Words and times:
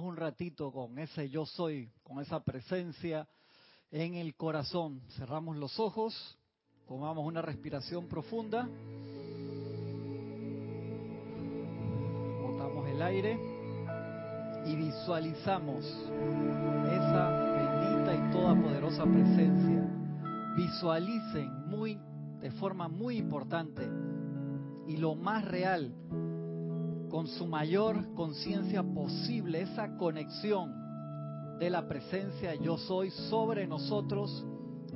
un 0.00 0.16
ratito 0.16 0.72
con 0.72 0.98
ese 0.98 1.28
yo 1.28 1.44
soy, 1.44 1.90
con 2.02 2.20
esa 2.20 2.42
presencia 2.42 3.28
en 3.90 4.14
el 4.14 4.34
corazón. 4.34 5.02
Cerramos 5.16 5.56
los 5.56 5.78
ojos, 5.78 6.38
tomamos 6.86 7.26
una 7.26 7.42
respiración 7.42 8.08
profunda, 8.08 8.68
botamos 12.40 12.88
el 12.88 13.02
aire 13.02 13.38
y 14.66 14.76
visualizamos 14.76 15.84
esa 15.84 17.30
bendita 17.30 18.14
y 18.14 18.32
toda 18.32 18.54
poderosa 18.54 19.04
presencia. 19.04 19.88
Visualicen 20.56 21.68
muy 21.68 21.98
de 22.40 22.50
forma 22.52 22.88
muy 22.88 23.18
importante 23.18 23.82
y 24.86 24.96
lo 24.96 25.14
más 25.14 25.44
real 25.44 25.94
con 27.12 27.26
su 27.26 27.46
mayor 27.46 28.14
conciencia 28.14 28.82
posible 28.82 29.60
esa 29.60 29.98
conexión 29.98 31.58
de 31.58 31.68
la 31.68 31.86
presencia 31.86 32.54
yo 32.54 32.78
soy 32.78 33.10
sobre 33.10 33.66
nosotros 33.66 34.46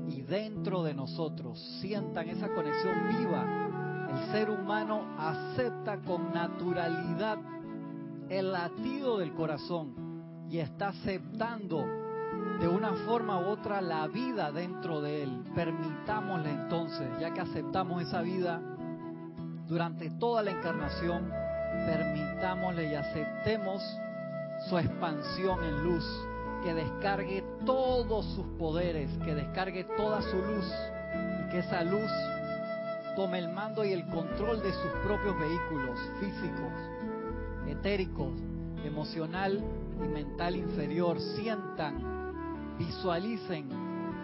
y 0.09 0.23
dentro 0.23 0.83
de 0.83 0.95
nosotros. 0.95 1.61
Sientan 1.83 2.31
esa 2.31 2.49
conexión 2.55 2.95
viva. 3.19 4.09
El 4.11 4.33
ser 4.33 4.49
humano 4.49 5.15
acepta 5.19 6.01
con 6.01 6.33
naturalidad 6.33 7.39
el 8.31 8.51
latido 8.51 9.19
del 9.19 9.35
corazón 9.35 10.47
y 10.49 10.57
está 10.57 10.89
aceptando 10.89 11.85
de 12.59 12.67
una 12.67 12.95
forma 13.05 13.41
u 13.41 13.51
otra 13.51 13.83
la 13.83 14.09
vida 14.09 14.51
dentro 14.53 15.03
de 15.03 15.23
él. 15.23 15.45
Permitámosle 15.55 16.51
entonces, 16.51 17.11
ya 17.21 17.35
que 17.35 17.43
aceptamos 17.43 18.01
esa 18.03 18.23
vida 18.23 18.63
durante 19.69 20.09
toda 20.13 20.43
la 20.43 20.53
encarnación, 20.53 21.46
permitámosle 21.87 22.91
y 22.91 22.95
aceptemos 22.95 23.83
su 24.69 24.79
expansión 24.79 25.63
en 25.65 25.83
luz, 25.83 26.05
que 26.65 26.75
descargue 26.75 27.45
todos 27.65 28.25
sus 28.35 28.47
poderes, 28.59 29.11
que 29.25 29.35
descargue 29.35 29.85
toda 29.97 30.23
su 30.23 30.37
luz 30.37 30.73
y 31.41 31.51
que 31.51 31.59
esa 31.59 31.85
luz 31.85 32.11
tome 33.15 33.39
el 33.39 33.49
mando 33.49 33.85
y 33.85 33.93
el 33.93 34.07
control 34.09 34.63
de 34.63 34.73
sus 34.73 34.91
propios 35.05 35.39
vehículos 35.39 35.99
físicos, 36.21 36.73
etéricos, 37.67 38.33
emocional 38.85 39.63
y 40.05 40.09
mental 40.09 40.57
inferior. 40.57 41.21
Sientan, 41.21 42.77
visualicen 42.79 43.69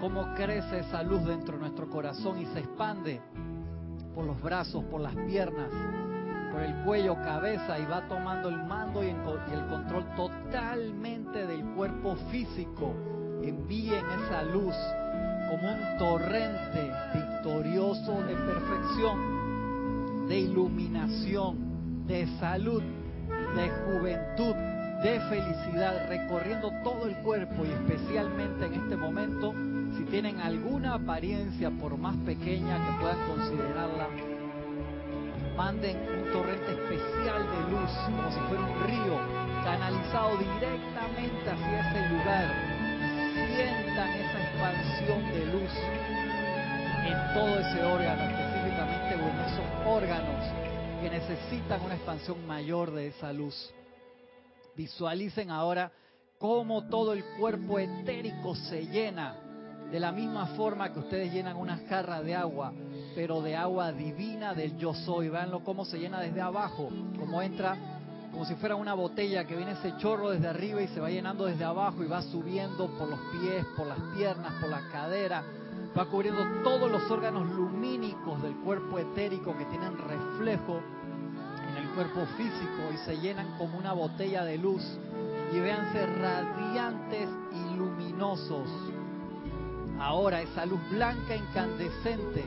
cómo 0.00 0.34
crece 0.34 0.80
esa 0.80 1.03
luz 1.03 1.25
dentro 1.25 1.55
de 1.55 1.61
nuestro 1.61 1.89
corazón 1.89 2.39
y 2.41 2.47
se 2.47 2.61
expande 2.61 3.20
por 4.14 4.25
los 4.25 4.41
brazos, 4.42 4.84
por 4.84 5.00
las 5.00 5.14
piernas, 5.14 5.70
por 6.53 6.62
el 6.62 6.75
cuello, 6.84 7.14
cabeza 7.17 7.78
y 7.78 7.86
va 7.86 8.06
tomando 8.08 8.50
el 8.50 8.62
mando 8.64 9.03
y 9.03 9.08
el 9.08 9.67
control 9.69 10.05
totalmente 10.14 11.47
del 11.47 11.64
cuerpo 11.75 12.14
físico. 12.31 12.95
Envíen 13.42 14.05
esa 14.25 14.42
luz 14.42 14.75
como 15.50 15.73
un 15.73 15.98
torrente 15.98 16.92
victorioso 17.14 18.23
de 18.23 18.34
perfección, 18.34 20.28
de 20.28 20.41
iluminación, 20.41 22.06
de 22.06 22.27
salud, 22.39 22.83
de 23.56 23.70
juventud, 23.70 24.55
de 25.03 25.20
felicidad, 25.28 26.06
recorriendo 26.08 26.70
todo 26.84 27.06
el 27.06 27.17
cuerpo 27.19 27.64
y 27.64 27.70
especialmente 27.70 28.67
en 28.67 28.75
este 28.75 28.97
momento, 28.97 29.55
si 29.97 30.05
tienen 30.05 30.39
alguna 30.41 30.95
apariencia, 30.95 31.70
por 31.70 31.98
más 31.98 32.17
pequeña 32.19 32.77
que 32.77 33.00
puedan 33.00 33.19
considerarla, 33.27 34.31
manden 35.56 35.97
un 35.97 36.33
torrente 36.33 36.72
especial 36.72 37.42
de 37.42 37.70
luz, 37.70 37.91
como 38.06 38.31
si 38.31 38.41
fuera 38.41 38.62
un 38.62 38.83
río, 38.84 39.19
canalizado 39.64 40.36
directamente 40.36 41.50
hacia 41.50 41.81
ese 41.81 42.08
lugar. 42.08 42.72
Sientan 43.55 44.11
esa 44.11 44.42
expansión 44.42 45.33
de 45.33 45.47
luz 45.53 45.73
en 47.06 47.34
todo 47.34 47.58
ese 47.58 47.83
órgano, 47.83 48.23
específicamente 48.23 49.14
o 49.14 49.29
en 49.29 49.40
esos 49.40 49.86
órganos 49.86 50.63
que 51.02 51.11
necesitan 51.11 51.83
una 51.83 51.95
expansión 51.95 52.46
mayor 52.46 52.92
de 52.92 53.08
esa 53.08 53.33
luz. 53.33 53.73
Visualicen 54.77 55.51
ahora 55.51 55.92
cómo 56.39 56.89
todo 56.89 57.13
el 57.13 57.24
cuerpo 57.39 57.79
etérico 57.79 58.55
se 58.55 58.86
llena 58.86 59.36
de 59.90 60.01
la 60.01 60.11
misma 60.11 60.46
forma 60.57 60.92
que 60.92 61.01
ustedes 61.01 61.33
llenan 61.33 61.57
una 61.57 61.77
jarra 61.89 62.23
de 62.23 62.34
agua, 62.34 62.73
pero 63.14 63.42
de 63.42 63.56
agua 63.56 63.92
divina 63.92 64.55
del 64.55 64.77
yo 64.77 64.95
soy. 64.95 65.28
Veanlo 65.28 65.64
cómo 65.64 65.84
se 65.84 65.98
llena 65.98 66.20
desde 66.20 66.40
abajo, 66.40 66.89
como 67.18 67.42
entra 67.42 67.77
como 68.33 68.46
si 68.46 68.55
fuera 68.55 68.77
una 68.77 68.95
botella 68.95 69.46
que 69.46 69.55
viene 69.55 69.73
ese 69.73 69.95
chorro 69.98 70.30
desde 70.30 70.48
arriba 70.48 70.80
y 70.80 70.89
se 70.89 71.00
va 71.00 71.11
llenando 71.11 71.45
desde 71.45 71.64
abajo 71.64 72.02
y 72.02 72.08
va 72.08 72.22
subiendo 72.22 72.89
por 72.98 73.08
los 73.08 73.20
pies, 73.30 73.64
por 73.77 73.86
las 73.86 73.98
piernas, 74.17 74.55
por 74.58 74.70
la 74.70 74.89
cadera, 74.90 75.45
va 75.96 76.06
cubriendo 76.06 76.42
todos 76.64 76.90
los 76.90 77.11
órganos 77.11 77.46
lumínicos 77.51 78.42
del 78.42 78.56
cuerpo 78.56 78.98
etérico 78.98 79.56
que 79.56 79.67
tienen 79.67 79.98
reflejo 79.98 80.80
en 81.68 81.77
el 81.77 81.89
cuerpo 81.90 82.24
físico 82.39 82.90
y 82.95 82.96
se 83.05 83.18
llenan 83.18 83.58
como 83.58 83.78
una 83.78 83.92
botella 83.92 84.45
de 84.45 84.56
luz. 84.56 84.83
Y 85.52 85.61
véanse 85.61 86.06
radiantes 86.06 87.28
y 87.52 87.77
luminosos. 87.77 88.67
Ahora 90.01 90.40
esa 90.40 90.64
luz 90.64 90.80
blanca 90.90 91.36
incandescente, 91.36 92.45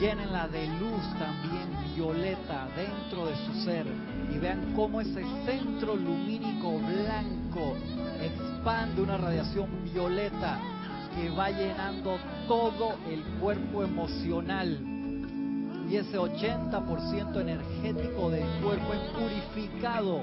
llénenla 0.00 0.48
de 0.48 0.66
luz 0.66 1.02
también 1.18 1.68
violeta 1.94 2.66
dentro 2.74 3.26
de 3.26 3.36
su 3.36 3.64
ser 3.64 3.86
y 4.34 4.38
vean 4.38 4.72
cómo 4.74 5.02
ese 5.02 5.22
centro 5.44 5.94
lumínico 5.94 6.78
blanco 6.78 7.76
expande 8.22 9.02
una 9.02 9.18
radiación 9.18 9.68
violeta 9.92 10.58
que 11.14 11.28
va 11.28 11.50
llenando 11.50 12.18
todo 12.48 12.94
el 13.10 13.22
cuerpo 13.40 13.82
emocional. 13.82 14.78
Y 15.90 15.96
ese 15.96 16.16
80% 16.16 17.40
energético 17.40 18.30
del 18.30 18.48
cuerpo 18.62 18.94
es 18.94 19.00
purificado 19.10 20.22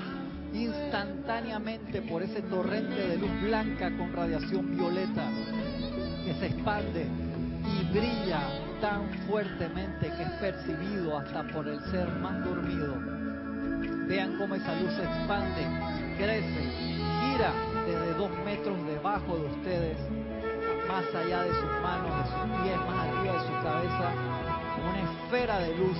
instantáneamente 0.53 2.01
por 2.01 2.23
ese 2.23 2.41
torrente 2.43 2.95
de 2.95 3.17
luz 3.17 3.41
blanca 3.43 3.95
con 3.95 4.11
radiación 4.13 4.75
violeta 4.75 5.29
que 6.25 6.33
se 6.35 6.47
expande 6.47 7.05
y 7.05 7.93
brilla 7.93 8.66
tan 8.81 9.09
fuertemente 9.27 10.11
que 10.11 10.23
es 10.23 10.31
percibido 10.39 11.17
hasta 11.17 11.43
por 11.53 11.67
el 11.67 11.79
ser 11.91 12.07
más 12.19 12.43
dormido. 12.43 12.95
Vean 14.07 14.37
cómo 14.37 14.55
esa 14.55 14.79
luz 14.79 14.93
se 14.93 15.03
expande, 15.03 15.65
crece, 16.17 16.61
gira 17.21 17.51
desde 17.85 18.13
dos 18.13 18.31
metros 18.45 18.77
debajo 18.85 19.37
de 19.37 19.45
ustedes, 19.47 19.97
más 20.87 21.03
allá 21.15 21.43
de 21.43 21.49
sus 21.49 21.81
manos, 21.81 22.11
de 22.17 22.29
sus 22.31 22.61
pies, 22.61 22.77
más 22.87 23.07
arriba 23.07 23.33
de 23.33 23.47
su 23.47 23.53
cabeza, 23.63 24.11
una 24.83 25.01
esfera 25.11 25.59
de 25.59 25.77
luz 25.77 25.97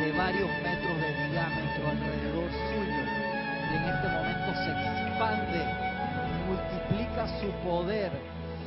de 0.00 0.12
varios 0.16 0.50
metros 0.62 1.00
de 1.00 1.28
diámetro 1.30 1.88
alrededor 1.90 2.50
suyo. 2.50 3.02
Y 3.70 3.76
en 3.76 3.84
este 3.84 4.08
momento 4.08 4.54
se 4.54 4.70
expande, 4.70 5.60
multiplica 6.46 7.26
su 7.40 7.50
poder, 7.68 8.12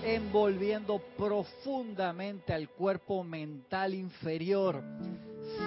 envolviendo 0.03 1.00
profundamente 1.17 2.53
al 2.53 2.69
cuerpo 2.69 3.23
mental 3.23 3.94
inferior. 3.94 4.84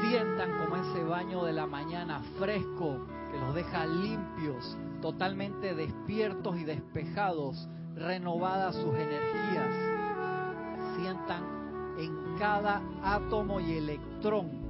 Sientan 0.03 0.59
como 0.59 0.77
ese 0.77 1.05
baño 1.05 1.45
de 1.45 1.53
la 1.53 1.67
mañana 1.67 2.23
fresco 2.39 3.07
que 3.31 3.39
los 3.39 3.55
deja 3.55 3.87
limpios, 3.87 4.77
totalmente 5.01 5.75
despiertos 5.75 6.59
y 6.59 6.65
despejados, 6.65 7.69
renovadas 7.95 8.75
sus 8.75 8.95
energías. 8.95 9.75
Sientan 10.97 11.95
en 11.99 12.37
cada 12.39 12.83
átomo 13.03 13.61
y 13.61 13.75
electrón 13.75 14.65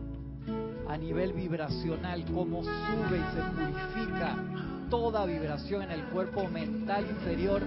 a 0.89 0.97
nivel 0.99 1.33
vibracional, 1.33 2.25
cómo 2.27 2.63
sube 2.63 3.19
y 3.19 3.35
se 3.35 3.43
purifica 3.53 4.37
toda 4.91 5.25
vibración 5.25 5.83
en 5.83 5.91
el 5.93 6.05
cuerpo 6.07 6.47
mental 6.49 7.07
inferior 7.09 7.63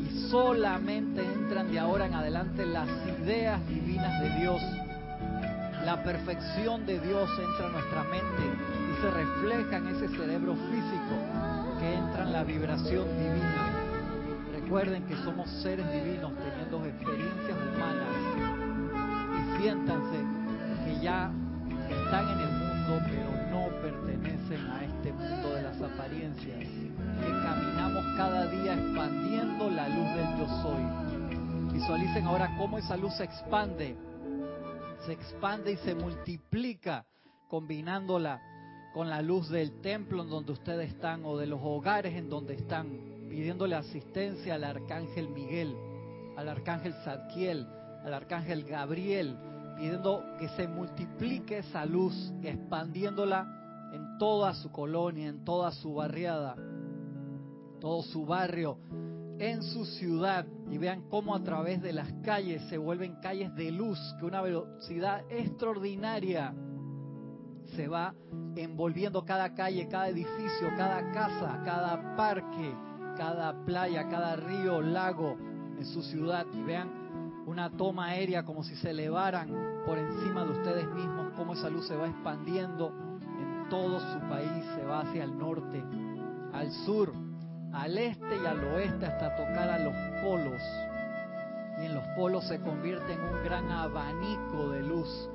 y 0.00 0.28
solamente 0.30 1.22
entran 1.22 1.70
de 1.70 1.78
ahora 1.78 2.06
en 2.06 2.14
adelante 2.14 2.64
las 2.66 2.88
ideas 3.20 3.66
divinas 3.68 4.20
de 4.20 4.30
Dios. 4.40 4.62
La 5.84 6.02
perfección 6.02 6.86
de 6.86 6.98
Dios 7.00 7.28
entra 7.38 7.66
en 7.66 7.72
nuestra 7.72 8.04
mente 8.04 8.42
y 8.90 9.02
se 9.02 9.10
refleja 9.10 9.76
en 9.76 9.88
ese 9.88 10.08
cerebro 10.08 10.54
físico 10.54 11.14
que 11.78 11.94
entra 11.94 12.24
en 12.24 12.32
la 12.32 12.44
vibración 12.44 13.06
divina. 13.16 13.70
Recuerden 14.52 15.04
que 15.04 15.16
somos 15.16 15.48
seres 15.62 15.90
divinos 15.92 16.32
teniendo 16.36 16.84
experiencias 16.86 17.58
humanas 17.74 18.08
y 19.36 19.62
siéntanse 19.62 20.18
que 20.84 21.00
ya 21.02 21.30
están 21.88 22.28
en 22.28 22.40
el 22.40 22.59
pero 22.98 23.50
no 23.50 23.68
pertenecen 23.80 24.66
a 24.70 24.84
este 24.84 25.12
mundo 25.12 25.54
de 25.54 25.62
las 25.62 25.80
apariencias, 25.80 26.58
que 26.58 27.30
caminamos 27.44 28.04
cada 28.16 28.46
día 28.46 28.74
expandiendo 28.74 29.70
la 29.70 29.88
luz 29.88 30.14
del 30.14 30.38
yo 30.38 30.62
soy. 30.62 31.72
Visualicen 31.72 32.26
ahora 32.26 32.56
cómo 32.58 32.78
esa 32.78 32.96
luz 32.96 33.14
se 33.14 33.24
expande, 33.24 33.96
se 35.06 35.12
expande 35.12 35.72
y 35.72 35.76
se 35.78 35.94
multiplica, 35.94 37.06
combinándola 37.48 38.40
con 38.92 39.08
la 39.08 39.22
luz 39.22 39.48
del 39.48 39.80
templo 39.80 40.22
en 40.22 40.30
donde 40.30 40.52
ustedes 40.52 40.90
están 40.92 41.24
o 41.24 41.36
de 41.36 41.46
los 41.46 41.60
hogares 41.62 42.14
en 42.16 42.28
donde 42.28 42.54
están, 42.54 42.88
pidiéndole 43.28 43.76
asistencia 43.76 44.56
al 44.56 44.64
arcángel 44.64 45.28
Miguel, 45.28 45.76
al 46.36 46.48
arcángel 46.48 46.94
Zadkiel, 47.04 47.66
al 48.04 48.14
arcángel 48.14 48.64
Gabriel, 48.64 49.36
pidiendo 49.80 50.22
que 50.38 50.46
se 50.50 50.68
multiplique 50.68 51.58
esa 51.58 51.86
luz, 51.86 52.14
expandiéndola 52.42 53.90
en 53.94 54.18
toda 54.18 54.52
su 54.52 54.70
colonia, 54.70 55.28
en 55.28 55.42
toda 55.42 55.72
su 55.72 55.94
barriada, 55.94 56.54
todo 57.80 58.02
su 58.02 58.26
barrio, 58.26 58.76
en 59.38 59.62
su 59.62 59.86
ciudad. 59.86 60.44
Y 60.70 60.76
vean 60.76 61.08
cómo 61.08 61.34
a 61.34 61.42
través 61.42 61.80
de 61.80 61.94
las 61.94 62.12
calles 62.22 62.62
se 62.68 62.76
vuelven 62.76 63.16
calles 63.22 63.54
de 63.54 63.72
luz 63.72 63.98
que 64.18 64.26
una 64.26 64.42
velocidad 64.42 65.22
extraordinaria 65.30 66.54
se 67.74 67.88
va 67.88 68.14
envolviendo 68.56 69.24
cada 69.24 69.54
calle, 69.54 69.88
cada 69.88 70.10
edificio, 70.10 70.68
cada 70.76 71.10
casa, 71.10 71.62
cada 71.64 72.16
parque, 72.16 72.74
cada 73.16 73.64
playa, 73.64 74.06
cada 74.08 74.36
río, 74.36 74.82
lago 74.82 75.38
en 75.78 75.86
su 75.86 76.02
ciudad. 76.02 76.46
Y 76.52 76.62
vean 76.64 76.99
una 77.46 77.70
toma 77.70 78.06
aérea 78.06 78.44
como 78.44 78.62
si 78.62 78.76
se 78.76 78.90
elevaran 78.90 79.48
por 79.86 79.98
encima 79.98 80.44
de 80.44 80.52
ustedes 80.52 80.86
mismos, 80.88 81.32
cómo 81.36 81.54
esa 81.54 81.70
luz 81.70 81.86
se 81.86 81.96
va 81.96 82.06
expandiendo 82.06 82.92
en 83.38 83.68
todo 83.68 84.00
su 84.00 84.18
país, 84.28 84.64
se 84.76 84.84
va 84.84 85.00
hacia 85.00 85.24
el 85.24 85.36
norte, 85.38 85.82
al 86.52 86.70
sur, 86.84 87.12
al 87.72 87.96
este 87.98 88.36
y 88.42 88.46
al 88.46 88.62
oeste 88.64 89.06
hasta 89.06 89.36
tocar 89.36 89.70
a 89.70 89.78
los 89.78 89.94
polos. 90.22 90.62
Y 91.80 91.86
en 91.86 91.94
los 91.94 92.04
polos 92.16 92.46
se 92.46 92.60
convierte 92.60 93.14
en 93.14 93.20
un 93.20 93.44
gran 93.44 93.70
abanico 93.70 94.70
de 94.70 94.82
luz 94.82 95.30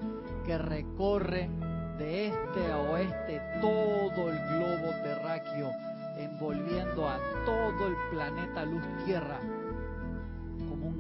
que 0.46 0.58
recorre 0.58 1.50
de 1.98 2.28
este 2.28 2.72
a 2.72 2.78
oeste 2.78 3.42
todo 3.62 4.30
el 4.30 4.38
globo 4.50 4.92
terráqueo, 5.04 5.72
envolviendo 6.18 7.10
a 7.10 7.18
todo 7.46 7.88
el 7.88 7.96
planeta 8.12 8.66
luz 8.66 8.84
tierra 9.06 9.40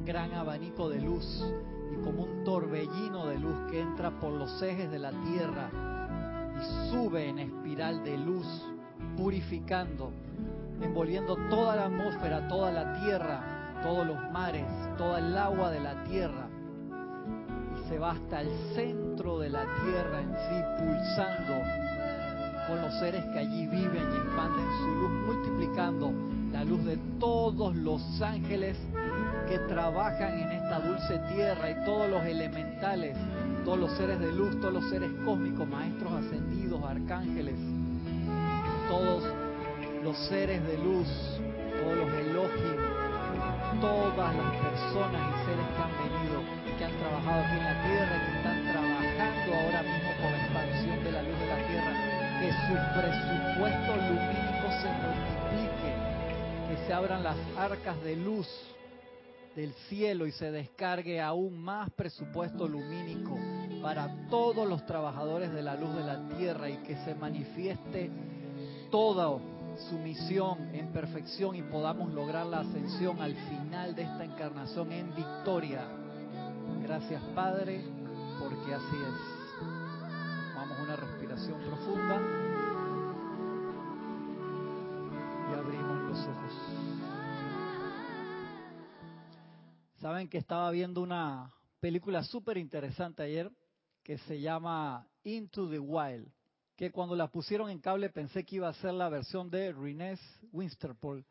gran 0.05 0.33
abanico 0.33 0.89
de 0.89 1.01
luz 1.01 1.43
y 1.91 2.03
como 2.03 2.23
un 2.23 2.43
torbellino 2.43 3.27
de 3.27 3.39
luz 3.39 3.55
que 3.71 3.81
entra 3.81 4.11
por 4.19 4.31
los 4.33 4.61
ejes 4.61 4.89
de 4.91 4.99
la 4.99 5.11
tierra 5.11 5.69
y 6.55 6.89
sube 6.91 7.27
en 7.27 7.39
espiral 7.39 8.03
de 8.03 8.17
luz, 8.17 8.47
purificando 9.17 10.11
envolviendo 10.81 11.35
toda 11.49 11.75
la 11.75 11.85
atmósfera, 11.85 12.47
toda 12.47 12.71
la 12.71 12.99
tierra, 13.01 13.79
todos 13.81 14.05
los 14.05 14.17
mares, 14.31 14.65
toda 14.97 15.19
el 15.19 15.37
agua 15.37 15.71
de 15.71 15.79
la 15.79 16.03
tierra. 16.03 16.47
Y 17.75 17.89
se 17.89 17.99
va 17.99 18.11
hasta 18.11 18.41
el 18.41 18.49
centro 18.75 19.39
de 19.39 19.49
la 19.49 19.63
tierra 19.83 20.21
en 20.21 20.33
sí, 20.33 20.83
pulsando 20.83 21.53
con 22.67 22.81
los 22.81 22.99
seres 22.99 23.23
que 23.25 23.39
allí 23.39 23.67
viven 23.67 24.11
y 24.11 24.17
expanden 24.17 24.65
su 24.79 24.95
luz, 24.95 25.11
multiplicando 25.27 26.11
la 26.51 26.63
luz 26.63 26.83
de 26.83 26.97
todos 27.19 27.75
los 27.75 28.01
ángeles 28.21 28.77
que 29.47 29.59
trabajan 29.59 30.39
en 30.39 30.51
esta 30.51 30.79
dulce 30.79 31.19
tierra 31.33 31.69
y 31.69 31.85
todos 31.85 32.09
los 32.09 32.25
elementales, 32.25 33.15
todos 33.63 33.79
los 33.79 33.91
seres 33.97 34.19
de 34.19 34.31
luz, 34.31 34.59
todos 34.59 34.73
los 34.73 34.89
seres 34.89 35.11
cósmicos, 35.23 35.67
maestros 35.67 36.13
ascendidos, 36.13 36.83
arcángeles, 36.83 37.55
todos 38.89 39.23
los 40.03 40.17
seres 40.27 40.65
de 40.65 40.77
luz, 40.77 41.07
todos 41.81 41.97
los 41.97 42.13
elogios, 42.13 42.75
todas 43.81 44.35
las 44.35 44.51
personas 44.57 45.21
y 45.29 45.45
seres 45.45 45.67
que 45.75 45.81
han 45.81 45.93
venido, 46.01 46.37
que 46.77 46.85
han 46.85 46.97
trabajado 46.97 47.41
aquí 47.41 47.57
en 47.57 47.63
la 47.63 47.83
tierra, 47.83 48.15
que 48.25 48.37
están 48.37 48.59
trabajando 48.71 49.49
ahora 49.53 49.81
mismo 49.83 50.09
por 50.21 50.31
la 50.31 50.39
expansión 50.43 51.03
de 51.03 51.11
la 51.11 51.21
luz 51.21 51.39
de 51.39 51.47
la 51.47 51.67
tierra, 51.67 51.93
que 52.41 52.49
su 52.65 52.73
presupuesto 52.97 53.91
lumínico 54.09 54.67
se 54.81 54.89
multiplique, 55.05 55.91
que 56.67 56.87
se 56.87 56.93
abran 56.93 57.23
las 57.23 57.37
arcas 57.57 58.01
de 58.03 58.15
luz 58.15 58.74
del 59.55 59.73
cielo 59.87 60.27
y 60.27 60.31
se 60.31 60.51
descargue 60.51 61.21
aún 61.21 61.57
más 61.57 61.89
presupuesto 61.91 62.67
lumínico 62.67 63.37
para 63.81 64.27
todos 64.29 64.67
los 64.67 64.85
trabajadores 64.85 65.53
de 65.53 65.61
la 65.61 65.75
luz 65.75 65.95
de 65.95 66.03
la 66.03 66.27
tierra 66.37 66.69
y 66.69 66.77
que 66.77 66.95
se 67.05 67.15
manifieste 67.15 68.11
todo 68.91 69.41
su 69.89 69.97
misión 69.97 70.73
en 70.73 70.91
perfección 70.91 71.55
y 71.55 71.61
podamos 71.61 72.13
lograr 72.13 72.45
la 72.45 72.59
ascensión 72.59 73.21
al 73.21 73.35
final 73.35 73.95
de 73.95 74.03
esta 74.03 74.23
encarnación 74.23 74.91
en 74.91 75.13
victoria. 75.15 75.87
Gracias 76.81 77.21
Padre, 77.33 77.81
porque 78.39 78.73
así 78.73 78.95
es. 78.95 79.35
A 80.57 80.83
una 80.83 80.95
respiración 80.95 81.59
profunda 81.61 82.21
y 85.49 85.59
abrimos 85.59 86.09
los 86.09 86.19
ojos. 86.19 86.84
Saben 90.05 90.29
que 90.29 90.37
estaba 90.37 90.69
viendo 90.69 91.01
una 91.01 91.51
película 91.79 92.23
súper 92.23 92.59
interesante 92.59 93.23
ayer 93.23 93.51
que 94.03 94.19
se 94.19 94.39
llama 94.39 95.09
Into 95.23 95.67
the 95.67 95.79
Wild 95.79 96.31
que 96.75 96.91
cuando 96.91 97.15
la 97.15 97.31
pusieron 97.31 97.71
en 97.71 97.79
cable 97.79 98.11
pensé 98.11 98.45
que 98.45 98.57
iba 98.57 98.69
a 98.69 98.73
ser 98.75 98.93
la 98.93 99.09
versión 99.09 99.49
de 99.49 99.73
Renés 99.73 100.19
Winsterpool, 100.51 101.25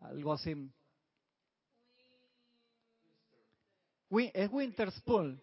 algo 0.00 0.34
así. 0.34 0.70
es 4.10 4.52
Winterspool. 4.52 5.42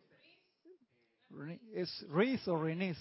¿Es 1.73 2.07
Reese 2.07 2.51
o 2.51 2.61
Renés? 2.61 2.99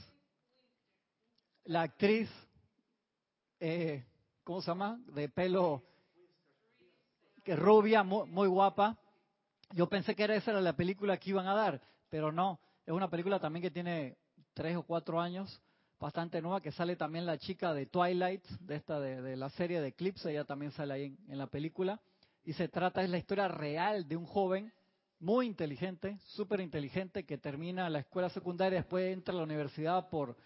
La 1.64 1.82
actriz, 1.82 2.31
eh, 3.60 4.02
¿cómo 4.44 4.62
se 4.62 4.69
llama? 4.69 4.98
De 5.08 5.28
pelo 5.28 5.82
que 7.44 7.55
rubia, 7.55 8.02
muy, 8.02 8.48
guapa. 8.48 8.98
Yo 9.74 9.88
pensé 9.88 10.14
que 10.14 10.24
era 10.24 10.34
esa 10.34 10.50
era 10.50 10.60
la 10.60 10.74
película 10.74 11.16
que 11.16 11.30
iban 11.30 11.46
a 11.46 11.54
dar, 11.54 11.80
pero 12.10 12.30
no. 12.30 12.60
Es 12.84 12.92
una 12.92 13.08
película 13.08 13.38
también 13.38 13.62
que 13.62 13.70
tiene 13.70 14.16
tres 14.54 14.76
o 14.76 14.82
cuatro 14.82 15.20
años 15.20 15.60
bastante 16.02 16.42
nueva, 16.42 16.60
que 16.60 16.72
sale 16.72 16.96
también 16.96 17.24
la 17.24 17.38
chica 17.38 17.72
de 17.72 17.86
Twilight, 17.86 18.44
de 18.60 18.74
esta 18.74 18.98
de, 18.98 19.36
la 19.36 19.48
serie 19.50 19.80
de 19.80 19.88
Eclipse, 19.88 20.30
ella 20.30 20.44
también 20.44 20.72
sale 20.72 20.94
ahí 20.94 21.16
en, 21.28 21.38
la 21.38 21.46
película. 21.46 22.00
Y 22.44 22.54
se 22.54 22.69
trata, 22.69 23.04
es 23.04 23.08
la 23.08 23.19
historia 23.19 23.46
real 23.46 24.08
de 24.08 24.16
un 24.16 24.26
joven 24.26 24.72
muy 25.20 25.46
inteligente, 25.46 26.19
súper 26.24 26.60
inteligente, 26.60 27.24
que 27.24 27.38
termina 27.38 27.88
la 27.88 28.00
escuela 28.00 28.28
secundaria, 28.30 28.80
después 28.80 29.12
entra 29.12 29.32
a 29.32 29.36
la 29.36 29.44
universidad 29.44 30.08
por, 30.08 30.36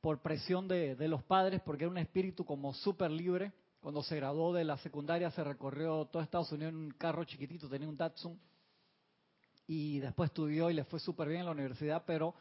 por 0.00 0.22
presión 0.22 0.68
de, 0.68 0.94
de 0.94 1.08
los 1.08 1.24
padres, 1.24 1.60
porque 1.60 1.84
era 1.84 1.90
un 1.90 1.98
espíritu 1.98 2.44
como 2.44 2.72
súper 2.72 3.10
libre. 3.10 3.52
Cuando 3.80 4.02
se 4.04 4.16
graduó 4.16 4.54
de 4.54 4.64
la 4.64 4.78
secundaria 4.78 5.30
se 5.32 5.42
recorrió 5.42 6.06
todo 6.06 6.22
Estados 6.22 6.52
Unidos 6.52 6.72
en 6.72 6.78
un 6.78 6.90
carro 6.92 7.24
chiquitito, 7.24 7.68
tenía 7.68 7.88
un 7.88 7.96
Datsun. 7.96 8.40
Y 9.66 10.00
después 10.00 10.30
estudió 10.30 10.70
y 10.70 10.74
le 10.74 10.84
fue 10.84 11.00
súper 11.00 11.28
bien 11.28 11.40
en 11.40 11.46
la 11.46 11.52
universidad, 11.52 12.04
pero 12.06 12.34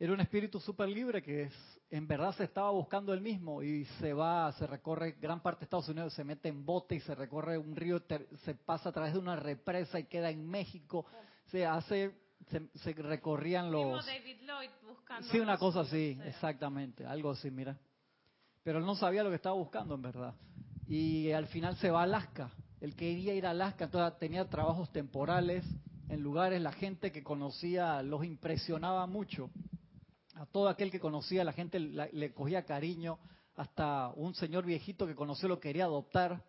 era 0.00 0.12
un 0.12 0.20
espíritu 0.20 0.60
súper 0.60 0.88
libre 0.88 1.22
que 1.22 1.42
es, 1.42 1.80
en 1.90 2.06
verdad 2.06 2.32
se 2.36 2.44
estaba 2.44 2.70
buscando 2.70 3.12
él 3.12 3.20
mismo 3.20 3.62
y 3.62 3.84
se 3.98 4.12
va, 4.12 4.52
se 4.52 4.66
recorre 4.66 5.12
gran 5.20 5.40
parte 5.40 5.60
de 5.60 5.64
Estados 5.64 5.88
Unidos, 5.88 6.14
se 6.14 6.22
mete 6.22 6.48
en 6.48 6.64
bote 6.64 6.94
y 6.94 7.00
se 7.00 7.14
recorre 7.16 7.58
un 7.58 7.74
río, 7.74 8.00
se 8.44 8.54
pasa 8.54 8.90
a 8.90 8.92
través 8.92 9.14
de 9.14 9.18
una 9.18 9.34
represa 9.34 9.98
y 9.98 10.04
queda 10.04 10.30
en 10.30 10.46
México. 10.48 11.04
Se 11.46 11.66
hace, 11.66 12.14
se, 12.74 12.92
recorrían 12.92 13.72
los... 13.72 14.06
David 14.06 14.42
Lloyd 14.42 14.70
buscando 14.86 15.28
sí, 15.28 15.40
una 15.40 15.58
cosa 15.58 15.80
así, 15.80 16.16
exactamente, 16.24 17.04
algo 17.04 17.30
así, 17.30 17.50
mira. 17.50 17.76
Pero 18.62 18.78
él 18.78 18.86
no 18.86 18.94
sabía 18.94 19.24
lo 19.24 19.30
que 19.30 19.36
estaba 19.36 19.56
buscando 19.56 19.96
en 19.96 20.02
verdad. 20.02 20.34
Y 20.86 21.32
al 21.32 21.48
final 21.48 21.76
se 21.78 21.90
va 21.90 22.00
a 22.00 22.04
Alaska. 22.04 22.52
Él 22.80 22.94
quería 22.94 23.34
ir 23.34 23.46
a 23.46 23.50
Alaska, 23.50 23.86
entonces 23.86 24.16
tenía 24.20 24.48
trabajos 24.48 24.92
temporales 24.92 25.64
en 26.08 26.22
lugares, 26.22 26.60
la 26.60 26.72
gente 26.72 27.12
que 27.12 27.22
conocía 27.22 28.02
los 28.02 28.24
impresionaba 28.24 29.06
mucho 29.06 29.50
a 30.34 30.46
todo 30.46 30.68
aquel 30.68 30.90
que 30.90 31.00
conocía, 31.00 31.44
la 31.44 31.52
gente 31.52 31.80
le 31.80 32.32
cogía 32.32 32.64
cariño, 32.64 33.18
hasta 33.56 34.08
un 34.14 34.34
señor 34.34 34.64
viejito 34.64 35.06
que 35.06 35.16
conoció 35.16 35.48
lo 35.48 35.58
quería 35.58 35.84
adoptar, 35.84 36.44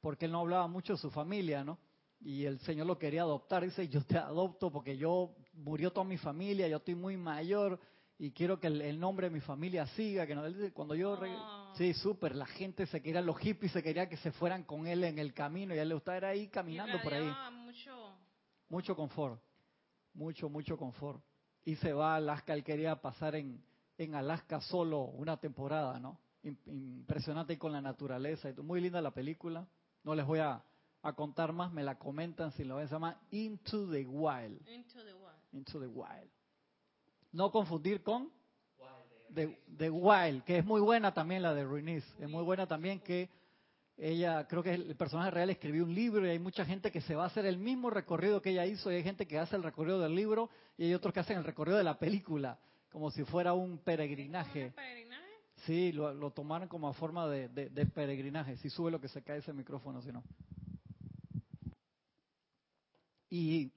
porque 0.00 0.24
él 0.24 0.32
no 0.32 0.40
hablaba 0.40 0.66
mucho 0.68 0.94
de 0.94 0.98
su 0.98 1.10
familia, 1.10 1.62
¿no? 1.62 1.78
Y 2.20 2.44
el 2.44 2.58
señor 2.60 2.86
lo 2.86 2.98
quería 2.98 3.22
adoptar, 3.22 3.62
dice, 3.62 3.88
yo 3.88 4.02
te 4.04 4.16
adopto 4.16 4.70
porque 4.70 4.96
yo 4.96 5.34
murió 5.52 5.92
toda 5.92 6.06
mi 6.06 6.16
familia, 6.16 6.66
yo 6.66 6.78
estoy 6.78 6.94
muy 6.94 7.16
mayor 7.16 7.78
y 8.18 8.32
quiero 8.32 8.58
que 8.58 8.66
el, 8.66 8.98
nombre 8.98 9.28
de 9.28 9.34
mi 9.34 9.40
familia 9.40 9.86
siga, 9.88 10.26
que 10.26 10.34
no, 10.34 10.42
cuando 10.72 10.94
yo 10.94 11.18
sí, 11.76 11.92
súper, 11.94 12.34
la 12.34 12.46
gente 12.46 12.86
se 12.86 13.02
quería, 13.02 13.20
los 13.20 13.38
hippies 13.38 13.72
se 13.72 13.82
quería 13.82 14.08
que 14.08 14.16
se 14.18 14.32
fueran 14.32 14.64
con 14.64 14.86
él 14.86 15.04
en 15.04 15.18
el 15.18 15.32
camino 15.34 15.74
y 15.74 15.78
a 15.78 15.82
él 15.82 15.88
le 15.88 15.94
gustaba 15.94 16.18
ir 16.18 16.24
ahí 16.24 16.48
caminando 16.48 17.00
por 17.02 17.14
ahí. 17.14 17.30
Mucho... 17.52 18.09
mucho 18.70 18.96
confort, 18.96 19.38
mucho, 20.14 20.48
mucho 20.48 20.78
confort 20.78 21.22
y 21.64 21.76
se 21.76 21.92
va 21.92 22.14
a 22.14 22.16
Alaska. 22.16 22.54
Él 22.54 22.64
quería 22.64 22.96
pasar 23.00 23.34
en, 23.34 23.62
en 23.98 24.14
Alaska 24.14 24.60
solo 24.62 25.02
una 25.02 25.36
temporada, 25.36 26.00
¿no? 26.00 26.18
Impresionante 26.42 27.58
con 27.58 27.72
la 27.72 27.82
naturaleza. 27.82 28.50
Muy 28.62 28.80
linda 28.80 29.02
la 29.02 29.10
película. 29.10 29.66
No 30.04 30.14
les 30.14 30.24
voy 30.24 30.38
a, 30.38 30.64
contar 31.14 31.52
más, 31.52 31.70
me 31.72 31.82
la 31.82 31.98
comentan 31.98 32.52
si 32.52 32.64
lo 32.64 32.76
ven. 32.76 32.88
Se 32.88 32.94
llama 32.94 33.20
Into 33.30 33.90
the 33.90 34.06
Wild. 34.06 34.66
Into 34.68 35.04
the 35.04 35.12
Wild. 35.12 35.52
Into 35.52 35.80
the 35.80 35.86
Wild. 35.86 36.30
No 37.32 37.50
confundir 37.50 38.02
con 38.02 38.32
de, 39.28 39.62
de 39.66 39.90
Wild, 39.90 40.42
que 40.44 40.58
es 40.58 40.64
muy 40.64 40.80
buena 40.80 41.12
también 41.14 41.42
la 41.42 41.54
de 41.54 41.62
Ruinis, 41.62 42.04
es 42.18 42.28
muy 42.28 42.42
buena 42.42 42.66
también 42.66 42.98
que 42.98 43.30
ella, 44.02 44.46
creo 44.48 44.62
que 44.62 44.72
el 44.72 44.96
personaje 44.96 45.30
real 45.30 45.50
escribió 45.50 45.84
un 45.84 45.94
libro 45.94 46.26
y 46.26 46.30
hay 46.30 46.38
mucha 46.38 46.64
gente 46.64 46.90
que 46.90 47.02
se 47.02 47.14
va 47.14 47.24
a 47.24 47.26
hacer 47.26 47.44
el 47.44 47.58
mismo 47.58 47.90
recorrido 47.90 48.40
que 48.40 48.48
ella 48.50 48.64
hizo 48.64 48.90
y 48.90 48.94
hay 48.94 49.02
gente 49.02 49.26
que 49.26 49.38
hace 49.38 49.56
el 49.56 49.62
recorrido 49.62 50.00
del 50.00 50.14
libro 50.14 50.48
y 50.78 50.84
hay 50.84 50.94
otros 50.94 51.12
que 51.12 51.20
hacen 51.20 51.36
el 51.36 51.44
recorrido 51.44 51.76
de 51.76 51.84
la 51.84 51.98
película, 51.98 52.58
como 52.90 53.10
si 53.10 53.24
fuera 53.24 53.52
un 53.52 53.76
peregrinaje. 53.76 54.70
peregrinaje? 54.70 55.26
Sí, 55.66 55.92
lo, 55.92 56.14
lo 56.14 56.30
tomaron 56.30 56.66
como 56.66 56.90
forma 56.94 57.28
de, 57.28 57.50
de, 57.50 57.68
de, 57.68 57.84
peregrinaje. 57.84 58.56
Si 58.56 58.70
sube 58.70 58.90
lo 58.90 59.02
que 59.02 59.08
se 59.08 59.22
cae 59.22 59.40
ese 59.40 59.52
micrófono, 59.52 60.00
si 60.00 60.10
no. 60.10 60.24
Y 63.28 63.70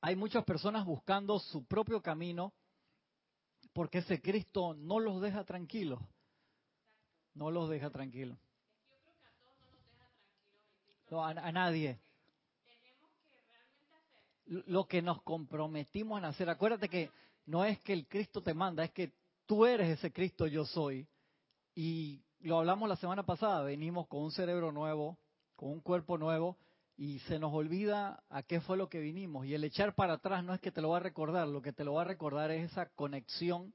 hay 0.00 0.16
muchas 0.16 0.44
personas 0.44 0.86
buscando 0.86 1.38
su 1.38 1.66
propio 1.66 2.00
camino 2.00 2.54
porque 3.74 3.98
ese 3.98 4.22
Cristo 4.22 4.72
no 4.72 4.98
los 4.98 5.20
deja 5.20 5.44
tranquilos. 5.44 6.00
No 7.34 7.50
los 7.50 7.68
deja 7.68 7.90
tranquilos. 7.90 8.38
No, 11.10 11.24
a, 11.24 11.34
nadie. 11.52 12.00
Lo 14.46 14.86
que 14.86 15.02
nos 15.02 15.22
comprometimos 15.22 16.18
en 16.18 16.24
hacer. 16.24 16.50
Acuérdate 16.50 16.88
que 16.88 17.10
no 17.46 17.64
es 17.64 17.80
que 17.80 17.92
el 17.92 18.06
Cristo 18.08 18.42
te 18.42 18.54
manda, 18.54 18.84
es 18.84 18.90
que 18.90 19.12
tú 19.46 19.66
eres 19.66 19.98
ese 19.98 20.12
Cristo 20.12 20.46
yo 20.46 20.64
soy. 20.64 21.06
Y 21.74 22.22
lo 22.40 22.58
hablamos 22.58 22.88
la 22.88 22.96
semana 22.96 23.24
pasada, 23.24 23.62
venimos 23.62 24.08
con 24.08 24.22
un 24.22 24.32
cerebro 24.32 24.72
nuevo, 24.72 25.18
con 25.54 25.70
un 25.70 25.80
cuerpo 25.80 26.18
nuevo, 26.18 26.56
y 26.96 27.20
se 27.20 27.38
nos 27.38 27.52
olvida 27.52 28.24
a 28.28 28.42
qué 28.42 28.60
fue 28.60 28.76
lo 28.76 28.88
que 28.88 28.98
vinimos. 28.98 29.46
Y 29.46 29.54
el 29.54 29.62
echar 29.62 29.94
para 29.94 30.14
atrás 30.14 30.42
no 30.42 30.54
es 30.54 30.60
que 30.60 30.72
te 30.72 30.80
lo 30.80 30.90
va 30.90 30.96
a 30.96 31.00
recordar, 31.00 31.46
lo 31.46 31.62
que 31.62 31.72
te 31.72 31.84
lo 31.84 31.94
va 31.94 32.02
a 32.02 32.06
recordar 32.06 32.50
es 32.50 32.72
esa 32.72 32.86
conexión 32.90 33.74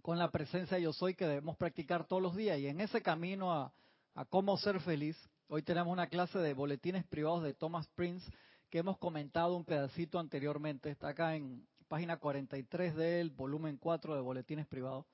con 0.00 0.18
la 0.18 0.30
presencia 0.30 0.78
yo 0.78 0.92
soy 0.92 1.14
que 1.14 1.26
debemos 1.26 1.56
practicar 1.56 2.06
todos 2.06 2.22
los 2.22 2.34
días. 2.34 2.58
Y 2.58 2.68
en 2.68 2.80
ese 2.80 3.02
camino 3.02 3.52
a 4.14 4.24
cómo 4.26 4.56
ser 4.56 4.80
feliz, 4.80 5.16
hoy 5.54 5.62
tenemos 5.62 5.92
una 5.92 6.06
clase 6.06 6.38
de 6.38 6.54
boletines 6.54 7.04
privados 7.04 7.42
de 7.42 7.52
Thomas 7.52 7.86
Prince 7.88 8.32
que 8.70 8.78
hemos 8.78 8.96
comentado 8.96 9.54
un 9.54 9.66
pedacito 9.66 10.18
anteriormente. 10.18 10.88
Está 10.88 11.08
acá 11.08 11.36
en 11.36 11.68
página 11.88 12.16
43 12.16 12.96
del 12.96 13.28
volumen 13.28 13.76
4 13.76 14.14
de 14.14 14.22
boletines 14.22 14.66
privados. 14.66 15.04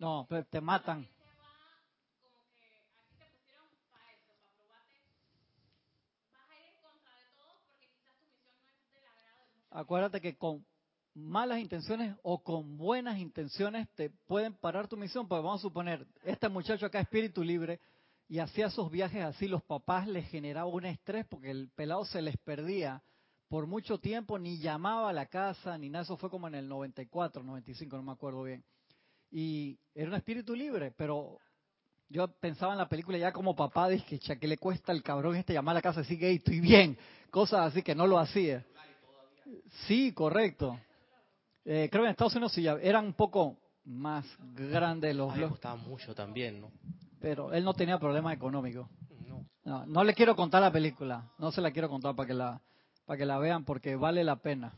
No, 0.00 0.26
te 0.50 0.60
matan. 0.60 1.08
Acuérdate 9.70 10.20
que 10.20 10.36
con 10.36 10.66
malas 11.16 11.60
intenciones 11.60 12.14
o 12.22 12.42
con 12.42 12.76
buenas 12.76 13.18
intenciones 13.18 13.88
te 13.94 14.10
pueden 14.10 14.52
parar 14.52 14.86
tu 14.86 14.96
misión. 14.96 15.26
Pues 15.26 15.42
vamos 15.42 15.60
a 15.60 15.62
suponer, 15.62 16.06
este 16.24 16.48
muchacho 16.48 16.86
acá, 16.86 17.00
espíritu 17.00 17.42
libre, 17.42 17.80
y 18.28 18.38
hacía 18.38 18.68
sus 18.70 18.90
viajes 18.90 19.24
así, 19.24 19.48
los 19.48 19.62
papás 19.62 20.06
les 20.06 20.28
generaba 20.28 20.66
un 20.66 20.84
estrés 20.84 21.24
porque 21.26 21.50
el 21.50 21.70
pelado 21.70 22.04
se 22.04 22.20
les 22.20 22.36
perdía 22.38 23.02
por 23.48 23.66
mucho 23.66 23.98
tiempo, 23.98 24.38
ni 24.38 24.58
llamaba 24.58 25.08
a 25.08 25.12
la 25.12 25.26
casa, 25.26 25.78
ni 25.78 25.88
nada, 25.88 26.02
eso 26.02 26.16
fue 26.16 26.28
como 26.28 26.48
en 26.48 26.56
el 26.56 26.68
94, 26.68 27.42
95, 27.44 27.96
no 27.96 28.02
me 28.02 28.12
acuerdo 28.12 28.42
bien. 28.42 28.64
Y 29.30 29.78
era 29.94 30.08
un 30.08 30.16
espíritu 30.16 30.54
libre, 30.54 30.92
pero 30.96 31.38
yo 32.08 32.26
pensaba 32.28 32.72
en 32.72 32.78
la 32.78 32.88
película 32.88 33.16
ya 33.16 33.32
como 33.32 33.54
papá, 33.54 33.88
dije, 33.88 34.18
que 34.18 34.48
le 34.48 34.58
cuesta 34.58 34.90
al 34.90 35.02
cabrón 35.02 35.36
este 35.36 35.52
llamar 35.52 35.74
a 35.74 35.78
la 35.78 35.82
casa 35.82 36.00
y 36.00 36.02
decir, 36.02 36.24
estoy 36.24 36.60
bien, 36.60 36.98
cosas 37.30 37.72
así 37.72 37.82
que 37.82 37.94
no 37.94 38.06
lo 38.06 38.18
hacía. 38.18 38.66
Sí, 39.86 40.12
correcto. 40.12 40.76
Eh, 41.68 41.88
creo 41.90 42.04
que 42.04 42.06
en 42.06 42.12
Estados 42.12 42.34
Unidos 42.36 42.52
sí 42.52 42.64
eran 42.66 43.06
un 43.06 43.12
poco 43.12 43.56
más 43.84 44.24
grandes 44.54 45.14
los 45.16 45.34
blogs. 45.34 45.50
costaba 45.50 45.76
mucho 45.76 46.14
también, 46.14 46.60
¿no? 46.60 46.70
Pero 47.20 47.52
él 47.52 47.64
no 47.64 47.74
tenía 47.74 47.98
problemas 47.98 48.34
económicos. 48.34 48.86
No. 49.64 49.84
no. 49.84 50.04
le 50.04 50.14
quiero 50.14 50.36
contar 50.36 50.62
la 50.62 50.70
película. 50.70 51.28
No 51.38 51.50
se 51.50 51.60
la 51.60 51.72
quiero 51.72 51.88
contar 51.88 52.14
para 52.14 52.28
que 52.28 52.34
la, 52.34 52.60
para 53.04 53.18
que 53.18 53.26
la 53.26 53.38
vean 53.38 53.64
porque 53.64 53.96
vale 53.96 54.22
la 54.22 54.36
pena. 54.36 54.74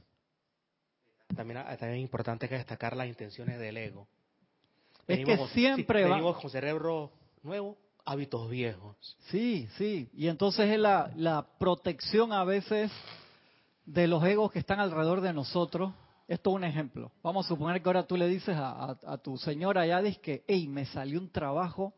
También, 1.36 1.58
ah, 1.58 1.76
también 1.76 1.98
es 1.98 2.02
importante 2.02 2.48
que 2.48 2.54
destacar 2.54 2.96
las 2.96 3.06
intenciones 3.06 3.58
del 3.58 3.76
ego. 3.76 4.08
Es 5.06 5.26
que 5.26 5.36
siempre 5.48 6.04
va... 6.04 6.16
Venimos 6.16 6.40
con 6.40 6.50
cerebro 6.50 7.12
nuevo, 7.42 7.76
hábitos 8.06 8.48
viejos. 8.48 8.96
Sí, 9.26 9.68
sí. 9.76 10.08
Y 10.14 10.28
entonces 10.28 10.70
es 10.70 10.78
la, 10.78 11.12
la 11.16 11.46
protección 11.58 12.32
a 12.32 12.44
veces 12.44 12.90
de 13.84 14.06
los 14.06 14.24
egos 14.24 14.52
que 14.52 14.58
están 14.58 14.80
alrededor 14.80 15.20
de 15.20 15.34
nosotros. 15.34 15.92
Esto 16.28 16.50
es 16.50 16.56
un 16.56 16.64
ejemplo. 16.64 17.10
Vamos 17.22 17.46
a 17.46 17.48
suponer 17.48 17.82
que 17.82 17.88
ahora 17.88 18.06
tú 18.06 18.14
le 18.14 18.28
dices 18.28 18.54
a, 18.54 19.18
tu 19.24 19.38
señora 19.38 19.86
Yadis 19.86 20.18
que, 20.18 20.44
hey, 20.46 20.68
me 20.68 20.84
salió 20.84 21.18
un 21.18 21.32
trabajo 21.32 21.94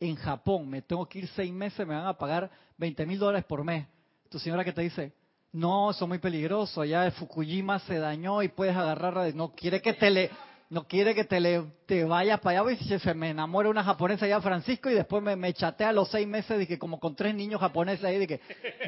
en 0.00 0.16
Japón, 0.16 0.68
me 0.68 0.82
tengo 0.82 1.08
que 1.08 1.20
ir 1.20 1.28
seis 1.28 1.52
meses, 1.52 1.86
me 1.86 1.94
van 1.94 2.06
a 2.06 2.18
pagar 2.18 2.50
20 2.76 3.06
mil 3.06 3.20
dólares 3.20 3.44
por 3.44 3.62
mes. 3.62 3.86
Tu 4.28 4.40
señora 4.40 4.64
que 4.64 4.72
te 4.72 4.82
dice, 4.82 5.12
no, 5.52 5.92
eso 5.92 6.04
es 6.04 6.08
muy 6.08 6.18
peligroso, 6.18 6.80
allá 6.80 7.02
de 7.02 7.12
Fukujima 7.12 7.78
se 7.80 7.98
dañó 7.98 8.42
y 8.42 8.48
puedes 8.48 8.76
agarrar, 8.76 9.32
no 9.36 9.52
quiere 9.52 9.80
que 9.80 9.94
te 9.94 10.10
le, 10.10 10.30
no 10.70 10.88
quiere 10.88 11.14
que 11.14 11.24
te, 11.24 11.38
le, 11.38 11.62
te 11.86 12.04
vayas 12.04 12.40
para 12.40 12.60
allá, 12.60 12.72
y 12.72 12.98
se 12.98 13.14
me 13.14 13.30
enamora 13.30 13.70
una 13.70 13.84
japonesa 13.84 14.26
allá 14.26 14.40
Francisco 14.40 14.90
y 14.90 14.94
después 14.94 15.22
me, 15.22 15.36
me 15.36 15.54
chatea 15.54 15.90
a 15.90 15.92
los 15.92 16.10
seis 16.10 16.26
meses 16.26 16.58
de 16.58 16.66
que 16.66 16.80
como 16.80 16.98
con 16.98 17.14
tres 17.14 17.32
niños 17.32 17.60
japoneses 17.60 18.04
ahí 18.04 18.18
de 18.18 18.26
que 18.26 18.40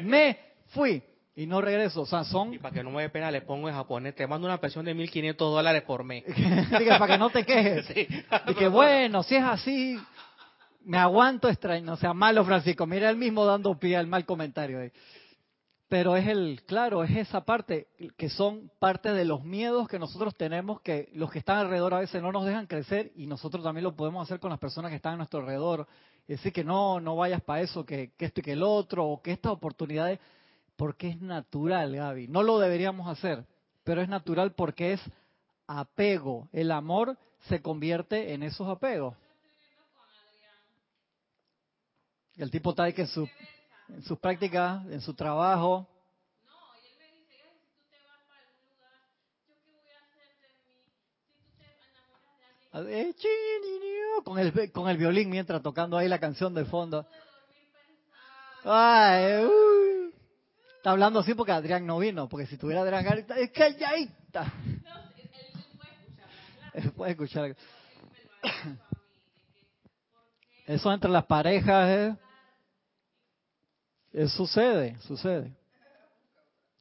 me 0.03 0.37
fui 0.67 1.01
y 1.41 1.47
no 1.47 1.59
regreso. 1.59 2.01
O 2.01 2.05
sea, 2.05 2.23
son... 2.23 2.53
Y 2.53 2.59
para 2.59 2.73
que 2.73 2.83
no 2.83 2.91
me 2.91 3.01
dé 3.01 3.09
pena 3.09 3.31
le 3.31 3.41
pongo 3.41 3.67
en 3.67 3.73
japonés, 3.73 4.13
te 4.13 4.27
mando 4.27 4.47
una 4.47 4.59
pensión 4.59 4.85
de 4.85 4.95
1.500 4.95 5.35
dólares 5.37 5.81
por 5.81 6.03
mes. 6.03 6.23
para 6.99 7.07
que 7.07 7.17
no 7.17 7.29
te 7.31 7.43
quejes. 7.43 7.87
Y 8.47 8.53
que 8.53 8.67
bueno, 8.67 9.23
si 9.23 9.35
es 9.35 9.43
así, 9.43 9.99
me 10.83 10.99
aguanto 10.99 11.49
extraño. 11.49 11.83
No 11.83 11.95
sea 11.95 12.13
malo, 12.13 12.45
Francisco. 12.45 12.85
Mira 12.85 13.09
él 13.09 13.17
mismo 13.17 13.43
dando 13.43 13.77
pie 13.79 13.97
al 13.97 14.05
mal 14.05 14.23
comentario 14.25 14.81
ahí. 14.81 14.91
Pero 15.89 16.15
es 16.15 16.27
el, 16.27 16.61
claro, 16.67 17.03
es 17.03 17.11
esa 17.17 17.41
parte 17.41 17.87
que 18.17 18.29
son 18.29 18.71
parte 18.79 19.11
de 19.11 19.25
los 19.25 19.43
miedos 19.43 19.87
que 19.87 19.99
nosotros 19.99 20.35
tenemos, 20.37 20.79
que 20.81 21.09
los 21.13 21.31
que 21.31 21.39
están 21.39 21.57
alrededor 21.57 21.95
a 21.95 21.99
veces 21.99 22.21
no 22.21 22.31
nos 22.31 22.45
dejan 22.45 22.67
crecer 22.67 23.11
y 23.15 23.25
nosotros 23.25 23.63
también 23.63 23.83
lo 23.83 23.95
podemos 23.95 24.23
hacer 24.23 24.39
con 24.39 24.51
las 24.51 24.59
personas 24.59 24.89
que 24.89 24.97
están 24.97 25.15
a 25.15 25.17
nuestro 25.17 25.39
alrededor. 25.39 25.87
Es 26.27 26.37
decir, 26.37 26.53
que 26.53 26.63
no, 26.63 26.99
no 27.01 27.15
vayas 27.15 27.41
para 27.41 27.61
eso, 27.61 27.83
que, 27.83 28.11
que 28.15 28.25
esto 28.25 28.39
y 28.41 28.43
que 28.43 28.53
el 28.53 28.63
otro, 28.63 29.05
o 29.05 29.21
que 29.21 29.31
estas 29.31 29.51
oportunidades 29.51 30.19
porque 30.81 31.09
es 31.09 31.21
natural, 31.21 31.95
Gaby. 31.95 32.27
No 32.27 32.41
lo 32.41 32.57
deberíamos 32.57 33.07
hacer, 33.07 33.45
pero 33.83 34.01
es 34.01 34.09
natural 34.09 34.55
porque 34.55 34.93
es 34.93 35.01
apego. 35.67 36.49
El 36.51 36.71
amor 36.71 37.19
se 37.41 37.61
convierte 37.61 38.33
en 38.33 38.41
esos 38.41 38.67
apegos. 38.67 39.15
El 42.35 42.49
tipo 42.49 42.71
está 42.71 42.85
ahí 42.85 42.93
que 42.93 43.03
en, 43.03 43.07
su, 43.09 43.29
en 43.89 44.01
sus 44.01 44.17
prácticas, 44.17 44.83
en 44.87 45.01
su 45.01 45.13
trabajo. 45.13 45.87
Con 54.23 54.39
el, 54.39 54.71
con 54.71 54.89
el 54.89 54.97
violín 54.97 55.29
mientras 55.29 55.61
tocando 55.61 55.95
ahí 55.95 56.07
la 56.07 56.19
canción 56.19 56.55
de 56.55 56.65
fondo. 56.65 57.05
Ay, 58.63 59.45
uh. 59.45 59.70
Está 60.81 60.89
hablando 60.89 61.19
así 61.19 61.35
porque 61.35 61.51
Adrián 61.51 61.85
no 61.85 61.99
vino, 61.99 62.27
porque 62.27 62.47
si 62.47 62.57
tuviera 62.57 62.81
Adrián 62.81 63.05
ahorita, 63.05 63.37
es 63.37 63.51
que 63.51 63.75
ya 63.75 63.91
está. 63.93 64.51
Él 66.73 66.91
puede 66.93 67.11
escuchar. 67.11 67.55
Eso 70.65 70.91
entre 70.91 71.11
las 71.11 71.25
parejas, 71.25 71.87
¿eh? 71.87 72.15
Eso 74.11 74.37
sucede, 74.37 74.97
sucede. 75.01 75.55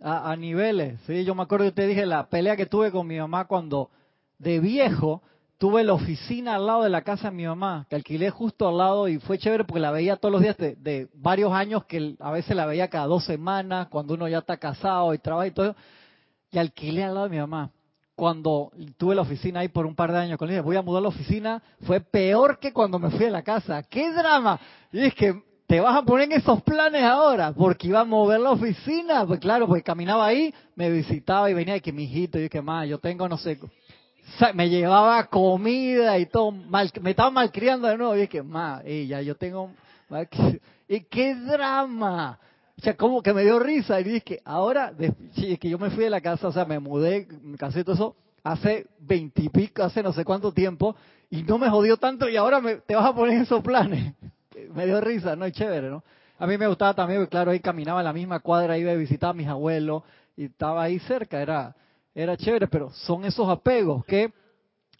A, 0.00 0.30
a, 0.30 0.36
niveles, 0.36 0.98
sí, 1.06 1.22
yo 1.26 1.34
me 1.34 1.42
acuerdo 1.42 1.66
que 1.66 1.72
te 1.72 1.86
dije 1.86 2.06
la 2.06 2.26
pelea 2.26 2.56
que 2.56 2.64
tuve 2.64 2.90
con 2.90 3.06
mi 3.06 3.18
mamá 3.18 3.46
cuando 3.46 3.90
de 4.38 4.60
viejo 4.60 5.22
tuve 5.60 5.84
la 5.84 5.92
oficina 5.92 6.54
al 6.54 6.66
lado 6.66 6.84
de 6.84 6.88
la 6.88 7.02
casa 7.02 7.28
de 7.28 7.36
mi 7.36 7.44
mamá, 7.44 7.86
que 7.90 7.94
alquilé 7.94 8.30
justo 8.30 8.66
al 8.66 8.78
lado 8.78 9.08
y 9.08 9.18
fue 9.18 9.36
chévere 9.36 9.64
porque 9.64 9.82
la 9.82 9.90
veía 9.90 10.16
todos 10.16 10.32
los 10.32 10.40
días 10.40 10.56
de, 10.56 11.08
varios 11.12 11.52
años, 11.52 11.84
que 11.84 12.16
a 12.18 12.30
veces 12.30 12.56
la 12.56 12.64
veía 12.64 12.88
cada 12.88 13.04
dos 13.04 13.26
semanas, 13.26 13.88
cuando 13.88 14.14
uno 14.14 14.26
ya 14.26 14.38
está 14.38 14.56
casado 14.56 15.12
y 15.12 15.18
trabaja 15.18 15.48
y 15.48 15.50
todo, 15.50 15.76
y 16.50 16.56
alquilé 16.56 17.04
al 17.04 17.12
lado 17.12 17.28
de 17.28 17.32
mi 17.32 17.40
mamá. 17.40 17.70
Cuando 18.14 18.72
tuve 18.96 19.14
la 19.14 19.20
oficina 19.20 19.60
ahí 19.60 19.68
por 19.68 19.84
un 19.84 19.94
par 19.94 20.12
de 20.12 20.18
años 20.18 20.38
con 20.38 20.50
ella, 20.50 20.62
voy 20.62 20.76
a 20.76 20.82
mudar 20.82 21.02
la 21.02 21.08
oficina, 21.08 21.62
fue 21.82 22.00
peor 22.00 22.58
que 22.58 22.72
cuando 22.72 22.98
me 22.98 23.10
fui 23.10 23.26
a 23.26 23.30
la 23.30 23.42
casa. 23.42 23.82
¡Qué 23.82 24.10
drama! 24.14 24.58
Y 24.90 25.00
es 25.00 25.14
que 25.14 25.42
te 25.66 25.78
vas 25.78 25.94
a 25.94 26.02
poner 26.02 26.32
en 26.32 26.38
esos 26.38 26.62
planes 26.62 27.02
ahora, 27.02 27.52
porque 27.52 27.88
iba 27.88 28.00
a 28.00 28.04
mover 28.04 28.40
la 28.40 28.52
oficina. 28.52 29.26
Pues 29.26 29.38
claro, 29.40 29.66
porque 29.66 29.82
caminaba 29.82 30.24
ahí, 30.24 30.54
me 30.74 30.88
visitaba 30.88 31.50
y 31.50 31.54
venía 31.54 31.76
y 31.76 31.82
que 31.82 31.92
mi 31.92 32.04
hijito, 32.04 32.40
y 32.40 32.48
que 32.48 32.62
más, 32.62 32.88
yo 32.88 32.98
tengo 32.98 33.28
no 33.28 33.36
sé 33.36 33.58
me 34.54 34.68
llevaba 34.68 35.24
comida 35.26 36.18
y 36.18 36.26
todo, 36.26 36.52
me 36.52 37.10
estaba 37.10 37.30
malcriando 37.30 37.88
de 37.88 37.96
nuevo. 37.96 38.16
Y 38.16 38.22
es 38.22 38.28
que, 38.28 38.42
ma, 38.42 38.82
ya 38.84 39.20
yo 39.20 39.34
tengo, 39.34 39.70
y 40.88 41.00
qué 41.02 41.34
drama. 41.34 42.38
O 42.78 42.82
sea, 42.82 42.96
como 42.96 43.22
que 43.22 43.34
me 43.34 43.42
dio 43.42 43.58
risa 43.58 44.00
y 44.00 44.04
dije 44.04 44.20
que 44.22 44.40
ahora, 44.44 44.94
es 44.98 45.58
que 45.58 45.68
yo 45.68 45.78
me 45.78 45.90
fui 45.90 46.04
de 46.04 46.10
la 46.10 46.20
casa, 46.20 46.48
o 46.48 46.52
sea, 46.52 46.64
me 46.64 46.78
mudé, 46.78 47.28
me 47.42 47.58
casé 47.58 47.84
todo 47.84 47.94
eso, 47.94 48.16
hace 48.42 48.86
veintipico, 49.00 49.82
hace 49.82 50.02
no 50.02 50.12
sé 50.12 50.24
cuánto 50.24 50.52
tiempo, 50.52 50.96
y 51.28 51.42
no 51.42 51.58
me 51.58 51.68
jodió 51.68 51.98
tanto 51.98 52.28
y 52.28 52.36
ahora 52.36 52.60
me, 52.60 52.76
te 52.76 52.94
vas 52.96 53.04
a 53.04 53.14
poner 53.14 53.42
esos 53.42 53.62
planes. 53.62 54.14
me 54.74 54.86
dio 54.86 55.00
risa, 55.00 55.36
¿no? 55.36 55.44
Es 55.44 55.52
chévere, 55.52 55.90
¿no? 55.90 56.02
A 56.38 56.46
mí 56.46 56.56
me 56.56 56.66
gustaba 56.66 56.94
también, 56.94 57.26
claro, 57.26 57.50
ahí 57.50 57.60
caminaba 57.60 58.00
en 58.00 58.06
la 58.06 58.14
misma 58.14 58.40
cuadra, 58.40 58.78
iba 58.78 58.92
a 58.92 58.94
visitar 58.94 59.30
a 59.30 59.34
mis 59.34 59.46
abuelos 59.46 60.02
y 60.36 60.44
estaba 60.44 60.82
ahí 60.82 60.98
cerca, 61.00 61.42
era, 61.42 61.76
era 62.22 62.36
chévere, 62.36 62.68
pero 62.68 62.90
son 62.90 63.24
esos 63.24 63.48
apegos 63.48 64.04
que 64.04 64.32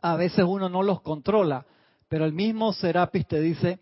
a 0.02 0.16
veces 0.16 0.44
uno 0.46 0.68
no 0.68 0.82
los 0.82 1.00
controla. 1.02 1.66
Pero 2.08 2.24
el 2.24 2.32
mismo 2.32 2.72
Serapis 2.72 3.26
te 3.26 3.40
dice, 3.40 3.80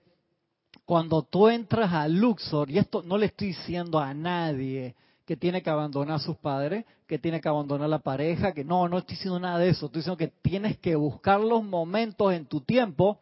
cuando 0.84 1.22
tú 1.22 1.48
entras 1.48 1.92
a 1.92 2.08
Luxor, 2.08 2.70
y 2.70 2.78
esto 2.78 3.02
no 3.02 3.18
le 3.18 3.26
estoy 3.26 3.48
diciendo 3.48 3.98
a 3.98 4.12
nadie 4.14 4.94
que 5.24 5.36
tiene 5.36 5.62
que 5.62 5.70
abandonar 5.70 6.16
a 6.16 6.18
sus 6.18 6.36
padres, 6.36 6.84
que 7.06 7.18
tiene 7.18 7.40
que 7.40 7.48
abandonar 7.48 7.88
la 7.88 7.98
pareja, 7.98 8.52
que 8.52 8.64
no, 8.64 8.88
no 8.88 8.98
estoy 8.98 9.16
diciendo 9.16 9.38
nada 9.38 9.58
de 9.58 9.68
eso, 9.68 9.86
estoy 9.86 10.00
diciendo 10.00 10.16
que 10.16 10.28
tienes 10.28 10.78
que 10.78 10.96
buscar 10.96 11.40
los 11.40 11.62
momentos 11.62 12.32
en 12.32 12.46
tu 12.46 12.62
tiempo 12.62 13.18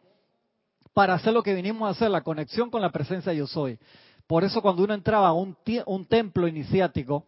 para 0.93 1.13
hacer 1.15 1.33
lo 1.33 1.43
que 1.43 1.53
vinimos 1.53 1.87
a 1.87 1.91
hacer, 1.91 2.09
la 2.09 2.23
conexión 2.23 2.69
con 2.69 2.81
la 2.81 2.91
presencia 2.91 3.33
yo 3.33 3.45
soy. 3.45 3.77
Por 4.25 4.43
eso 4.43 4.61
cuando 4.61 4.83
uno 4.83 4.93
entraba 4.93 5.27
a 5.27 5.33
un, 5.33 5.55
un 5.85 6.05
templo 6.05 6.47
iniciático 6.47 7.25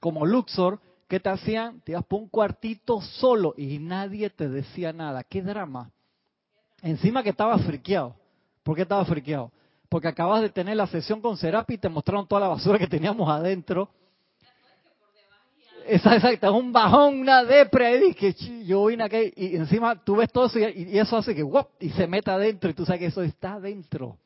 como 0.00 0.24
Luxor, 0.24 0.80
¿qué 1.12 1.20
te 1.20 1.28
hacían? 1.28 1.78
Te 1.82 1.92
ibas 1.92 2.06
por 2.06 2.22
un 2.22 2.28
cuartito 2.28 3.02
solo 3.02 3.52
y 3.58 3.78
nadie 3.78 4.30
te 4.30 4.48
decía 4.48 4.94
nada. 4.94 5.22
¿Qué 5.22 5.42
drama? 5.42 5.90
Encima 6.80 7.22
que 7.22 7.28
estaba 7.28 7.58
friqueado. 7.58 8.16
¿Por 8.62 8.76
qué 8.76 8.82
estaba 8.82 9.04
friqueado? 9.04 9.52
porque 9.92 10.08
acabas 10.08 10.40
de 10.40 10.48
tener 10.48 10.74
la 10.74 10.86
sesión 10.86 11.20
con 11.20 11.36
Serapi 11.36 11.74
y 11.74 11.76
te 11.76 11.90
mostraron 11.90 12.26
toda 12.26 12.40
la 12.40 12.48
basura 12.48 12.78
que 12.78 12.86
teníamos 12.86 13.28
adentro. 13.28 13.90
Exacto, 15.86 16.46
es 16.46 16.52
un 16.54 16.72
bajón, 16.72 17.20
una 17.20 17.44
depre, 17.44 18.06
y 18.06 18.14
que 18.14 18.32
yo 18.64 18.86
vine 18.86 19.04
aquí 19.04 19.34
y 19.36 19.54
encima 19.54 20.02
tú 20.02 20.16
ves 20.16 20.32
todo 20.32 20.46
eso 20.46 20.58
y, 20.58 20.98
eso 20.98 21.18
hace 21.18 21.34
que 21.34 21.44
y 21.80 21.90
se 21.90 22.06
meta 22.06 22.32
adentro 22.32 22.70
y 22.70 22.72
tú 22.72 22.86
sabes 22.86 23.00
que 23.00 23.06
eso 23.08 23.22
está 23.22 23.54
adentro. 23.54 24.16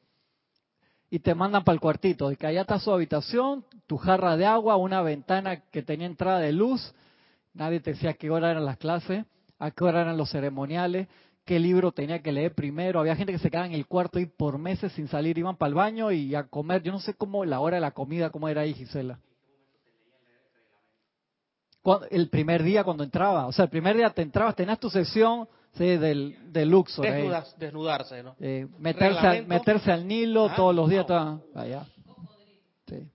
Y 1.10 1.20
te 1.20 1.34
mandan 1.34 1.62
para 1.64 1.74
el 1.74 1.80
cuartito, 1.80 2.32
y 2.32 2.36
que 2.36 2.46
allá 2.46 2.62
está 2.62 2.78
su 2.80 2.92
habitación, 2.92 3.64
tu 3.86 3.96
jarra 3.96 4.36
de 4.36 4.44
agua, 4.44 4.76
una 4.76 5.02
ventana 5.02 5.62
que 5.70 5.82
tenía 5.82 6.06
entrada 6.06 6.40
de 6.40 6.52
luz, 6.52 6.94
nadie 7.54 7.80
te 7.80 7.92
decía 7.92 8.10
a 8.10 8.14
qué 8.14 8.30
hora 8.30 8.50
eran 8.50 8.64
las 8.64 8.76
clases, 8.76 9.24
a 9.58 9.70
qué 9.70 9.84
hora 9.84 10.02
eran 10.02 10.16
los 10.16 10.30
ceremoniales, 10.30 11.08
qué 11.44 11.60
libro 11.60 11.92
tenía 11.92 12.20
que 12.22 12.32
leer 12.32 12.54
primero. 12.54 13.00
Había 13.00 13.16
gente 13.16 13.32
que 13.32 13.38
se 13.38 13.50
quedaba 13.50 13.66
en 13.66 13.72
el 13.72 13.86
cuarto 13.86 14.18
y 14.18 14.26
por 14.26 14.58
meses 14.58 14.92
sin 14.92 15.08
salir, 15.08 15.38
iban 15.38 15.56
para 15.56 15.68
el 15.68 15.74
baño 15.74 16.10
y 16.10 16.34
a 16.34 16.44
comer. 16.44 16.82
Yo 16.82 16.92
no 16.92 16.98
sé 16.98 17.14
cómo 17.14 17.44
la 17.44 17.60
hora 17.60 17.76
de 17.76 17.80
la 17.80 17.92
comida, 17.92 18.30
cómo 18.30 18.48
era 18.48 18.62
ahí, 18.62 18.74
Gisela. 18.74 19.20
El 22.10 22.28
primer 22.28 22.62
día 22.62 22.84
cuando 22.84 23.04
entraba, 23.04 23.46
o 23.46 23.52
sea, 23.52 23.64
el 23.64 23.70
primer 23.70 23.96
día 23.96 24.10
te 24.10 24.22
entrabas, 24.22 24.54
tenías 24.54 24.78
tu 24.78 24.90
sesión 24.90 25.48
del, 25.78 26.52
del 26.52 26.70
Luxor. 26.70 27.06
desnudarse, 27.58 28.22
¿no? 28.22 28.34
Eh, 28.40 28.66
meterse, 28.78 29.26
al, 29.26 29.46
meterse 29.46 29.92
al 29.92 30.06
Nilo 30.06 30.46
ah, 30.46 30.54
todos 30.56 30.74
los 30.74 30.88
días. 30.88 31.06
allá. 31.54 31.86
Sí. 32.86 33.08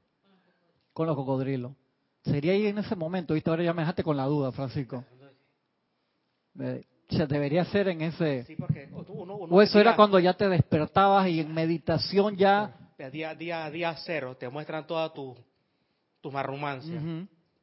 Con 0.94 1.08
los 1.08 1.16
cocodrilos. 1.16 1.74
Sería 2.24 2.54
ahí 2.54 2.68
en 2.68 2.78
ese 2.78 2.96
momento, 2.96 3.34
¿viste? 3.34 3.50
Ahora 3.50 3.64
ya 3.64 3.74
me 3.74 3.82
dejaste 3.82 4.04
con 4.04 4.16
la 4.16 4.26
duda, 4.26 4.52
Francisco. 4.52 5.04
Se 7.10 7.28
debería 7.28 7.66
ser 7.66 7.88
en 7.88 8.02
ese... 8.02 8.44
Sí, 8.46 8.56
porque 8.56 8.90
uno, 9.08 9.34
o 9.34 9.62
eso 9.62 9.80
era 9.80 9.96
cuando 9.96 10.20
ya 10.20 10.34
te 10.34 10.48
despertabas 10.48 11.28
y 11.28 11.40
en 11.40 11.54
meditación 11.54 12.36
ya... 12.38 12.76
Día, 13.12 13.34
día, 13.34 13.70
día 13.72 13.96
cero, 14.06 14.38
te 14.40 14.48
muestran 14.48 14.86
toda 14.86 15.12
tu, 15.12 15.36
tu 16.22 16.32
marrumancia. 16.32 17.02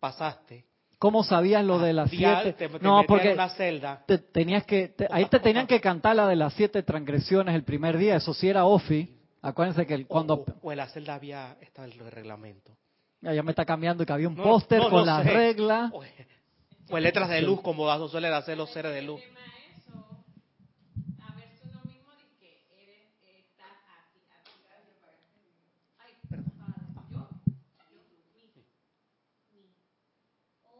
Pasaste. 0.00 0.67
¿Cómo 0.98 1.22
sabías 1.22 1.64
lo 1.64 1.78
de 1.78 1.92
las 1.92 2.10
siete? 2.10 2.56
no, 2.80 3.04
porque 3.06 3.32
una 3.32 3.50
celda. 3.50 4.02
Te, 4.06 4.18
tenías 4.18 4.64
que, 4.64 4.94
ahí 5.10 5.26
te 5.26 5.38
tenían 5.38 5.66
que 5.66 5.80
cantar 5.80 6.16
la 6.16 6.26
de 6.26 6.34
las 6.34 6.54
siete 6.54 6.82
transgresiones 6.82 7.54
el 7.54 7.62
primer 7.62 7.96
día. 7.98 8.16
Eso 8.16 8.34
sí 8.34 8.48
era 8.48 8.64
Ofi. 8.64 9.16
Acuérdense 9.40 9.86
que 9.86 10.04
cuando... 10.06 10.44
O, 10.60 10.72
en 10.72 10.78
la 10.78 10.88
celda 10.88 11.14
había, 11.14 11.56
estaba 11.60 11.86
el 11.86 11.98
reglamento. 12.10 12.76
Ya, 13.20 13.42
me 13.42 13.50
está 13.50 13.64
cambiando 13.64 14.02
y 14.02 14.06
que 14.06 14.12
había 14.12 14.28
un 14.28 14.36
póster 14.36 14.80
con 14.90 15.06
las 15.06 15.24
reglas. 15.24 15.92
Pues 16.88 17.02
letras 17.02 17.28
de 17.28 17.42
luz, 17.42 17.60
como 17.60 18.08
suelen 18.08 18.32
hacer 18.32 18.56
los 18.56 18.70
seres 18.70 18.92
de 18.92 19.02
luz. 19.02 19.20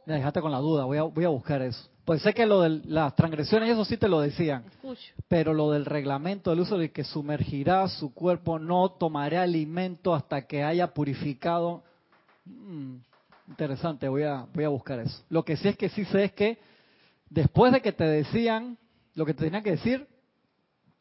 Me 0.09 0.15
dejaste 0.15 0.41
con 0.41 0.51
la 0.51 0.57
duda, 0.57 0.87
voy 0.87 0.97
a, 0.97 1.03
voy 1.03 1.25
a 1.27 1.29
buscar 1.29 1.61
eso. 1.61 1.87
Pues 2.07 2.23
sé 2.23 2.33
que 2.33 2.47
lo 2.47 2.63
de 2.63 2.81
las 2.87 3.15
transgresiones, 3.15 3.69
eso 3.69 3.85
sí 3.85 3.99
te 3.99 4.09
lo 4.09 4.21
decían. 4.21 4.65
Pero 5.29 5.53
lo 5.53 5.71
del 5.71 5.85
reglamento 5.85 6.49
del 6.49 6.61
uso 6.61 6.79
de 6.79 6.91
que 6.91 7.05
sumergirá 7.05 7.87
su 7.89 8.15
cuerpo, 8.15 8.59
no 8.59 8.89
tomará 8.93 9.43
alimento 9.43 10.15
hasta 10.15 10.47
que 10.47 10.65
haya 10.65 10.95
purificado. 10.95 11.83
Mm, 12.47 12.95
interesante, 13.49 14.09
voy 14.09 14.23
a, 14.23 14.47
voy 14.55 14.65
a 14.65 14.71
buscar 14.71 14.99
eso. 14.99 15.23
Lo 15.29 15.45
que 15.45 15.59
sí 15.59 15.69
es 15.69 15.77
que 15.77 15.91
sí 15.91 16.07
sé 16.07 16.25
es 16.25 16.33
que 16.33 16.59
después 17.29 17.71
de 17.71 17.83
que 17.83 17.93
te 17.93 18.05
decían 18.05 18.79
lo 19.15 19.27
que 19.27 19.35
te 19.35 19.45
tenían 19.45 19.63
que 19.63 19.73
decir, 19.73 20.09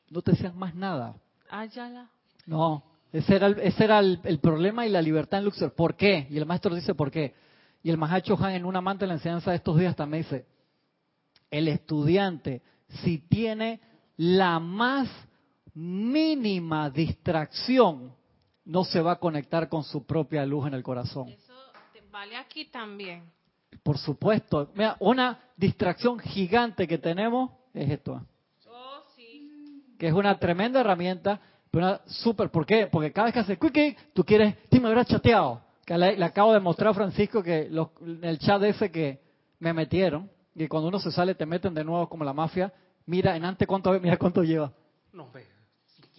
no 0.09 0.21
te 0.21 0.31
decían 0.31 0.57
más 0.57 0.75
nada. 0.75 1.15
Ya 1.49 2.09
No, 2.45 2.83
ese 3.13 3.37
era, 3.37 3.47
el, 3.47 3.57
ese 3.59 3.85
era 3.85 3.99
el, 3.99 4.19
el, 4.25 4.39
problema 4.39 4.85
y 4.85 4.89
la 4.89 5.01
libertad 5.01 5.39
en 5.39 5.45
Luxor. 5.45 5.71
¿Por 5.71 5.95
qué? 5.95 6.27
Y 6.29 6.37
el 6.37 6.45
maestro 6.45 6.75
dice 6.75 6.93
por 6.93 7.09
qué. 7.09 7.46
Y 7.83 7.89
el 7.89 7.97
Mahacho 7.97 8.37
Han 8.41 8.53
en 8.53 8.65
una 8.65 8.79
amante 8.79 9.05
de 9.05 9.07
la 9.07 9.13
enseñanza 9.15 9.51
de 9.51 9.57
estos 9.57 9.77
días 9.77 9.95
también 9.95 10.23
dice, 10.23 10.45
el 11.49 11.67
estudiante, 11.67 12.61
si 13.03 13.19
tiene 13.19 13.79
la 14.17 14.59
más 14.59 15.09
mínima 15.73 16.89
distracción, 16.89 18.13
no 18.65 18.83
se 18.83 18.99
va 18.99 19.13
a 19.13 19.19
conectar 19.19 19.69
con 19.69 19.83
su 19.83 20.05
propia 20.05 20.45
luz 20.45 20.67
en 20.67 20.73
el 20.73 20.83
corazón. 20.83 21.29
Eso 21.29 21.53
vale 22.11 22.35
aquí 22.35 22.65
también. 22.65 23.23
Por 23.83 23.97
supuesto. 23.97 24.71
Mira, 24.73 24.97
una 24.99 25.39
distracción 25.55 26.19
gigante 26.19 26.87
que 26.87 26.97
tenemos 26.97 27.51
es 27.73 27.89
esto. 27.91 28.25
Oh, 28.69 29.01
sí. 29.15 29.93
Que 29.97 30.07
es 30.07 30.13
una 30.13 30.37
tremenda 30.37 30.81
herramienta, 30.81 31.39
pero 31.71 31.85
una 31.85 32.01
súper. 32.07 32.49
¿Por 32.49 32.65
qué? 32.65 32.87
Porque 32.87 33.13
cada 33.13 33.25
vez 33.25 33.33
que 33.33 33.39
hace 33.39 33.57
quickie, 33.57 33.95
tú 34.13 34.25
quieres, 34.25 34.55
tú 34.69 34.81
me 34.81 34.87
habrás 34.87 35.07
chateado 35.07 35.66
que 35.87 35.97
le, 35.97 36.21
acabo 36.21 36.51
de 36.51 36.59
mostrar 36.59 36.89
a 36.89 36.93
Francisco 36.93 37.41
que 37.41 37.69
los, 37.69 37.87
el 38.21 38.37
chat 38.39 38.61
ese 38.63 38.91
que 38.91 39.21
me 39.59 39.71
metieron, 39.71 40.29
y 40.53 40.67
cuando 40.67 40.89
uno 40.89 40.99
se 40.99 41.11
sale 41.11 41.33
te 41.33 41.45
meten 41.45 41.73
de 41.73 41.85
nuevo 41.85 42.09
como 42.09 42.25
la 42.25 42.33
mafia, 42.33 42.73
mira 43.05 43.37
en 43.37 43.45
antes 43.45 43.65
cuánto, 43.65 43.97
mira 44.01 44.17
cuánto 44.17 44.43
lleva. 44.43 44.73
No, 45.13 45.29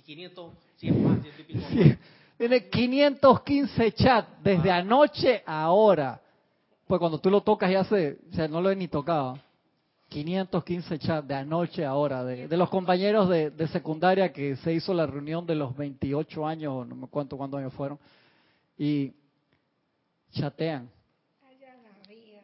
500, 0.07 0.53
100 0.77 1.05
más, 1.05 1.21
100 1.21 1.35
y 1.39 1.43
pico 1.43 1.99
Tiene 2.39 2.71
515 2.71 3.93
chats 3.93 4.43
desde 4.43 4.71
anoche 4.71 5.43
a 5.45 5.65
ahora. 5.65 6.19
Pues 6.87 6.99
cuando 6.99 7.19
tú 7.19 7.29
lo 7.29 7.43
tocas 7.43 7.71
ya 7.71 7.85
se, 7.85 8.17
o 8.33 8.35
sea, 8.35 8.49
no 8.49 8.63
lo 8.63 8.71
he 8.71 8.77
ni 8.77 8.89
tocado. 8.89 9.39
515 10.09 10.99
chats 10.99 11.29
de 11.29 11.35
anoche 11.35 11.85
a 11.85 11.91
ahora, 11.91 12.25
de, 12.25 12.49
de 12.49 12.57
los 12.57 12.71
compañeros 12.71 13.29
de, 13.29 13.51
de, 13.51 13.69
secundaria 13.69 14.33
que 14.33 14.57
se 14.57 14.73
hizo 14.73 14.95
la 14.95 15.07
reunión 15.07 15.45
de 15.45 15.57
los 15.57 15.77
28 15.77 16.47
años, 16.47 16.89
no 16.89 16.95
me 16.95 17.07
cuánto 17.09 17.37
cuántos 17.37 17.61
años 17.61 17.75
fueron. 17.75 17.99
Y 18.79 19.13
chatean. 20.33 20.91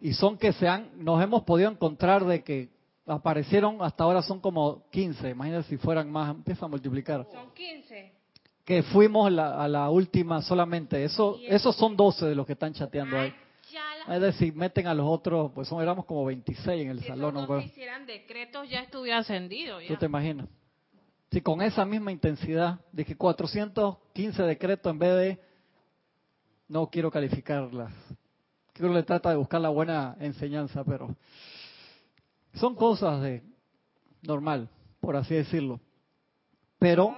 Y 0.01 0.13
son 0.13 0.37
que 0.37 0.53
se 0.53 0.69
han, 0.69 0.91
nos 1.03 1.23
hemos 1.23 1.45
podido 1.45 1.71
encontrar 1.71 2.25
de 2.25 2.45
que 2.45 2.69
aparecieron, 3.07 3.79
hasta 3.81 4.05
ahora 4.05 4.23
son 4.23 4.41
como 4.41 4.89
15, 4.91 5.31
imagínate 5.31 5.69
si 5.69 5.77
fueran 5.77 6.11
más, 6.11 6.31
empieza 6.31 6.67
a 6.67 6.69
multiplicar. 6.69 7.27
Son 7.33 7.53
15. 7.55 8.13
Que 8.65 8.83
fuimos 8.83 9.27
a 9.27 9.69
la 9.69 9.91
última 9.91 10.43
solamente, 10.43 11.05
eso, 11.05 11.39
esos 11.47 11.77
son 11.77 11.97
12 11.97 12.27
de 12.27 12.35
los 12.35 12.47
que 12.47 12.53
están 12.53 12.73
chateando 12.73 13.19
ahí. 13.19 13.35
Es 14.09 14.21
decir, 14.21 14.55
meten 14.55 14.87
a 14.87 14.95
los 14.95 15.07
otros, 15.07 15.51
pues 15.55 15.67
son, 15.69 15.83
éramos 15.83 16.05
como 16.05 16.25
26 16.27 16.83
en 16.83 16.91
el 16.91 17.03
salón. 17.03 17.47
Si 17.61 17.67
hicieran 17.67 18.07
decretos 18.07 18.69
ya 18.69 18.81
estuviera 18.81 19.19
ascendido. 19.19 19.79
¿Tú 19.89 19.97
te 19.97 20.07
imaginas? 20.07 20.49
Si 21.31 21.41
con 21.41 21.63
esa 21.63 21.85
misma 21.85 22.13
intensidad, 22.13 22.81
de 22.93 23.05
que 23.05 23.17
415 23.17 24.43
decretos 24.43 24.91
en 24.93 24.99
vez 24.99 25.17
de 25.17 25.41
no 26.69 26.89
quiero 26.89 27.11
calificarlas. 27.11 27.93
Creo 28.73 28.91
que 28.91 28.97
le 28.97 29.03
trata 29.03 29.31
de 29.31 29.37
buscar 29.37 29.61
la 29.61 29.69
buena 29.69 30.17
enseñanza, 30.21 30.85
pero 30.85 31.15
son 32.55 32.75
cosas 32.75 33.23
de 33.23 33.43
normal, 34.23 34.69
por 35.01 35.17
así 35.17 35.35
decirlo. 35.35 35.81
Pero 36.79 37.15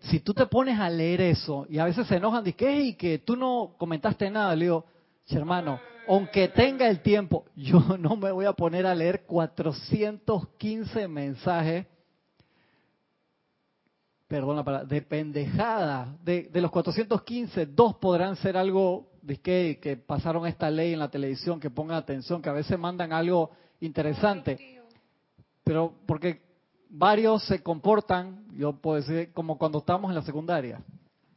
si 0.00 0.20
tú 0.20 0.32
te 0.32 0.46
pones 0.46 0.78
a 0.78 0.88
leer 0.88 1.20
eso 1.20 1.66
y 1.68 1.78
a 1.78 1.84
veces 1.84 2.06
se 2.06 2.16
enojan 2.16 2.42
de 2.42 2.54
que, 2.54 2.80
y 2.80 2.94
que 2.94 3.18
tú 3.18 3.36
no 3.36 3.74
comentaste 3.76 4.30
nada, 4.30 4.56
le 4.56 4.64
digo, 4.66 4.86
hermano, 5.28 5.78
aunque 6.06 6.48
tenga 6.48 6.88
el 6.88 7.00
tiempo, 7.00 7.44
yo 7.54 7.80
no 7.98 8.16
me 8.16 8.32
voy 8.32 8.46
a 8.46 8.52
poner 8.52 8.86
a 8.86 8.94
leer 8.94 9.24
415 9.26 11.06
mensajes 11.08 11.86
perdón 14.28 14.56
la 14.56 14.64
palabra, 14.64 14.86
de 14.86 15.02
pendejada. 15.02 16.16
De, 16.22 16.44
de 16.52 16.60
los 16.60 16.70
415, 16.70 17.66
dos 17.66 17.96
podrán 17.96 18.36
ser 18.36 18.56
algo 18.56 19.10
que, 19.42 19.78
que 19.82 19.96
pasaron 19.96 20.46
esta 20.46 20.70
ley 20.70 20.92
en 20.92 20.98
la 20.98 21.10
televisión, 21.10 21.58
que 21.58 21.70
pongan 21.70 21.96
atención, 21.96 22.40
que 22.40 22.50
a 22.50 22.52
veces 22.52 22.78
mandan 22.78 23.12
algo 23.12 23.50
interesante, 23.80 24.80
pero 25.64 25.94
porque 26.06 26.42
varios 26.88 27.44
se 27.44 27.62
comportan, 27.62 28.46
yo 28.56 28.72
puedo 28.74 28.96
decir, 28.96 29.32
como 29.32 29.58
cuando 29.58 29.78
estábamos 29.78 30.10
en 30.10 30.16
la 30.16 30.22
secundaria. 30.22 30.82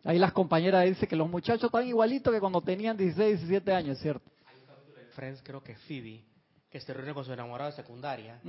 Ahí 0.04 0.18
las 0.18 0.34
compañeras 0.34 0.86
dicen 0.86 1.08
que 1.08 1.16
los 1.16 1.30
muchachos 1.30 1.66
están 1.66 1.88
igualitos 1.88 2.34
que 2.34 2.40
cuando 2.40 2.62
tenían 2.62 2.98
16, 2.98 3.40
17 3.40 3.72
años, 3.74 4.00
¿cierto? 4.00 4.30
Hay 4.48 4.56
un 4.60 4.66
capítulo 4.66 4.98
de 4.98 5.06
Friends, 5.08 5.42
creo 5.44 5.62
que 5.62 5.76
Phoebe, 5.76 6.24
que 6.70 6.80
se 6.80 6.94
reúne 6.94 7.14
con 7.14 7.24
su 7.24 7.32
enamorado 7.32 7.70
de 7.70 7.76
secundaria 7.76 8.40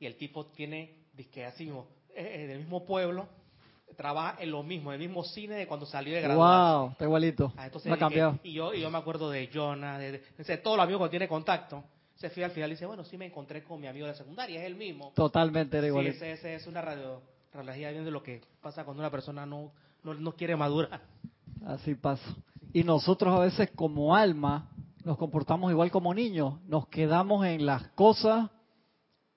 y 0.00 0.06
el 0.06 0.16
tipo 0.16 0.46
tiene, 0.46 0.96
que 1.30 1.44
así 1.44 1.66
mismo, 1.66 1.86
eh, 2.16 2.42
eh, 2.42 2.46
del 2.48 2.58
mismo 2.60 2.84
pueblo, 2.84 3.28
trabaja 3.96 4.36
en 4.42 4.50
lo 4.50 4.62
mismo, 4.62 4.92
en 4.92 5.00
el 5.00 5.06
mismo 5.08 5.24
cine 5.24 5.54
de 5.56 5.66
cuando 5.66 5.86
salió 5.86 6.14
de 6.14 6.20
graduarse. 6.22 6.76
Wow, 6.78 6.90
está 6.92 7.04
igualito. 7.04 7.52
Ah, 7.56 7.66
entonces 7.66 7.88
no 7.88 7.94
ha 7.94 7.98
cambiado. 7.98 8.38
y 8.42 8.52
yo 8.52 8.72
y 8.74 8.80
yo 8.80 8.90
me 8.90 8.98
acuerdo 8.98 9.30
de 9.30 9.48
Jonah, 9.52 9.98
de, 9.98 10.12
de- 10.12 10.22
de 10.44 10.56
todos 10.58 10.76
los 10.76 10.84
amigos 10.84 11.02
que 11.06 11.10
tiene 11.10 11.28
contacto. 11.28 11.84
Se 12.16 12.30
fue 12.30 12.44
al 12.44 12.52
final 12.52 12.70
y 12.70 12.74
dice, 12.74 12.86
bueno, 12.86 13.02
sí 13.04 13.16
me 13.18 13.26
encontré 13.26 13.64
con 13.64 13.80
mi 13.80 13.86
amigo 13.88 14.06
de 14.06 14.12
la 14.12 14.18
secundaria, 14.18 14.60
es 14.60 14.66
el 14.66 14.76
mismo. 14.76 15.12
Totalmente 15.14 15.76
era 15.76 15.86
Sí, 15.86 15.88
igualito. 15.88 16.14
ese, 16.16 16.32
ese 16.32 16.54
es 16.54 16.66
una 16.68 16.80
radio, 16.80 17.20
radiología 17.52 17.90
bien 17.90 18.04
de 18.04 18.10
lo 18.12 18.22
que 18.22 18.42
pasa 18.60 18.84
cuando 18.84 19.00
una 19.02 19.10
persona 19.10 19.44
no, 19.44 19.72
no, 20.04 20.14
no 20.14 20.32
quiere 20.36 20.54
madurar. 20.54 21.00
Así 21.66 21.94
pasa. 21.96 22.22
Y 22.72 22.84
nosotros 22.84 23.34
a 23.34 23.40
veces 23.40 23.70
como 23.74 24.14
alma 24.14 24.68
nos 25.04 25.18
comportamos 25.18 25.70
igual 25.72 25.90
como 25.90 26.14
niños. 26.14 26.60
Nos 26.68 26.86
quedamos 26.86 27.44
en 27.44 27.66
las 27.66 27.88
cosas 27.88 28.50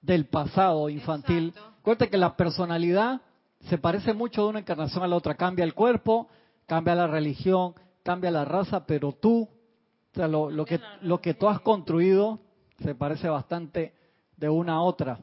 del 0.01 0.25
pasado 0.27 0.89
infantil. 0.89 1.47
Exacto. 1.49 1.71
Acuérdate 1.79 2.09
que 2.11 2.17
la 2.17 2.35
personalidad 2.35 3.21
se 3.69 3.77
parece 3.77 4.13
mucho 4.13 4.43
de 4.43 4.49
una 4.49 4.59
encarnación 4.59 5.03
a 5.03 5.07
la 5.07 5.15
otra. 5.15 5.35
Cambia 5.35 5.63
el 5.65 5.73
cuerpo, 5.73 6.27
cambia 6.65 6.95
la 6.95 7.07
religión, 7.07 7.73
cambia 8.03 8.31
la 8.31 8.45
raza, 8.45 8.85
pero 8.85 9.13
tú, 9.13 9.43
o 9.43 10.15
sea, 10.15 10.27
lo, 10.27 10.49
lo 10.49 10.65
que, 10.65 10.79
lo 11.01 11.19
que 11.21 11.33
tú 11.33 11.47
has 11.47 11.59
construido 11.61 12.39
se 12.83 12.95
parece 12.95 13.27
bastante 13.29 13.93
de 14.37 14.49
una 14.49 14.73
a 14.73 14.81
otra. 14.81 15.19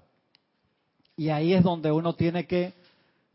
Y 1.16 1.28
ahí 1.28 1.52
es 1.52 1.62
donde 1.62 1.92
uno 1.92 2.14
tiene 2.14 2.46
que 2.46 2.72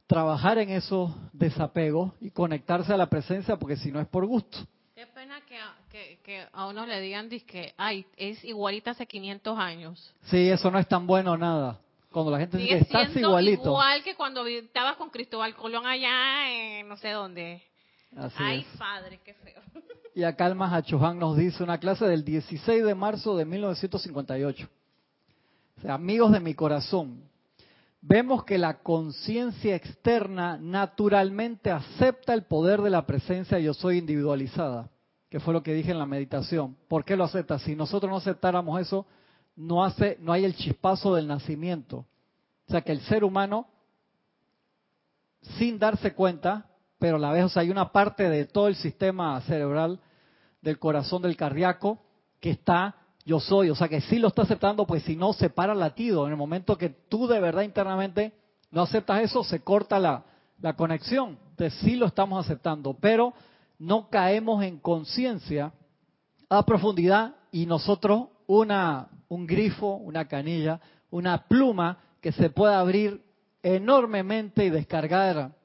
trabajar 0.08 0.58
en 0.58 0.70
esos 0.70 1.12
desapegos 1.34 2.13
y 2.22 2.32
conectarse 2.32 2.93
a 2.93 2.98
la 2.98 3.08
presencia, 3.08 3.58
porque 3.58 3.76
si 3.78 3.91
no 3.91 4.00
es 4.00 4.08
por 4.08 4.26
gusto. 4.26 4.58
Qué 4.96 5.06
pena 5.08 5.39
que, 5.48 5.58
a- 5.58 5.76
que, 5.89 6.20
que 6.24 6.43
a 6.52 6.67
uno 6.67 6.86
le 6.86 7.00
digan 7.02 7.30
que, 7.30 7.74
ay, 7.78 8.06
es 8.15 8.43
igualita 8.43 8.91
hace 8.91 9.06
500 9.06 9.60
años. 9.60 10.13
Sí, 10.24 10.50
eso 10.50 10.72
no 10.72 10.80
es 10.80 10.88
tan 10.88 11.06
bueno 11.06 11.38
nada. 11.38 11.80
Cuando 12.12 12.32
la 12.32 12.39
gente 12.39 12.58
dice 12.58 12.78
estás 12.78 13.15
igualito. 13.15 13.70
igual 13.70 14.04
que 14.04 14.15
cuando 14.15 14.46
estabas 14.46 14.96
con 14.96 15.10
Cristóbal 15.10 15.56
Colón 15.56 15.86
allá 15.86 16.50
en 16.52 16.88
no 16.88 16.98
sé 16.98 17.12
dónde. 17.12 17.62
Así 18.15 18.36
ay, 18.39 18.60
es. 18.62 18.78
padre, 18.78 19.20
qué 19.24 19.34
feo. 19.34 19.62
Y 20.15 20.24
acá 20.24 20.48
el 20.48 20.56
Mahachohan 20.56 21.20
nos 21.20 21.38
dice 21.38 21.62
una 21.63 21.78
clase 21.78 22.06
del 22.06 22.26
16 22.26 22.84
de 22.84 22.96
marzo 22.96 23.38
de 23.38 23.46
1958. 23.46 24.67
O 25.78 25.82
sea, 25.82 25.93
amigos 25.93 26.32
de 26.32 26.39
mi 26.39 26.56
corazón, 26.56 27.22
vemos 28.02 28.43
que 28.43 28.58
la 28.58 28.80
conciencia 28.80 29.76
externa 29.76 30.58
naturalmente 30.58 31.70
acepta 31.70 32.34
el 32.34 32.46
poder 32.46 32.82
de 32.82 32.89
la 32.89 33.06
presencia 33.06 33.60
yo 33.60 33.76
soy 33.76 34.00
individualizada, 34.00 34.89
que 35.30 35.39
fue 35.39 35.54
lo 35.54 35.62
que 35.62 35.76
dije 35.76 35.91
en 35.91 36.00
la 36.00 36.08
meditación. 36.08 36.76
¿Por 36.88 37.06
qué 37.06 37.15
lo 37.15 37.26
acepta? 37.26 37.60
Si 37.60 37.76
nosotros 37.76 38.10
no 38.10 38.17
aceptáramos 38.17 38.82
eso, 38.82 39.06
no 39.58 39.84
hace 39.84 40.17
no 40.22 40.32
hay 40.32 40.46
el 40.46 40.56
chispazo 40.56 41.13
del 41.15 41.28
nacimiento. 41.28 42.06
O 42.67 42.72
sea, 42.72 42.82
que 42.82 42.93
el 42.93 43.02
ser 43.02 43.24
humano 43.26 43.67
sin 45.58 45.80
darse 45.80 46.13
cuenta, 46.13 46.67
pero 47.00 47.17
a 47.17 47.20
la 47.20 47.32
vez, 47.32 47.46
o 47.46 47.50
sea, 47.50 47.62
hay 47.63 47.70
una 47.70 47.91
parte 47.91 48.30
de 48.30 48.46
todo 48.46 48.67
el 48.67 48.76
sistema 48.76 49.39
cerebral 49.41 50.00
del 50.62 50.80
corazón 50.80 51.22
del 51.22 51.38
cardíaco 51.38 52.00
que 52.39 52.52
está 52.52 52.96
yo 53.26 53.41
soy, 53.41 53.70
o 53.70 53.76
sea 53.76 53.89
que 53.89 54.00
sí 54.00 54.20
lo 54.20 54.30
está 54.30 54.43
aceptando, 54.43 54.88
pues 54.88 55.04
si 55.04 55.17
no 55.17 55.34
se 55.34 55.50
para 55.50 55.76
latido. 55.76 56.26
En 56.26 56.32
el 56.32 56.38
momento 56.38 56.78
que 56.78 56.89
tú 56.89 57.28
de 57.28 57.41
verdad 57.41 57.63
internamente 57.63 58.34
no 58.72 58.84
aceptas 58.84 59.22
eso, 59.22 59.43
se 59.43 59.60
corta 59.60 60.00
la, 60.00 60.24
la 60.62 60.78
conexión. 60.78 61.38
Entonces 61.50 61.78
sí 61.82 61.98
lo 61.98 62.06
estamos 62.06 62.43
aceptando, 62.46 62.93
pero 62.93 63.34
no 63.80 64.10
caemos 64.10 64.63
en 64.63 64.80
conciencia 64.80 65.74
a 66.50 66.65
profundidad 66.65 67.36
y 67.52 67.65
nosotros 67.65 68.28
una 68.48 69.10
un 69.30 69.46
grifo, 69.46 69.96
una 69.96 70.28
canilla, 70.28 70.80
una 71.10 71.48
pluma 71.48 72.00
que 72.22 72.32
se 72.32 72.50
puede 72.50 72.76
abrir 72.76 73.22
enormemente 73.63 74.66
y 74.66 74.70
descargar 74.70 75.56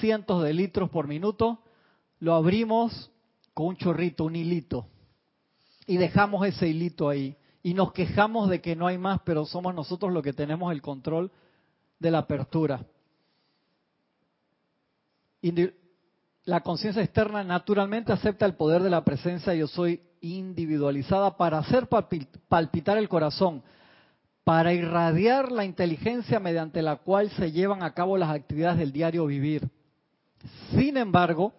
cientos 0.00 0.42
de 0.42 0.52
litros 0.52 0.90
por 0.90 1.06
minuto, 1.06 1.62
lo 2.20 2.34
abrimos 2.34 3.10
con 3.54 3.66
un 3.66 3.76
chorrito, 3.76 4.24
un 4.24 4.36
hilito, 4.36 4.86
y 5.86 5.96
dejamos 5.96 6.46
ese 6.46 6.68
hilito 6.68 7.08
ahí. 7.08 7.36
Y 7.62 7.74
nos 7.74 7.92
quejamos 7.92 8.48
de 8.48 8.60
que 8.60 8.74
no 8.74 8.86
hay 8.86 8.98
más, 8.98 9.20
pero 9.24 9.44
somos 9.44 9.74
nosotros 9.74 10.12
los 10.12 10.22
que 10.22 10.32
tenemos 10.32 10.72
el 10.72 10.82
control 10.82 11.30
de 11.98 12.10
la 12.10 12.18
apertura. 12.18 12.84
La 16.44 16.60
conciencia 16.60 17.02
externa 17.02 17.44
naturalmente 17.44 18.12
acepta 18.12 18.46
el 18.46 18.54
poder 18.54 18.82
de 18.82 18.90
la 18.90 19.04
presencia 19.04 19.54
yo 19.54 19.68
soy 19.68 20.02
individualizada 20.22 21.36
para 21.36 21.58
hacer 21.58 21.88
palpi- 21.88 22.26
palpitar 22.48 22.96
el 22.96 23.10
corazón, 23.10 23.62
para 24.44 24.72
irradiar 24.72 25.52
la 25.52 25.64
inteligencia 25.64 26.40
mediante 26.40 26.80
la 26.80 26.96
cual 26.96 27.30
se 27.32 27.52
llevan 27.52 27.82
a 27.82 27.92
cabo 27.92 28.16
las 28.16 28.30
actividades 28.30 28.78
del 28.78 28.92
diario 28.92 29.26
vivir. 29.26 29.68
Sin 30.70 30.96
embargo, 30.96 31.52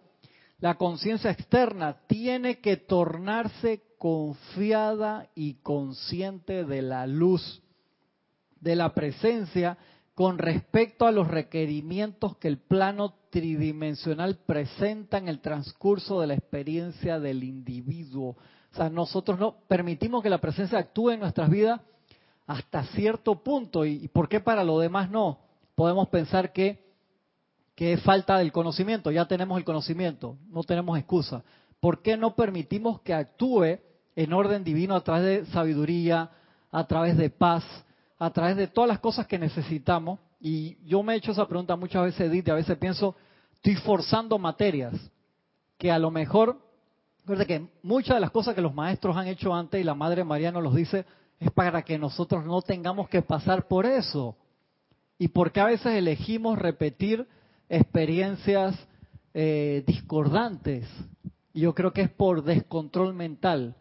la 0.60 0.76
conciencia 0.76 1.30
externa 1.32 1.98
tiene 2.08 2.60
que 2.60 2.78
tornarse 2.78 3.84
confiada 3.98 5.30
y 5.36 5.56
consciente 5.56 6.66
de 6.66 6.82
la 6.82 7.06
luz, 7.06 7.62
de 8.60 8.76
la 8.76 8.94
presencia, 8.94 9.78
con 10.16 10.38
respecto 10.38 11.08
a 11.08 11.12
los 11.12 11.28
requerimientos 11.28 12.38
que 12.38 12.48
el 12.48 12.60
plano 12.60 13.16
tridimensional 13.30 14.38
presenta 14.46 15.18
en 15.18 15.28
el 15.28 15.40
transcurso 15.40 16.22
de 16.22 16.28
la 16.28 16.36
experiencia 16.36 17.20
del 17.20 17.44
individuo. 17.44 18.38
O 18.74 18.76
sea, 18.76 18.90
nosotros 18.90 19.40
no 19.40 19.56
permitimos 19.68 20.22
que 20.22 20.30
la 20.30 20.40
presencia 20.40 20.80
actúe 20.80 21.12
en 21.12 21.22
nuestras 21.22 21.50
vidas 21.50 21.80
hasta 22.46 22.84
cierto 22.88 23.36
punto. 23.44 23.86
¿Y 23.86 24.08
por 24.10 24.28
qué 24.28 24.40
para 24.40 24.64
lo 24.64 24.80
demás 24.80 25.10
no? 25.10 25.40
Podemos 25.76 26.10
pensar 26.10 26.52
que 26.52 26.84
que 27.76 27.94
es 27.94 28.02
falta 28.04 28.38
del 28.38 28.52
conocimiento, 28.52 29.12
ya 29.12 29.26
tenemos 29.26 29.58
el 29.58 29.66
conocimiento, 29.66 30.38
no 30.50 30.64
tenemos 30.64 30.98
excusa. 30.98 31.44
¿Por 31.80 32.02
qué 32.02 32.18
no 32.18 32.36
permitimos 32.36 33.02
que 33.02 33.14
actúe 33.14 33.80
en 34.16 34.34
orden 34.34 34.64
divino 34.64 34.96
a 34.96 35.02
través 35.02 35.24
de 35.24 35.52
sabiduría, 35.52 36.30
a 36.72 36.88
través 36.88 37.18
de 37.18 37.30
paz, 37.30 37.64
a 38.20 38.30
través 38.30 38.58
de 38.58 38.68
todas 38.68 38.88
las 38.88 39.00
cosas 39.00 39.28
que 39.28 39.40
necesitamos? 39.40 40.20
Y 40.40 40.78
yo 40.86 41.02
me 41.04 41.14
he 41.14 41.18
hecho 41.18 41.32
esa 41.32 41.48
pregunta 41.48 41.76
muchas 41.76 42.04
veces, 42.04 42.22
Edith, 42.22 42.48
y 42.48 42.52
a 42.52 42.56
veces 42.56 42.78
pienso, 42.78 43.16
estoy 43.56 43.76
forzando 43.76 44.38
materias, 44.38 44.94
que 45.78 45.92
a 45.92 45.98
lo 45.98 46.12
mejor, 46.12 46.60
recuerda 47.24 47.46
que 47.46 47.70
muchas 47.84 48.16
de 48.16 48.20
las 48.20 48.32
cosas 48.32 48.54
que 48.54 48.62
los 48.62 48.74
maestros 48.74 49.16
han 49.16 49.28
hecho 49.28 49.54
antes, 49.54 49.80
y 49.80 49.84
la 49.86 49.96
Madre 49.96 50.26
María 50.26 50.52
nos 50.52 50.62
los 50.62 50.76
dice, 50.76 51.06
es 51.40 51.50
para 51.52 51.82
que 51.84 51.98
nosotros 51.98 52.46
no 52.46 52.62
tengamos 52.62 53.08
que 53.08 53.22
pasar 53.22 53.68
por 53.70 53.86
eso. 53.86 54.36
¿Y 55.18 55.30
por 55.30 55.54
qué 55.54 55.62
a 55.62 55.66
veces 55.66 55.94
elegimos 55.94 56.60
repetir 56.60 57.26
experiencias 57.70 58.76
eh, 59.34 59.86
discordantes? 59.88 60.86
Yo 61.54 61.74
creo 61.74 61.94
que 61.94 62.02
es 62.02 62.10
por 62.10 62.44
descontrol 62.44 63.14
mental 63.14 63.76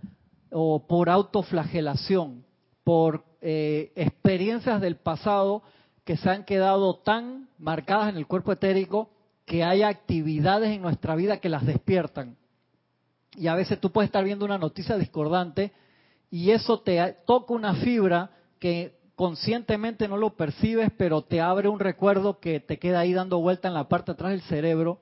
o 0.52 0.86
por 0.86 1.10
autoflagelación, 1.10 2.44
por 2.84 3.24
eh, 3.40 3.90
experiencias 3.96 4.80
del 4.80 4.96
pasado 4.96 5.64
que 6.04 6.16
se 6.16 6.30
han 6.30 6.44
quedado 6.44 6.94
tan 6.98 7.48
marcadas 7.58 8.10
en 8.10 8.18
el 8.18 8.28
cuerpo 8.28 8.52
etérico 8.52 9.10
que 9.46 9.64
hay 9.64 9.82
actividades 9.82 10.70
en 10.70 10.82
nuestra 10.82 11.16
vida 11.16 11.40
que 11.40 11.48
las 11.48 11.66
despiertan. 11.66 12.36
Y 13.36 13.46
a 13.46 13.54
veces 13.54 13.80
tú 13.80 13.90
puedes 13.90 14.08
estar 14.08 14.24
viendo 14.24 14.44
una 14.44 14.58
noticia 14.58 14.96
discordante 14.96 15.72
y 16.30 16.50
eso 16.50 16.80
te 16.80 17.16
toca 17.26 17.54
una 17.54 17.74
fibra 17.74 18.30
que 18.58 18.98
conscientemente 19.14 20.08
no 20.08 20.16
lo 20.16 20.30
percibes, 20.36 20.90
pero 20.96 21.22
te 21.22 21.40
abre 21.40 21.68
un 21.68 21.78
recuerdo 21.78 22.40
que 22.40 22.60
te 22.60 22.78
queda 22.78 23.00
ahí 23.00 23.12
dando 23.12 23.38
vuelta 23.40 23.68
en 23.68 23.74
la 23.74 23.88
parte 23.88 24.12
de 24.12 24.14
atrás 24.14 24.30
del 24.32 24.42
cerebro. 24.42 25.00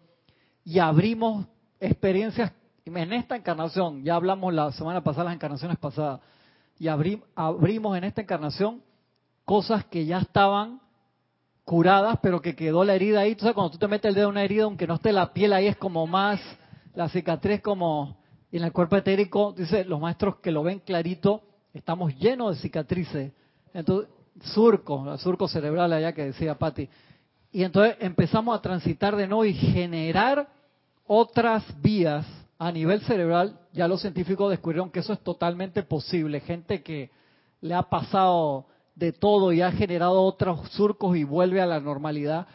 Y 0.64 0.78
abrimos 0.78 1.46
experiencias 1.80 2.52
en 2.84 3.12
esta 3.12 3.36
encarnación, 3.36 4.02
ya 4.04 4.16
hablamos 4.16 4.52
la 4.52 4.72
semana 4.72 5.02
pasada, 5.02 5.24
las 5.26 5.34
encarnaciones 5.34 5.78
pasadas, 5.78 6.20
y 6.78 6.86
abri- 6.86 7.22
abrimos 7.34 7.96
en 7.96 8.04
esta 8.04 8.20
encarnación 8.22 8.82
cosas 9.44 9.84
que 9.84 10.06
ya 10.06 10.18
estaban 10.18 10.80
curadas, 11.64 12.18
pero 12.20 12.42
que 12.42 12.56
quedó 12.56 12.84
la 12.84 12.94
herida 12.94 13.20
ahí. 13.20 13.36
Sabes, 13.38 13.54
cuando 13.54 13.70
tú 13.70 13.78
te 13.78 13.86
metes 13.86 14.08
el 14.08 14.14
dedo 14.14 14.26
en 14.26 14.30
una 14.32 14.42
herida, 14.42 14.64
aunque 14.64 14.86
no 14.86 14.94
esté 14.94 15.12
la 15.12 15.32
piel 15.32 15.52
ahí, 15.52 15.68
es 15.68 15.76
como 15.76 16.06
más, 16.06 16.40
la 16.94 17.08
cicatriz 17.08 17.60
como, 17.60 18.16
y 18.50 18.56
en 18.56 18.64
el 18.64 18.72
cuerpo 18.72 18.96
etérico, 18.96 19.52
dice 19.56 19.84
los 19.84 20.00
maestros 20.00 20.36
que 20.36 20.50
lo 20.50 20.62
ven 20.62 20.80
clarito, 20.80 21.42
estamos 21.72 22.16
llenos 22.16 22.56
de 22.56 22.62
cicatrices. 22.62 23.32
Entonces, 23.72 24.10
surco, 24.42 25.16
surco 25.18 25.46
cerebral 25.48 25.92
allá 25.92 26.12
que 26.12 26.26
decía 26.26 26.58
Patti. 26.58 26.88
Y 27.52 27.62
entonces 27.62 27.96
empezamos 28.00 28.56
a 28.58 28.62
transitar 28.62 29.16
de 29.16 29.26
nuevo 29.26 29.44
y 29.44 29.54
generar 29.54 30.48
otras 31.06 31.64
vías 31.80 32.26
a 32.58 32.70
nivel 32.70 33.00
cerebral, 33.02 33.58
ya 33.72 33.88
los 33.88 34.02
científicos 34.02 34.50
descubrieron 34.50 34.90
que 34.90 35.00
eso 35.00 35.12
es 35.12 35.20
totalmente 35.20 35.82
posible. 35.82 36.40
Gente 36.40 36.82
que 36.82 37.10
le 37.60 37.74
ha 37.74 37.82
pasado 37.84 38.66
de 38.94 39.12
todo 39.12 39.52
y 39.52 39.62
ha 39.62 39.72
generado 39.72 40.22
otros 40.22 40.68
surcos 40.72 41.16
y 41.16 41.24
vuelve 41.24 41.60
a 41.60 41.66
la 41.66 41.80
normalidad, 41.80 42.46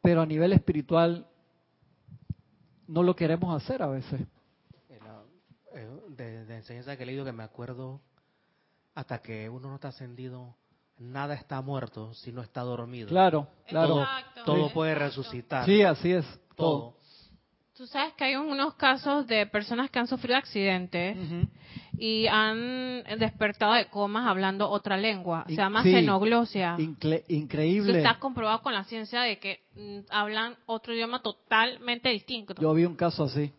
pero 0.00 0.22
a 0.22 0.26
nivel 0.26 0.52
espiritual 0.52 1.26
no 2.86 3.02
lo 3.02 3.16
queremos 3.16 3.54
hacer 3.60 3.82
a 3.82 3.88
veces. 3.88 4.20
De, 6.18 6.44
de 6.44 6.56
enseñanza 6.56 6.96
que 6.96 7.04
he 7.04 7.06
leído 7.06 7.24
que 7.24 7.32
me 7.32 7.44
acuerdo, 7.44 8.00
hasta 8.94 9.22
que 9.22 9.48
uno 9.48 9.68
no 9.68 9.76
está 9.76 9.88
ascendido, 9.88 10.54
nada 10.98 11.34
está 11.34 11.62
muerto 11.62 12.12
si 12.12 12.32
no 12.32 12.42
está 12.42 12.62
dormido. 12.62 13.08
Claro, 13.08 13.46
claro. 13.68 14.00
Exacto, 14.00 14.42
Todo 14.44 14.56
exacto. 14.56 14.74
puede 14.74 14.94
resucitar. 14.96 15.64
Sí, 15.64 15.82
así 15.82 16.12
es. 16.12 16.26
todo. 16.56 16.98
Tú 17.76 17.86
sabes 17.86 18.12
que 18.14 18.24
hay 18.24 18.34
unos 18.34 18.74
casos 18.74 19.28
de 19.28 19.46
personas 19.46 19.88
que 19.88 20.00
han 20.00 20.08
sufrido 20.08 20.36
accidentes 20.36 21.16
Ujú. 21.16 21.48
y 21.96 22.26
han 22.26 23.04
despertado 23.20 23.74
de 23.74 23.86
comas 23.86 24.26
hablando 24.26 24.68
otra 24.68 24.96
lengua. 24.96 25.44
Se 25.46 25.54
llama 25.54 25.84
sí. 25.84 25.92
xenoglosia. 25.92 26.74
Incre- 26.78 27.22
Eso 27.28 27.32
increíble. 27.34 27.98
está 27.98 28.18
comprobado 28.18 28.60
con 28.62 28.74
la 28.74 28.82
ciencia 28.82 29.20
de 29.20 29.38
que 29.38 29.60
mm, 29.76 30.10
hablan 30.10 30.56
otro 30.66 30.92
idioma 30.92 31.22
totalmente 31.22 32.08
distinto. 32.08 32.52
Yo 32.60 32.74
vi 32.74 32.84
un 32.84 32.96
caso 32.96 33.22
así. 33.22 33.52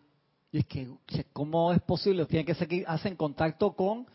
Y 0.51 0.59
es 0.59 0.65
que, 0.65 0.87
¿cómo 1.33 1.71
es 1.73 1.81
posible? 1.81 2.25
Tiene 2.25 2.45
que 2.45 2.55
ser 2.55 2.67
que 2.67 2.83
hacen 2.87 3.15
contacto 3.15 3.73
con 3.73 4.07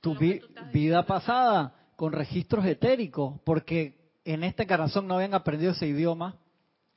tu 0.00 0.14
vi- 0.16 0.40
vida 0.72 1.04
pasada, 1.06 1.74
con 1.96 2.12
registros 2.12 2.66
etéricos, 2.66 3.40
porque 3.44 3.96
en 4.24 4.44
esta 4.44 4.64
encarnación 4.64 5.06
no 5.06 5.14
habían 5.14 5.34
aprendido 5.34 5.72
ese 5.72 5.86
idioma. 5.86 6.36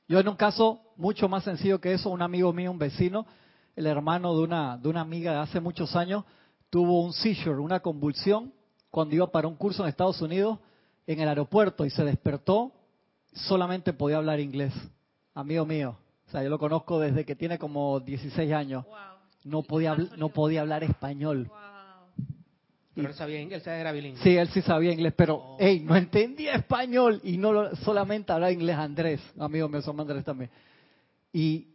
Yo 0.08 0.20
en 0.20 0.28
un 0.28 0.36
caso 0.36 0.80
mucho 0.96 1.28
más 1.28 1.44
sencillo 1.44 1.80
que 1.80 1.92
eso, 1.92 2.10
un 2.10 2.22
amigo 2.22 2.52
mío, 2.52 2.70
un 2.70 2.78
vecino, 2.78 3.26
el 3.74 3.86
hermano 3.86 4.34
de 4.36 4.42
una, 4.42 4.76
de 4.76 4.88
una 4.88 5.00
amiga 5.00 5.32
de 5.32 5.38
hace 5.38 5.60
muchos 5.60 5.96
años, 5.96 6.24
tuvo 6.70 7.02
un 7.04 7.12
seizure, 7.12 7.58
una 7.60 7.80
convulsión, 7.80 8.52
cuando 8.90 9.14
iba 9.14 9.30
para 9.30 9.48
un 9.48 9.56
curso 9.56 9.82
en 9.82 9.88
Estados 9.88 10.20
Unidos, 10.20 10.58
en 11.06 11.20
el 11.20 11.28
aeropuerto, 11.28 11.84
y 11.84 11.90
se 11.90 12.04
despertó, 12.04 12.72
solamente 13.32 13.92
podía 13.92 14.16
hablar 14.16 14.40
inglés. 14.40 14.72
Amigo 15.34 15.64
mío. 15.66 15.96
Sea, 16.36 16.42
yo 16.44 16.50
lo 16.50 16.58
conozco 16.58 17.00
desde 17.00 17.24
que 17.24 17.34
tiene 17.34 17.58
como 17.58 17.98
16 18.00 18.52
años. 18.52 18.84
Wow. 18.84 18.94
No 19.44 19.62
podía, 19.62 19.96
no 20.18 20.28
podía 20.28 20.60
hablar 20.60 20.84
español. 20.84 21.46
Wow. 21.48 21.56
Pero 22.94 23.08
él 23.08 23.14
sabía, 23.14 23.40
él 23.40 23.50
era 23.66 23.90
bilingüe. 23.90 24.22
Sí, 24.22 24.36
él 24.36 24.48
sí 24.48 24.60
sabía 24.60 24.92
inglés, 24.92 25.14
pero, 25.16 25.36
Oh. 25.36 25.56
hey, 25.58 25.80
no 25.82 25.96
entendía 25.96 26.52
español 26.56 27.22
y 27.24 27.38
no 27.38 27.52
lo- 27.54 27.74
solamente 27.76 28.32
hablaba 28.32 28.52
inglés 28.52 28.76
Andrés, 28.76 29.20
amigo 29.38 29.66
mío, 29.70 29.80
llama 29.80 30.02
Andrés 30.02 30.24
también. 30.24 30.50
Y, 31.32 31.68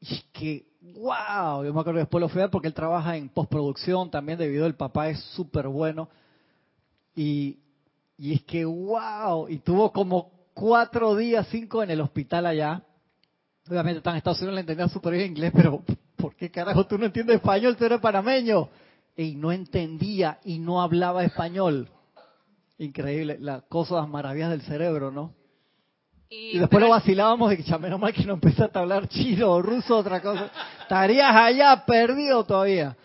y 0.00 0.20
que, 0.32 0.64
wow, 0.80 1.62
yo 1.62 1.74
me 1.74 1.80
acuerdo 1.80 1.92
que 1.94 1.98
después 2.00 2.20
lo 2.22 2.28
fui 2.30 2.40
a 2.40 2.44
ver 2.44 2.50
porque 2.50 2.68
él 2.68 2.74
trabaja 2.74 3.18
en 3.18 3.28
postproducción 3.28 4.10
también 4.10 4.38
debido 4.38 4.64
al 4.64 4.76
papá 4.76 5.10
es 5.10 5.20
súper 5.34 5.68
bueno. 5.68 6.08
Y, 7.14 7.58
y 8.16 8.32
es 8.32 8.42
que, 8.44 8.64
wow, 8.64 9.46
y 9.48 9.58
tuvo 9.58 9.92
como 9.92 10.30
cuatro 10.54 11.16
días, 11.16 11.46
cinco 11.50 11.82
en 11.82 11.90
el 11.90 12.00
hospital 12.00 12.46
allá. 12.46 12.82
Obviamente 13.68 13.98
está 13.98 14.10
en 14.10 14.16
Estados 14.16 14.38
Unidos, 14.40 14.54
le 14.56 14.60
entendía 14.60 14.88
súper 14.88 15.14
bien 15.14 15.26
inglés, 15.30 15.52
pero 15.54 15.82
¿por 16.16 16.34
qué 16.36 16.50
carajo 16.50 16.86
tú 16.86 16.98
no 16.98 17.06
entiendes 17.06 17.36
español? 17.36 17.76
Tú 17.76 17.84
eres 17.84 18.00
panameño. 18.00 18.68
Y 19.16 19.36
no 19.36 19.52
entendía 19.52 20.38
y 20.44 20.58
no 20.58 20.82
hablaba 20.82 21.24
español. 21.24 21.88
Increíble, 22.78 23.38
las 23.40 23.62
cosas 23.64 24.08
maravillas 24.08 24.50
del 24.50 24.62
cerebro, 24.62 25.10
¿no? 25.10 25.32
Y 26.28 26.58
después 26.58 26.70
pero- 26.70 26.86
lo 26.86 26.90
vacilábamos 26.90 27.48
de 27.50 27.56
que 27.56 27.64
"Cha, 27.64 27.78
menos 27.78 28.00
mal 28.00 28.12
que 28.12 28.24
no 28.24 28.34
empezaste 28.34 28.76
a 28.76 28.82
hablar 28.82 29.08
chino 29.08 29.50
o 29.50 29.62
ruso 29.62 29.96
otra 29.96 30.20
cosa. 30.20 30.50
Estarías 30.82 31.30
allá 31.34 31.84
perdido 31.86 32.44
todavía. 32.44 32.96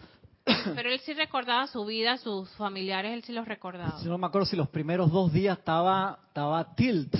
Pero 0.76 0.90
él 0.90 1.00
sí 1.02 1.14
recordaba 1.14 1.68
su 1.68 1.86
vida, 1.86 2.18
sus 2.18 2.50
familiares, 2.56 3.14
él 3.14 3.24
sí 3.24 3.32
los 3.32 3.48
recordaba. 3.48 4.00
Yo 4.04 4.10
no 4.10 4.18
me 4.18 4.26
acuerdo 4.26 4.48
si 4.48 4.56
los 4.56 4.68
primeros 4.70 5.12
dos 5.12 5.32
días 5.32 5.60
estaba, 5.60 6.18
estaba 6.28 6.74
tilt. 6.76 7.16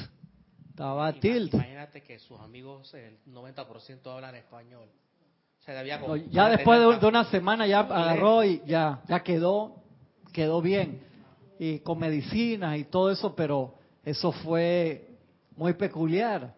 Estaba 0.80 1.12
tilt. 1.12 1.54
Imagínate 1.56 2.02
que 2.02 2.20
sus 2.20 2.40
amigos, 2.40 2.94
el 2.94 3.18
90% 3.26 4.14
hablan 4.14 4.34
español. 4.36 4.88
Se 5.58 5.74
debía 5.74 5.98
No, 5.98 6.04
como- 6.04 6.16
ya 6.16 6.48
después 6.48 6.80
de, 6.80 7.06
una 7.06 7.26
semana 7.26 7.68
ya 7.68 7.82
agarró 7.82 8.46
y 8.46 8.62
ya, 8.66 9.02
ya 9.06 9.20
quedó, 9.22 9.76
quedó 10.32 10.62
bien. 10.62 11.02
Y 11.60 11.80
con 11.80 12.00
medicinas 12.00 12.78
y 12.78 12.86
todo 12.86 13.12
eso, 13.12 13.36
pero 13.36 13.76
eso 14.06 14.32
fue 14.32 15.18
muy 15.58 15.74
peculiar, 15.74 16.56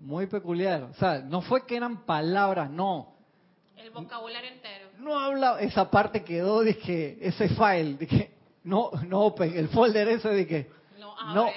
muy 0.00 0.26
peculiar. 0.26 0.82
O 0.82 0.94
sea, 0.94 1.20
no 1.20 1.40
fue 1.40 1.64
que 1.64 1.76
eran 1.76 2.04
palabras, 2.04 2.68
no. 2.68 3.14
El 3.76 3.90
vocabulario 3.90 4.50
entero. 4.50 4.88
No 4.98 5.16
habla, 5.16 5.60
esa 5.60 5.88
parte 5.88 6.24
quedó, 6.24 6.62
dije, 6.62 7.16
ese 7.20 7.48
file, 7.50 7.94
dije, 7.96 8.34
no, 8.64 8.90
no 9.06 9.20
open, 9.20 9.56
el 9.56 9.68
folder 9.68 10.08
ese 10.08 10.30
de 10.30 10.46
que 10.48 10.70
No 10.98 11.14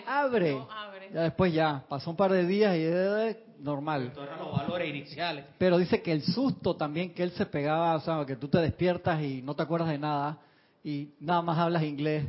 abre. 0.08 0.52
No 0.52 0.68
abre. 0.72 0.95
Ya 1.16 1.22
después 1.22 1.54
ya, 1.54 1.82
pasó 1.88 2.10
un 2.10 2.18
par 2.18 2.30
de 2.30 2.46
días 2.46 2.76
y 2.76 2.82
eh, 2.82 3.42
normal. 3.60 4.08
Estos 4.08 4.26
eran 4.28 4.38
los 4.38 4.52
valores 4.52 4.90
iniciales. 4.90 5.46
Pero 5.58 5.78
dice 5.78 6.02
que 6.02 6.12
el 6.12 6.22
susto 6.22 6.76
también 6.76 7.14
que 7.14 7.24
él 7.24 7.32
se 7.32 7.46
pegaba, 7.46 7.96
o 7.96 8.02
sea, 8.02 8.26
que 8.26 8.36
tú 8.36 8.50
te 8.50 8.58
despiertas 8.58 9.22
y 9.22 9.42
no 9.42 9.56
te 9.56 9.64
acuerdas 9.64 9.88
de 9.88 9.98
nada 9.98 10.38
y 10.84 11.14
nada 11.22 11.42
más 11.42 11.58
hablas 11.58 11.84
inglés 11.84 12.26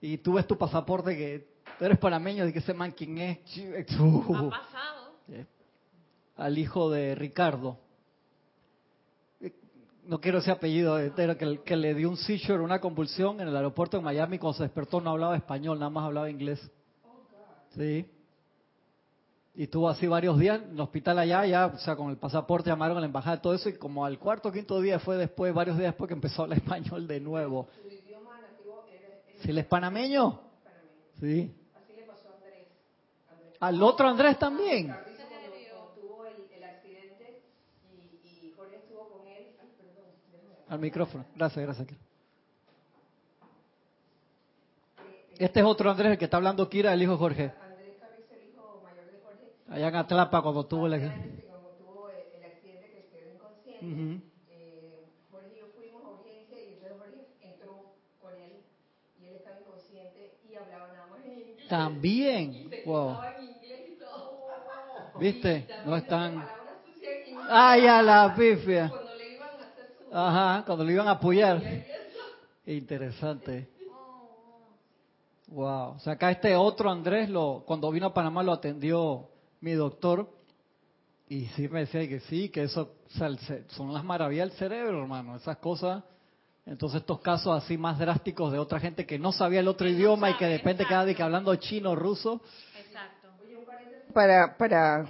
y 0.00 0.16
tú 0.16 0.32
ves 0.32 0.46
tu 0.46 0.56
pasaporte 0.56 1.14
que 1.18 1.48
tú 1.78 1.84
eres 1.84 1.98
panameño, 1.98 2.46
de 2.46 2.52
que 2.54 2.60
ese 2.60 2.72
man 2.72 2.92
quién 2.96 3.18
es, 3.18 3.40
Ha 3.58 4.48
pasado. 4.48 5.12
al 6.38 6.56
hijo 6.56 6.90
de 6.90 7.14
Ricardo. 7.16 7.76
Eh, 9.42 9.52
No 10.06 10.18
quiero 10.18 10.38
ese 10.38 10.50
apellido, 10.50 10.98
eh, 10.98 11.12
pero 11.14 11.36
que, 11.36 11.60
que 11.62 11.76
le 11.76 11.92
dio 11.92 12.08
un 12.08 12.16
seizure, 12.16 12.60
una 12.62 12.80
convulsión 12.80 13.38
en 13.42 13.48
el 13.48 13.56
aeropuerto 13.56 13.98
de 13.98 14.02
Miami 14.02 14.38
cuando 14.38 14.56
se 14.56 14.62
despertó 14.62 14.98
no 15.02 15.10
hablaba 15.10 15.36
español, 15.36 15.78
nada 15.78 15.90
más 15.90 16.04
hablaba 16.06 16.30
inglés. 16.30 16.70
Sí. 17.76 18.06
Y 19.60 19.64
estuvo 19.64 19.90
así 19.90 20.06
varios 20.06 20.38
días 20.38 20.62
en 20.62 20.70
el 20.70 20.80
hospital 20.80 21.18
allá, 21.18 21.44
ya, 21.44 21.66
o 21.66 21.76
sea, 21.76 21.94
con 21.94 22.08
el 22.08 22.16
pasaporte 22.16 22.70
llamaron 22.70 22.96
a 22.96 23.00
la 23.00 23.04
embajada, 23.04 23.42
todo 23.42 23.52
eso, 23.52 23.68
y 23.68 23.74
como 23.74 24.06
al 24.06 24.18
cuarto 24.18 24.48
o 24.48 24.52
quinto 24.52 24.80
día 24.80 24.98
fue 24.98 25.18
después, 25.18 25.52
varios 25.52 25.76
días 25.76 25.90
después 25.92 26.08
que 26.08 26.14
empezó 26.14 26.40
a 26.40 26.44
hablar 26.44 26.58
español 26.64 27.06
de 27.06 27.20
nuevo. 27.20 27.68
¿Si 29.42 29.50
él 29.50 29.58
es 29.58 29.66
panameño? 29.66 30.40
Sí. 31.20 31.54
Al 33.58 33.82
otro 33.82 34.08
Andrés 34.08 34.38
también. 34.38 34.96
y, 38.24 38.46
y 38.46 38.52
Jorge 38.56 38.76
estuvo 38.76 39.10
con 39.10 39.26
él. 39.26 39.48
Ay, 39.60 39.68
perdón, 39.76 40.06
déjame 40.32 40.54
ver. 40.54 40.64
Al 40.70 40.78
micrófono. 40.78 41.26
Gracias, 41.36 41.62
gracias. 41.66 41.88
Este 45.36 45.60
es 45.60 45.66
otro 45.66 45.90
Andrés, 45.90 46.12
el 46.12 46.18
que 46.18 46.24
está 46.24 46.38
hablando 46.38 46.66
Kira, 46.66 46.94
el 46.94 47.02
hijo 47.02 47.18
Jorge. 47.18 47.52
Andrés 47.62 47.96
Cabeza, 47.98 48.34
el 48.34 48.48
hijo 48.50 48.82
mayor 48.84 49.06
de 49.06 49.20
Jorge, 49.22 49.52
Allá 49.70 49.88
en 49.88 49.94
Atlapa 49.96 50.42
cuando 50.42 50.66
tuvo 50.66 50.86
el... 50.86 50.92
de 50.92 50.98
cuando 51.46 51.70
tuvo 51.78 52.10
el, 52.10 52.44
accidente 52.44 52.90
que 52.90 53.04
quedó 53.06 53.30
inconsciente, 53.30 53.80
Ujú. 53.80 54.20
eh, 54.48 55.06
Jorge 55.30 55.52
y 55.54 55.58
yo 55.58 55.68
fuimos 55.76 56.02
a 56.04 56.08
urgencia 56.08 56.60
y 56.60 56.72
entonces 56.72 56.98
Jorge 56.98 57.28
entró 57.40 57.94
con 58.20 58.34
él 58.36 58.64
y 59.20 59.26
él 59.26 59.36
estaba 59.36 59.60
inconsciente 59.60 60.40
y 60.50 60.56
hablaba 60.56 60.88
nada 60.88 61.06
más 61.06 61.24
en 61.24 61.34
inglés. 61.34 61.68
También. 61.68 62.64
Y 62.66 62.82
se 62.82 62.82
Wow. 62.84 63.18
en 63.38 63.46
inglés 63.46 63.86
y 63.90 63.96
todo. 63.96 64.40
¿Viste? 65.14 65.70
Y 65.84 65.86
No 65.86 65.96
están... 65.96 66.48
¡Ay, 67.48 67.86
a 67.86 68.02
la 68.02 68.34
pifia! 68.34 68.88
Cuando 68.90 69.14
le 69.14 69.32
iban 69.32 69.50
a 69.54 69.62
hacer 69.62 69.86
su... 69.96 70.12
Ajá, 70.14 70.64
cuando 70.66 70.84
lo 70.84 70.90
iban 70.90 71.06
a 71.06 71.12
apoyar. 71.12 71.62
Interesante. 72.66 73.68
Wow. 75.46 75.94
O 75.96 75.98
sea, 76.00 76.14
acá 76.14 76.30
este 76.32 76.56
otro 76.56 76.90
Andrés, 76.90 77.28
lo, 77.28 77.62
cuando 77.66 77.90
vino 77.90 78.06
a 78.06 78.14
Panamá 78.14 78.42
lo 78.42 78.52
atendió 78.52 79.29
mi 79.60 79.72
doctor 79.72 80.28
y 81.28 81.46
sí 81.54 81.68
me 81.68 81.80
decía 81.80 82.08
que 82.08 82.20
sí, 82.20 82.48
que 82.48 82.64
eso 82.64 82.92
o 83.06 83.10
sea, 83.10 83.30
son 83.68 83.94
las 83.94 84.04
maravillas 84.04 84.48
del 84.48 84.58
cerebro, 84.58 85.02
hermano, 85.02 85.36
esas 85.36 85.58
cosas. 85.58 86.02
Entonces 86.66 87.00
estos 87.00 87.20
casos 87.20 87.56
así 87.56 87.78
más 87.78 87.98
drásticos 87.98 88.52
de 88.52 88.58
otra 88.58 88.78
gente 88.80 89.06
que 89.06 89.18
no 89.18 89.32
sabía 89.32 89.60
el 89.60 89.68
otro 89.68 89.86
Que 89.86 89.92
no 89.92 89.98
idioma 89.98 90.30
y 90.30 90.34
que 90.34 90.40
sabe, 90.40 90.50
de 90.52 90.58
repente 90.58 90.84
quedaba 90.84 91.04
de 91.04 91.14
que 91.14 91.22
hablando 91.22 91.54
chino, 91.56 91.94
ruso. 91.96 92.42
Exacto. 92.78 93.28
para, 94.12 94.56
para 94.56 95.08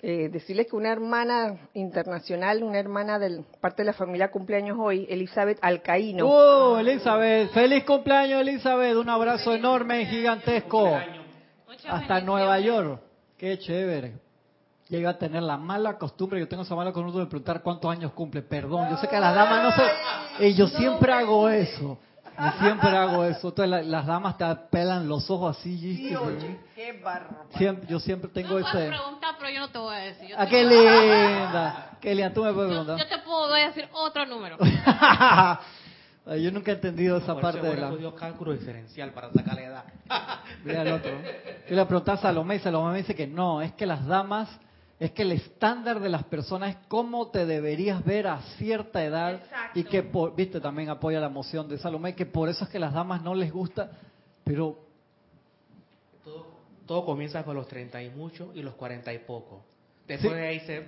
eh, 0.00 0.28
decirles 0.30 0.66
que 0.68 0.76
una 0.76 0.90
hermana 0.90 1.68
internacional, 1.74 2.62
una 2.62 2.78
hermana 2.78 3.18
de 3.18 3.44
parte 3.60 3.82
de 3.82 3.86
la 3.86 3.92
familia 3.92 4.30
cumpleaños 4.30 4.78
hoy, 4.80 5.06
Elizabeth 5.08 5.58
Alcaíno. 5.60 6.26
¡Oh, 6.26 6.78
Elizabeth! 6.78 7.50
¡Feliz 7.50 7.84
cumpleaños, 7.84 8.40
Elizabeth! 8.40 8.96
Un 8.96 9.08
abrazo 9.08 9.54
enorme 9.54 10.02
y 10.02 10.06
gigantesco. 10.06 10.98
Hasta. 11.88 12.20
Nueva 12.20 12.58
York. 12.60 13.07
Qué 13.38 13.58
chévere. 13.58 14.18
Ya 14.88 14.98
iba 14.98 15.10
a 15.10 15.18
tener 15.18 15.42
la 15.42 15.56
mala 15.58 15.98
costumbre, 15.98 16.40
yo 16.40 16.48
tengo 16.48 16.62
esa 16.62 16.74
mala 16.74 16.92
costumbre 16.92 17.20
de 17.20 17.26
preguntar 17.28 17.62
cuántos 17.62 17.90
años 17.90 18.12
cumple. 18.12 18.42
Perdón, 18.42 18.88
yo 18.90 18.96
sé 18.96 19.06
que 19.06 19.16
a 19.16 19.20
las 19.20 19.34
damas 19.34 19.62
no 19.62 19.70
se... 19.72 20.46
Y 20.48 20.54
yo 20.54 20.66
siempre 20.68 21.12
hago 21.12 21.48
eso. 21.50 21.98
Y 22.38 22.58
siempre 22.62 22.88
hago 22.90 23.24
eso. 23.24 23.48
Entonces 23.48 23.68
la- 23.68 23.82
las 23.82 24.06
damas 24.06 24.38
te 24.38 24.46
pelan 24.70 25.06
los 25.08 25.28
ojos 25.30 25.58
así. 25.58 25.76
Sí, 25.96 26.16
oye, 26.16 26.58
qué. 26.74 27.02
Siempre, 27.56 27.86
yo 27.88 28.00
siempre 28.00 28.30
tengo 28.30 28.50
Tú 28.50 28.54
me 28.56 28.60
puedes 28.62 28.76
ese... 28.88 28.88
preguntar, 28.96 29.34
pero 29.38 29.50
yo 29.50 29.60
no 29.60 29.68
te 29.70 29.78
voy 29.78 29.94
a 29.94 29.98
decir. 29.98 30.28
Yo 30.28 30.36
¡Ah, 30.38 30.46
qué 30.46 30.64
linda! 30.64 31.90
¡Qué 32.00 32.14
linda! 32.14 32.32
Tú 32.32 32.44
me 32.44 32.52
puedes 32.54 32.70
yo, 32.72 32.84
preguntar. 32.84 32.98
yo 33.08 33.16
te 33.16 33.22
puedo 33.24 33.48
voy 33.48 33.60
a 33.60 33.66
decir 33.66 33.88
otro 33.92 34.24
número. 34.26 34.56
Ay, 36.28 36.42
yo 36.42 36.50
nunca 36.52 36.72
he 36.72 36.74
entendido 36.74 37.16
esa 37.16 37.32
Por 37.32 37.40
parte 37.42 37.58
eso 37.58 37.70
de 37.70 38.02
la... 38.02 38.14
cálculo 38.14 38.52
diferencial 38.52 39.12
para 39.12 39.32
sacar 39.32 39.54
la 39.54 39.64
edad. 39.64 39.84
Mira 40.64 40.82
el 40.82 40.92
otro. 40.92 41.10
Yo 41.70 41.74
le 41.74 41.86
pregunté 41.86 42.10
a 42.10 42.16
Salomé 42.18 42.56
y 42.56 42.58
Salomé 42.58 42.92
me 42.92 42.98
dice 42.98 43.14
que 43.14 43.26
no, 43.26 43.62
es 43.62 43.72
que 43.72 43.86
las 43.86 44.06
damas, 44.06 44.50
es 45.00 45.10
que 45.12 45.22
el 45.22 45.32
estándar 45.32 46.00
de 46.00 46.10
las 46.10 46.24
personas 46.24 46.70
es 46.70 46.76
cómo 46.88 47.28
te 47.28 47.46
deberías 47.46 48.04
ver 48.04 48.26
a 48.26 48.42
cierta 48.58 49.02
edad 49.02 49.36
Exacto. 49.36 49.78
y 49.78 49.84
que, 49.84 50.02
por, 50.02 50.34
viste, 50.36 50.60
también 50.60 50.90
apoya 50.90 51.18
la 51.18 51.30
moción 51.30 51.66
de 51.66 51.78
Salomé, 51.78 52.14
que 52.14 52.26
por 52.26 52.50
eso 52.50 52.64
es 52.64 52.70
que 52.70 52.78
las 52.78 52.92
damas 52.92 53.22
no 53.22 53.34
les 53.34 53.50
gusta, 53.50 53.90
pero 54.44 54.78
Todo, 56.22 56.46
todo 56.84 57.06
comienza 57.06 57.42
con 57.42 57.56
los 57.56 57.66
30 57.68 58.02
y 58.02 58.10
mucho 58.10 58.52
y 58.54 58.62
los 58.62 58.74
40 58.74 59.14
y 59.14 59.18
poco. 59.20 59.64
Después 60.08 60.34
de 60.34 60.48
ahí 60.48 60.60
se, 60.60 60.80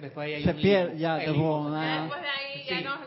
pierde, 0.55 0.99
ya, 0.99 1.17
Después 1.17 1.37
de 1.37 2.29
ahí 2.29 2.65
ya 2.67 2.81
nos 2.81 3.01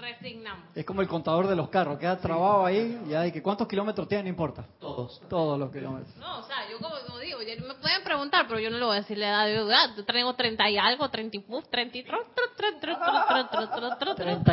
resignamos. 0.00 0.64
Es 0.74 0.86
como 0.86 1.02
el 1.02 1.08
contador 1.08 1.46
de 1.48 1.54
los 1.54 1.68
carros, 1.68 1.98
queda 1.98 2.16
trabado 2.18 2.64
ahí, 2.64 2.98
ya 3.06 3.20
de 3.20 3.30
que 3.30 3.42
cuántos 3.42 3.68
kilómetros 3.68 4.08
tiene, 4.08 4.24
no 4.24 4.30
importa. 4.30 4.64
Todos. 4.78 5.20
Todos 5.28 5.58
los 5.58 5.70
kilómetros. 5.70 6.16
No, 6.16 6.38
o 6.38 6.42
sea, 6.44 6.56
yo 6.70 6.78
como, 6.78 6.94
como 7.06 7.18
digo, 7.18 7.38
me 7.40 7.74
pueden 7.74 8.02
preguntar, 8.02 8.46
pero 8.48 8.58
yo 8.58 8.70
no 8.70 8.78
le 8.78 8.84
voy 8.86 8.96
a 8.96 9.00
decir 9.00 9.18
la 9.18 9.28
edad 9.28 9.46
de. 9.46 9.96
Yo 9.96 10.04
tengo 10.06 10.34
30 10.34 10.70
y 10.70 10.78
algo, 10.78 11.10
30 11.10 11.36
y 11.36 11.40
30 11.70 11.98
y 11.98 12.00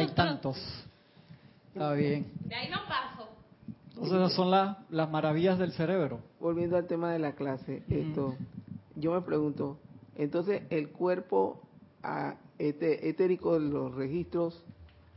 y 0.03 0.07
tantos. 0.09 0.57
Está 1.73 1.93
bien. 1.93 2.33
De 2.41 2.55
ahí 2.55 2.69
no 2.69 2.85
paso. 2.85 3.29
Entonces 3.89 4.13
esas 4.13 4.33
son 4.33 4.51
las, 4.51 4.77
las 4.89 5.09
maravillas 5.09 5.57
del 5.57 5.71
cerebro. 5.71 6.19
Volviendo 6.41 6.75
al 6.75 6.85
tema 6.85 7.13
de 7.13 7.19
la 7.19 7.31
clase, 7.31 7.83
esto, 7.89 8.35
yo 8.95 9.13
me 9.13 9.21
pregunto, 9.21 9.79
entonces 10.17 10.63
el 10.69 10.89
cuerpo 10.89 11.61
ah, 12.03 12.35
este, 12.57 13.07
etérico 13.09 13.53
de 13.53 13.59
los 13.69 13.93
registros 13.95 14.63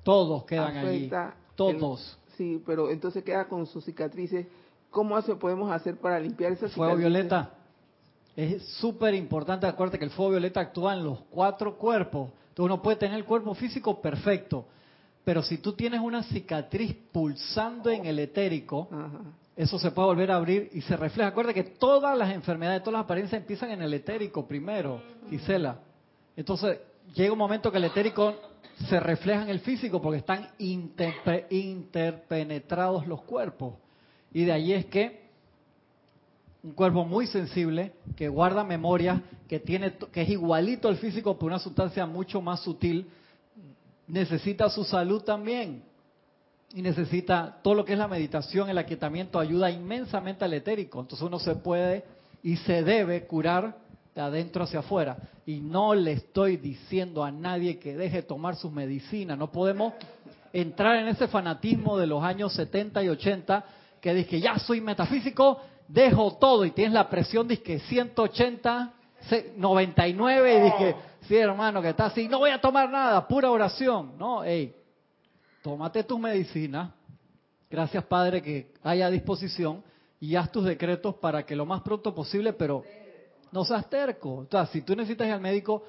Todos 0.02 0.44
quedan 0.44 0.76
allí. 0.76 1.10
Todos. 1.56 2.18
el- 2.28 2.32
sí, 2.36 2.62
pero 2.64 2.90
entonces 2.90 3.22
queda 3.24 3.48
con 3.48 3.66
sus 3.66 3.84
cicatrices. 3.84 4.46
¿Cómo 4.90 5.16
hace, 5.16 5.34
podemos 5.36 5.70
hacer 5.70 5.96
para 5.96 6.18
limpiar 6.18 6.52
esas 6.52 6.72
fuego 6.72 6.96
cicatrices? 6.96 7.12
violeta 7.22 7.50
es 8.36 8.62
súper 8.78 9.14
importante. 9.14 9.66
Acuérdate 9.66 9.98
que 9.98 10.04
el 10.04 10.10
fuego 10.10 10.30
violeta 10.32 10.60
actúa 10.60 10.94
en 10.94 11.04
los 11.04 11.18
cuatro 11.30 11.76
cuerpos. 11.76 12.30
Entonces 12.48 12.64
uno 12.64 12.82
puede 12.82 12.96
tener 12.96 13.16
el 13.16 13.24
cuerpo 13.24 13.54
físico 13.54 14.00
perfecto, 14.00 14.64
pero 15.24 15.42
si 15.42 15.58
tú 15.58 15.74
tienes 15.74 16.00
una 16.00 16.22
cicatriz 16.22 16.96
pulsando 17.12 17.90
en 17.90 18.06
el 18.06 18.18
etérico, 18.18 18.88
Ajá. 18.90 19.20
Eso 19.56 19.78
se 19.78 19.90
puede 19.90 20.08
volver 20.08 20.30
a 20.30 20.36
abrir 20.36 20.70
y 20.72 20.80
se 20.80 20.96
refleja. 20.96 21.28
Acuérdate 21.30 21.62
que 21.62 21.70
todas 21.70 22.16
las 22.16 22.32
enfermedades, 22.32 22.82
todas 22.82 22.94
las 22.94 23.04
apariencias 23.04 23.40
empiezan 23.40 23.70
en 23.72 23.82
el 23.82 23.92
etérico 23.92 24.46
primero, 24.46 25.02
Gisela. 25.28 25.80
Entonces 26.36 26.78
llega 27.14 27.32
un 27.32 27.38
momento 27.38 27.70
que 27.70 27.78
el 27.78 27.84
etérico 27.84 28.34
se 28.88 28.98
refleja 28.98 29.42
en 29.42 29.50
el 29.50 29.60
físico 29.60 30.00
porque 30.00 30.18
están 30.18 30.48
interpe- 30.58 31.46
interpenetrados 31.50 33.06
los 33.06 33.22
cuerpos. 33.22 33.74
Y 34.32 34.44
de 34.44 34.52
ahí 34.52 34.72
es 34.72 34.86
que 34.86 35.20
un 36.62 36.72
cuerpo 36.72 37.04
muy 37.04 37.26
sensible, 37.26 37.92
que 38.16 38.28
guarda 38.28 38.64
memoria, 38.64 39.22
que, 39.48 39.58
tiene, 39.60 39.94
que 40.12 40.22
es 40.22 40.28
igualito 40.28 40.88
al 40.88 40.96
físico, 40.96 41.34
pero 41.34 41.46
una 41.48 41.58
sustancia 41.58 42.06
mucho 42.06 42.40
más 42.40 42.60
sutil, 42.60 43.10
necesita 44.06 44.68
su 44.70 44.84
salud 44.84 45.22
también. 45.22 45.82
Y 46.74 46.82
necesita 46.82 47.58
todo 47.62 47.74
lo 47.74 47.84
que 47.84 47.94
es 47.94 47.98
la 47.98 48.06
meditación, 48.08 48.70
el 48.70 48.78
aquietamiento, 48.78 49.40
ayuda 49.40 49.70
inmensamente 49.70 50.44
al 50.44 50.54
etérico. 50.54 51.00
Entonces 51.00 51.26
uno 51.26 51.38
se 51.40 51.56
puede 51.56 52.04
y 52.42 52.56
se 52.58 52.82
debe 52.84 53.26
curar 53.26 53.76
de 54.14 54.20
adentro 54.20 54.62
hacia 54.64 54.78
afuera. 54.80 55.16
Y 55.46 55.60
no 55.60 55.94
le 55.94 56.12
estoy 56.12 56.56
diciendo 56.58 57.24
a 57.24 57.32
nadie 57.32 57.78
que 57.80 57.96
deje 57.96 58.22
tomar 58.22 58.54
sus 58.54 58.70
medicinas. 58.70 59.36
No 59.36 59.50
podemos 59.50 59.94
entrar 60.52 60.96
en 60.96 61.08
ese 61.08 61.26
fanatismo 61.28 61.96
de 61.96 62.06
los 62.06 62.22
años 62.22 62.52
70 62.54 63.02
y 63.02 63.08
80 63.08 63.64
que 64.00 64.14
dice 64.14 64.28
que 64.28 64.40
ya 64.40 64.58
soy 64.58 64.80
metafísico, 64.80 65.58
dejo 65.88 66.36
todo 66.40 66.64
y 66.64 66.70
tienes 66.70 66.94
la 66.94 67.08
presión 67.10 67.48
que 67.48 67.80
180, 67.80 68.92
se- 69.28 69.52
99 69.56 70.54
y 70.56 70.60
dice 70.62 70.96
sí 71.28 71.36
hermano 71.36 71.82
que 71.82 71.90
está 71.90 72.06
así, 72.06 72.26
no 72.28 72.38
voy 72.38 72.50
a 72.50 72.60
tomar 72.60 72.88
nada, 72.90 73.26
pura 73.28 73.50
oración. 73.50 74.16
No, 74.16 74.42
hey, 74.42 74.74
tómate 75.62 76.04
tus 76.04 76.18
medicinas, 76.18 76.90
gracias 77.70 78.04
Padre 78.04 78.42
que 78.42 78.72
haya 78.82 79.10
disposición 79.10 79.82
y 80.20 80.36
haz 80.36 80.50
tus 80.52 80.64
decretos 80.64 81.14
para 81.16 81.44
que 81.44 81.56
lo 81.56 81.66
más 81.66 81.82
pronto 81.82 82.14
posible, 82.14 82.52
pero 82.52 82.84
no 83.52 83.64
seas 83.64 83.88
terco. 83.88 84.34
O 84.34 84.46
sea, 84.50 84.66
si 84.66 84.82
tú 84.82 84.94
necesitas 84.94 85.26
ir 85.26 85.32
al 85.32 85.40
médico, 85.40 85.82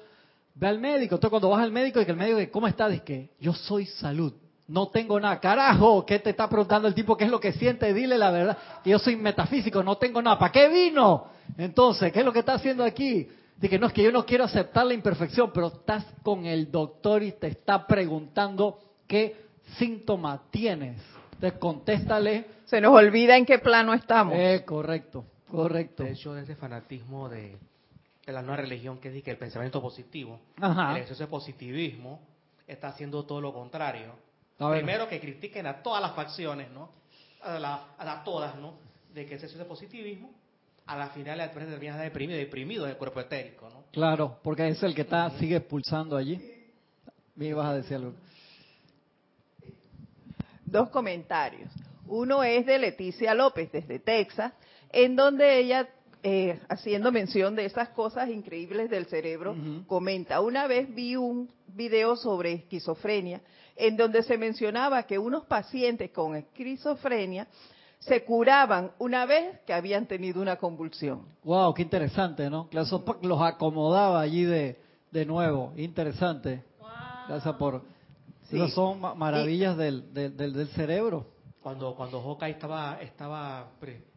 ve 0.54 0.68
al 0.68 0.78
médico. 0.78 1.16
Entonces 1.16 1.30
cuando 1.30 1.50
vas 1.50 1.62
al 1.62 1.72
médico 1.72 2.00
y 2.00 2.04
que 2.04 2.10
el 2.10 2.16
médico 2.16 2.38
dice, 2.38 2.50
¿cómo 2.50 2.66
estás? 2.66 2.90
Dice 2.90 3.04
que 3.04 3.30
yo 3.38 3.52
soy 3.52 3.86
salud. 3.86 4.32
No 4.68 4.88
tengo 4.88 5.20
nada. 5.20 5.38
Carajo, 5.38 6.06
¿qué 6.06 6.18
te 6.18 6.30
está 6.30 6.48
preguntando 6.48 6.88
el 6.88 6.94
tipo? 6.94 7.16
¿Qué 7.16 7.24
es 7.24 7.30
lo 7.30 7.40
que 7.40 7.52
siente? 7.52 7.92
Dile 7.92 8.16
la 8.16 8.30
verdad. 8.30 8.56
Yo 8.84 8.98
soy 8.98 9.16
metafísico, 9.16 9.82
no 9.82 9.96
tengo 9.98 10.22
nada. 10.22 10.38
¿Para 10.38 10.52
qué 10.52 10.68
vino? 10.68 11.26
Entonces, 11.58 12.12
¿qué 12.12 12.20
es 12.20 12.24
lo 12.24 12.32
que 12.32 12.38
está 12.38 12.54
haciendo 12.54 12.84
aquí? 12.84 13.28
Dice, 13.58 13.78
no, 13.78 13.88
es 13.88 13.92
que 13.92 14.02
yo 14.02 14.10
no 14.10 14.24
quiero 14.24 14.44
aceptar 14.44 14.86
la 14.86 14.94
imperfección, 14.94 15.50
pero 15.52 15.66
estás 15.68 16.06
con 16.22 16.46
el 16.46 16.70
doctor 16.70 17.22
y 17.22 17.32
te 17.32 17.48
está 17.48 17.86
preguntando 17.86 18.78
qué 19.06 19.36
síntoma 19.78 20.42
tienes. 20.50 21.00
Entonces, 21.34 21.58
contéstale. 21.58 22.46
Se 22.64 22.80
nos 22.80 22.94
olvida 22.94 23.36
en 23.36 23.44
qué 23.44 23.58
plano 23.58 23.92
estamos. 23.94 24.34
Eh, 24.36 24.62
correcto, 24.64 25.24
correcto. 25.50 26.04
De 26.04 26.12
hecho, 26.12 26.36
ese 26.36 26.54
fanatismo 26.56 27.28
de, 27.28 27.56
de 28.24 28.32
la 28.32 28.42
nueva 28.42 28.58
religión 28.62 28.98
que 28.98 29.10
dice 29.10 29.24
que 29.24 29.30
el 29.32 29.38
pensamiento 29.38 29.82
positivo, 29.82 30.40
Ajá. 30.60 30.92
el 30.92 30.98
exceso 31.02 31.24
de 31.24 31.28
positivismo, 31.28 32.20
está 32.66 32.88
haciendo 32.88 33.24
todo 33.24 33.40
lo 33.40 33.52
contrario. 33.52 34.14
Primero 34.56 35.08
que 35.08 35.18
critiquen 35.20 35.66
a 35.66 35.82
todas 35.82 36.00
las 36.00 36.12
facciones, 36.14 36.70
¿no? 36.70 36.90
A, 37.42 37.58
la- 37.58 37.86
a 37.98 38.04
la- 38.04 38.22
todas, 38.22 38.54
¿no? 38.56 38.74
De 39.12 39.26
que 39.26 39.34
ese 39.34 39.46
exceso 39.46 39.58
de 39.64 39.68
positivismo, 39.68 40.30
a 40.86 40.96
la 40.96 41.08
final 41.08 41.38
la 41.38 41.46
empresa 41.46 41.68
termina 41.70 41.96
deprimido, 41.98 42.38
deprimido 42.38 42.84
del 42.86 42.96
cuerpo 42.96 43.20
etérico, 43.20 43.68
¿no? 43.68 43.82
Claro, 43.90 44.38
porque 44.42 44.68
es 44.68 44.80
el 44.84 44.94
que 44.94 45.02
está 45.02 45.28
sigue 45.30 45.60
pulsando 45.60 46.16
allí. 46.16 46.40
Me 47.34 47.46
ibas 47.46 47.66
a 47.66 47.74
decir 47.74 47.96
algo. 47.96 48.12
Dos 50.72 50.88
comentarios. 50.88 51.70
Uno 52.08 52.42
es 52.42 52.64
de 52.66 52.78
Leticia 52.78 53.34
López, 53.34 53.70
desde 53.70 53.98
Texas, 53.98 54.52
en 54.90 55.14
donde 55.16 55.58
ella, 55.58 55.86
eh, 56.22 56.58
haciendo 56.68 57.12
mención 57.12 57.54
de 57.54 57.66
esas 57.66 57.90
cosas 57.90 58.30
increíbles 58.30 58.88
del 58.88 59.04
cerebro, 59.06 59.54
comenta, 59.86 60.40
una 60.40 60.66
vez 60.66 60.92
vi 60.94 61.14
un 61.16 61.50
video 61.68 62.16
sobre 62.16 62.52
esquizofrenia, 62.54 63.42
en 63.76 63.96
donde 63.98 64.22
se 64.22 64.36
mencionaba 64.38 65.02
que 65.04 65.18
unos 65.18 65.44
pacientes 65.44 66.10
con 66.10 66.36
esquizofrenia 66.36 67.46
se 67.98 68.24
curaban 68.24 68.92
una 68.98 69.26
vez 69.26 69.60
que 69.66 69.72
habían 69.74 70.06
tenido 70.06 70.40
una 70.42 70.56
convulsión. 70.56 71.26
Wow, 71.44 71.72
qué 71.74 71.82
interesante, 71.82 72.48
¿no? 72.50 72.68
Claro, 72.68 72.86
eso 72.86 73.04
pa- 73.04 73.16
los 73.22 73.40
acomodaba 73.40 74.20
allí 74.20 74.44
de, 74.44 74.78
de 75.10 75.24
nuevo. 75.26 75.72
Interesante. 75.76 76.62
Gracias 77.28 77.54
por... 77.56 77.82
Sí. 78.52 78.56
Esas 78.58 78.72
son 78.74 79.00
ma- 79.00 79.14
maravillas 79.14 79.76
del, 79.76 80.12
del, 80.14 80.36
del- 80.36 80.52
del 80.52 80.68
cerebro. 80.68 81.26
Cuando, 81.62 81.94
cuando 81.94 82.20
Hawkeye 82.20 82.50
estaba, 82.52 82.98
estaba, 83.00 83.68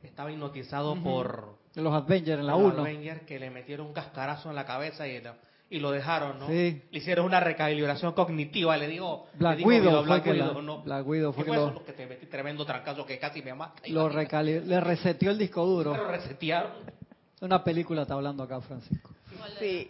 estaba 0.04 0.32
hipnotizado 0.32 0.94
Ujú. 0.94 1.04
por 1.04 1.58
De 1.74 1.82
los 1.82 1.94
Avengers 1.94 2.40
en 2.40 2.48
la 2.48 2.54
los 2.54 2.74
1. 2.74 2.82
Avengers, 2.82 3.22
que 3.22 3.40
le 3.40 3.50
metieron 3.50 3.88
un 3.88 3.94
cascarazo 3.94 4.50
en 4.50 4.56
la 4.56 4.66
cabeza 4.66 5.08
y, 5.08 5.22
lo- 5.22 5.36
y 5.70 5.80
lo 5.80 5.92
dejaron, 5.92 6.40
¿no? 6.40 6.48
Sí. 6.48 6.82
Le 6.92 6.98
hicieron 6.98 7.26
una 7.26 7.40
recalibración 7.40 8.14
cognitiva, 8.14 8.76
le 8.78 8.88
digo, 8.88 9.28
Black 9.36 9.60
le 9.60 9.64
Guido, 9.66 9.92
fue 10.00 10.04
Black 10.06 10.24
que 10.24 10.34
la- 10.34 10.48
Widow, 10.50 10.62
¿no? 10.62 10.82
Black 10.84 11.08
Widow 11.08 11.34
fue 11.34 11.44
¿Qué 11.46 11.52
que 11.52 11.58
fue 11.58 11.66
lo- 11.66 11.72
eso? 11.76 11.86
que 11.86 11.94
te 11.94 12.08
metí 12.08 12.26
tremendo 12.26 12.66
trancazo 12.66 13.06
que 13.06 13.20
casi 13.20 13.42
me 13.42 13.54
mata. 13.54 13.82
Lo 13.88 14.10
recali- 14.10 14.62
le 14.64 14.80
reseteó 14.82 15.32
el 15.32 15.38
disco 15.38 15.66
duro. 15.66 15.92
Pero 15.94 16.08
resetearon. 16.10 16.72
Una 17.42 17.64
película 17.64 18.02
está 18.04 18.16
hablando 18.16 18.42
acá, 18.44 18.60
Francisco. 18.62 19.12
Sí. 19.60 19.86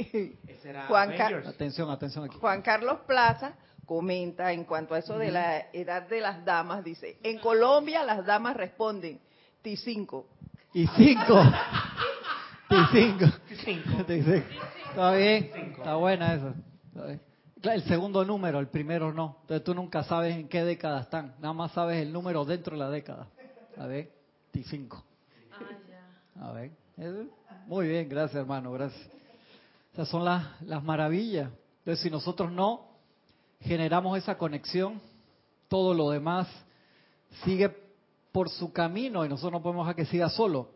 Ese 0.47 0.69
era 0.71 0.87
Juan 0.87 1.13
Ca- 1.15 1.27
Avengers. 1.27 1.47
Atención, 1.47 1.89
atención 1.89 2.25
aquí. 2.25 2.37
Juan 2.39 2.61
Carlos 2.61 2.97
Plaza 3.07 3.53
comenta 3.85 4.51
en 4.51 4.65
cuanto 4.65 4.93
a 4.93 4.99
eso 4.99 5.17
de 5.17 5.31
la 5.31 5.67
edad 5.73 6.07
de 6.07 6.21
las 6.21 6.43
damas, 6.43 6.83
dice, 6.83 7.17
en 7.23 7.39
Colombia 7.39 8.03
las 8.03 8.25
damas 8.25 8.55
responden 8.57 9.19
T5. 9.63 9.71
Y 9.71 9.77
cinco. 9.77 10.25
Y 10.73 10.87
cinco. 12.91 13.25
Cinco. 13.63 14.03
Te 14.05 14.13
dice, 14.15 14.43
Está 14.89 15.13
bien, 15.13 15.51
Cinco. 15.53 15.77
está 15.77 15.95
buena 15.95 16.33
esa. 16.33 16.53
Está 16.87 17.05
bien. 17.05 17.21
El 17.61 17.83
segundo 17.83 18.23
número, 18.23 18.59
el 18.59 18.67
primero 18.67 19.11
no. 19.13 19.37
Entonces 19.41 19.63
tú 19.63 19.73
nunca 19.73 20.03
sabes 20.03 20.35
en 20.35 20.47
qué 20.47 20.63
década 20.63 21.01
están. 21.01 21.35
Nada 21.39 21.53
más 21.53 21.71
sabes 21.71 22.01
el 22.01 22.13
número 22.13 22.45
dentro 22.45 22.73
de 22.75 22.79
la 22.79 22.89
década. 22.89 23.27
A 23.77 23.87
ver, 23.87 24.11
T5. 24.53 25.03
A 26.41 26.51
ver. 26.51 26.71
Muy 27.67 27.87
bien, 27.87 28.07
gracias 28.07 28.35
hermano, 28.35 28.71
gracias. 28.71 29.09
Esas 29.93 30.07
son 30.07 30.23
las, 30.23 30.61
las 30.61 30.83
maravillas. 30.83 31.49
Entonces 31.79 32.03
si 32.03 32.09
nosotros 32.09 32.51
no 32.51 32.94
generamos 33.59 34.17
esa 34.17 34.37
conexión, 34.37 35.01
todo 35.67 35.93
lo 35.93 36.09
demás 36.09 36.47
sigue 37.43 37.75
por 38.31 38.49
su 38.49 38.71
camino 38.71 39.25
y 39.25 39.29
nosotros 39.29 39.53
no 39.53 39.61
podemos 39.63 39.85
dejar 39.85 39.95
que 39.95 40.05
siga 40.05 40.29
solo. 40.29 40.69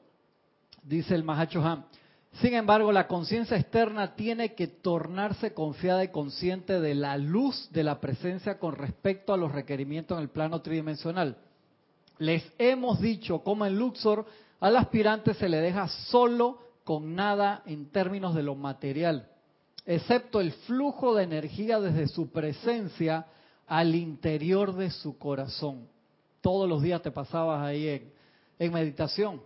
Dice 0.84 1.16
el 1.16 1.24
Mahacho 1.24 1.64
Han. 1.64 1.86
Sin 2.34 2.54
embargo, 2.54 2.92
la 2.92 3.08
conciencia 3.08 3.58
externa 3.58 4.16
tiene 4.16 4.54
que 4.54 4.68
tornarse 4.68 5.54
confiada 5.54 6.04
y 6.04 6.10
consciente 6.10 6.80
de 6.80 6.96
la 6.96 7.18
luz 7.18 7.70
de 7.72 7.84
la 7.84 8.00
presencia 8.00 8.60
con 8.60 8.76
respecto 8.76 9.34
a 9.34 9.38
los 9.38 9.52
requerimientos 9.52 10.18
en 10.18 10.24
el 10.24 10.30
plano 10.30 10.62
tridimensional. 10.62 11.38
Les 12.20 12.44
hemos 12.58 13.02
dicho 13.02 13.40
cómo 13.40 13.66
en 13.66 13.78
Luxor 13.78 14.26
al 14.60 14.78
aspirante 14.78 15.34
se 15.34 15.50
le 15.50 15.58
deja 15.58 15.88
solo 15.88 16.60
con 16.84 17.16
nada 17.16 17.64
en 17.66 17.92
términos 17.92 18.36
de 18.36 18.44
lo 18.44 18.56
material, 18.56 19.30
excepto 19.96 20.40
el 20.40 20.52
flujo 20.52 21.16
de 21.16 21.24
energía 21.24 21.80
desde 21.80 22.08
su 22.08 22.30
presencia 22.30 23.26
al 23.66 23.96
interior 23.96 24.76
de 24.76 24.92
su 24.92 25.18
corazón. 25.18 25.88
Todos 26.42 26.70
los 26.70 26.84
días 26.84 27.02
te 27.02 27.10
pasabas 27.10 27.64
ahí 27.64 27.88
en, 27.88 28.14
en 28.60 28.72
meditación. 28.72 29.42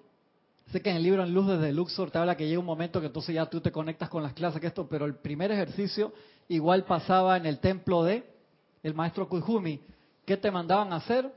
Sé 0.70 0.82
que 0.82 0.90
en 0.90 0.98
el 0.98 1.04
libro 1.04 1.24
En 1.24 1.34
Luz 1.34 1.48
desde 1.48 1.72
Luxor 1.72 2.12
te 2.12 2.18
habla 2.18 2.36
que 2.36 2.46
llega 2.46 2.60
un 2.60 2.66
momento 2.66 3.00
que 3.00 3.08
entonces 3.08 3.34
ya 3.34 3.46
tú 3.46 3.62
te 3.62 3.72
conectas 3.72 4.10
con 4.10 4.22
las 4.22 4.34
clases, 4.34 4.60
que 4.60 4.68
esto, 4.68 4.86
pero 4.90 5.06
el 5.06 5.16
primer 5.16 5.50
ejercicio 5.50 6.12
igual 6.50 6.84
pasaba 6.84 7.38
en 7.38 7.46
el 7.46 7.60
templo 7.60 8.04
de 8.04 8.30
el 8.84 8.94
maestro 8.94 9.30
Kujumi. 9.30 9.80
¿Qué 10.26 10.36
te 10.36 10.52
mandaban 10.52 10.92
a 10.92 10.98
hacer? 10.98 11.34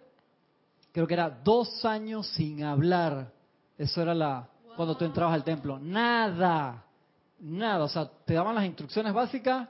Creo 0.91 1.07
que 1.07 1.15
era 1.15 1.31
dos 1.31 1.85
años 1.85 2.27
sin 2.31 2.65
hablar. 2.65 3.33
Eso 3.79 4.03
era 4.03 4.17
la 4.17 4.49
cuando 4.75 4.97
tú 4.97 5.05
entrabas 5.05 5.35
al 5.35 5.45
templo. 5.45 5.79
Nada, 5.79 6.86
nada. 7.39 7.85
O 7.85 7.89
sea, 7.89 8.11
te 8.25 8.35
daban 8.35 8.55
las 8.55 8.65
instrucciones 8.65 9.13
básicas. 9.13 9.69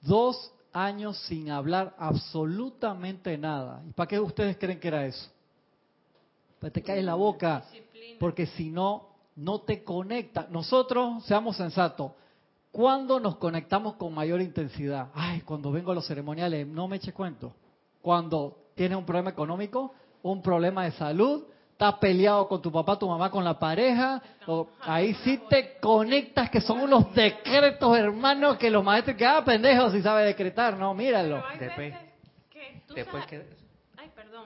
Dos 0.00 0.52
años 0.72 1.18
sin 1.26 1.50
hablar 1.50 1.94
absolutamente 1.98 3.36
nada. 3.36 3.82
¿Y 3.88 3.92
para 3.92 4.06
qué 4.06 4.20
ustedes 4.20 4.56
creen 4.56 4.80
que 4.80 4.88
era 4.88 5.06
eso? 5.06 5.30
Que 6.60 6.70
te 6.70 6.82
caes 6.82 7.04
la 7.04 7.14
boca. 7.14 7.64
Porque 8.18 8.46
si 8.46 8.70
no, 8.70 9.08
no 9.36 9.60
te 9.60 9.82
conecta. 9.82 10.46
Nosotros, 10.50 11.24
seamos 11.24 11.56
sensatos, 11.56 12.12
¿cuándo 12.70 13.18
nos 13.20 13.36
conectamos 13.36 13.94
con 13.94 14.14
mayor 14.14 14.40
intensidad? 14.40 15.08
Ay, 15.14 15.40
cuando 15.42 15.72
vengo 15.72 15.92
a 15.92 15.94
los 15.94 16.06
ceremoniales, 16.06 16.66
no 16.66 16.88
me 16.88 16.96
eche 16.96 17.12
cuento. 17.12 17.54
Cuando 18.02 18.58
tienes 18.74 18.96
un 18.96 19.04
problema 19.04 19.30
económico, 19.30 19.94
un 20.22 20.42
problema 20.42 20.84
de 20.84 20.92
salud, 20.92 21.44
estás 21.80 21.94
peleado 21.98 22.46
con 22.46 22.60
tu 22.60 22.70
papá, 22.70 22.98
tu 22.98 23.08
mamá, 23.08 23.30
con 23.30 23.42
la 23.42 23.58
pareja, 23.58 24.22
o 24.46 24.68
ahí 24.82 25.14
sí 25.24 25.40
te 25.48 25.78
conectas, 25.80 26.50
que 26.50 26.60
son 26.60 26.78
unos 26.82 27.14
decretos, 27.14 27.96
hermanos, 27.96 28.58
que 28.58 28.68
los 28.70 28.84
maestros, 28.84 29.16
que 29.16 29.24
ah, 29.24 29.42
pendejos, 29.42 29.90
si 29.92 30.02
sabe 30.02 30.24
decretar, 30.26 30.76
no, 30.76 30.92
míralo. 30.92 31.36
Pero 31.36 31.48
hay 31.48 31.58
Después- 31.58 31.92
veces 31.94 32.08
que 32.50 32.82
tú 32.86 32.94
Después 32.94 33.24
sabes- 33.24 33.46
que 33.46 33.56
Ay, 33.96 34.10
perdón. 34.14 34.44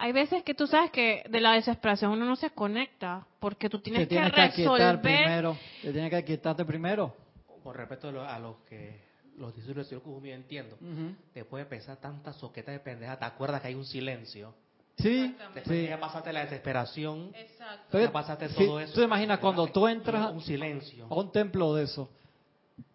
Hay 0.00 0.10
veces 0.12 0.42
que 0.42 0.54
tú 0.54 0.66
sabes 0.66 0.90
que 0.90 1.22
de 1.28 1.40
la 1.40 1.52
desesperación 1.52 2.10
uno 2.10 2.24
no 2.24 2.34
se 2.34 2.50
conecta 2.50 3.24
porque 3.38 3.68
tú 3.70 3.78
tienes 3.78 4.02
Te 4.02 4.06
tienes 4.08 4.32
que 4.32 4.50
que 4.50 4.62
resolver. 4.62 5.00
primero, 5.00 5.56
te 5.82 5.92
tienes 5.92 6.10
que 6.10 6.16
aquietarte 6.16 6.64
primero. 6.64 7.14
con 7.62 7.74
respecto 7.74 8.08
a, 8.08 8.12
lo- 8.12 8.24
a 8.28 8.38
los 8.40 8.56
que 8.68 9.00
los 9.36 9.54
discípulos 9.54 9.88
del 9.88 10.00
señor 10.00 10.22
yo 10.24 10.32
entiendo. 10.34 10.74
Ujú. 10.80 11.14
Después 11.34 11.64
de 11.64 11.70
pensar 11.70 11.98
tantas 11.98 12.34
soquetas 12.36 12.72
de 12.74 12.80
pendeja, 12.80 13.16
¿te 13.16 13.24
acuerdas 13.26 13.60
que 13.60 13.68
hay 13.68 13.74
un 13.74 13.84
silencio? 13.84 14.54
Sí. 14.98 15.34
Después 15.54 15.64
sí. 15.64 15.84
que 15.84 15.88
ya 15.88 16.00
pasaste 16.00 16.32
la 16.32 16.40
desesperación, 16.40 17.30
Exacto. 17.34 18.00
Ya 18.00 18.10
pasaste 18.12 18.48
sí, 18.48 18.54
todo 18.66 18.80
eso. 18.80 18.92
Tú 18.94 19.00
te 19.00 19.06
imaginas 19.06 19.38
cuando 19.38 19.66
tú 19.68 19.86
entras 19.86 20.32
Un 20.32 20.40
silencio. 20.40 21.06
a 21.08 21.14
un 21.14 21.30
templo 21.30 21.74
de 21.74 21.84
eso, 21.84 22.08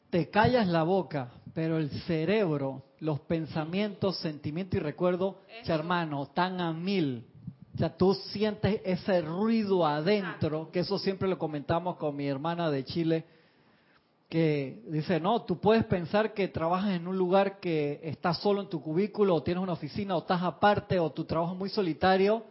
te 0.10 0.30
callas 0.30 0.68
la 0.68 0.84
boca, 0.84 1.32
pero 1.54 1.78
el 1.78 1.89
cerebro, 2.01 2.84
los 2.99 3.20
pensamientos, 3.22 4.18
sentimientos 4.18 4.78
y 4.78 4.80
recuerdos, 4.84 5.36
Eso. 5.62 5.74
hermano, 5.74 6.24
están 6.24 6.60
a 6.62 6.72
mil. 6.74 7.26
O 7.74 7.78
sea, 7.78 7.97
tú 7.97 8.14
sientes 8.14 8.82
ese 8.86 9.22
ruido 9.22 9.86
adentro, 9.86 10.70
que 10.72 10.82
eso 10.82 10.99
siempre 10.99 11.28
lo 11.28 11.39
comentamos 11.39 11.95
con 11.97 12.16
mi 12.16 12.28
hermana 12.28 12.70
de 12.70 12.84
Chile, 12.86 13.26
que 14.34 14.82
dice, 14.88 15.20
no, 15.20 15.44
tú 15.44 15.60
puedes 15.60 15.86
pensar 15.86 16.34
que 16.34 16.48
trabajas 16.48 16.94
en 16.94 17.08
un 17.08 17.16
lugar 17.16 17.60
que 17.60 18.00
estás 18.02 18.40
solo 18.40 18.64
en 18.64 18.68
tu 18.68 18.82
cubículo, 18.82 19.36
o 19.36 19.44
tienes 19.44 19.62
una 19.62 19.74
oficina, 19.74 20.16
o 20.16 20.22
estás 20.22 20.42
aparte, 20.42 20.98
o 20.98 21.12
tu 21.12 21.24
trabajo 21.24 21.52
es 21.54 21.60
muy 21.60 21.70
solitario, 21.70 22.44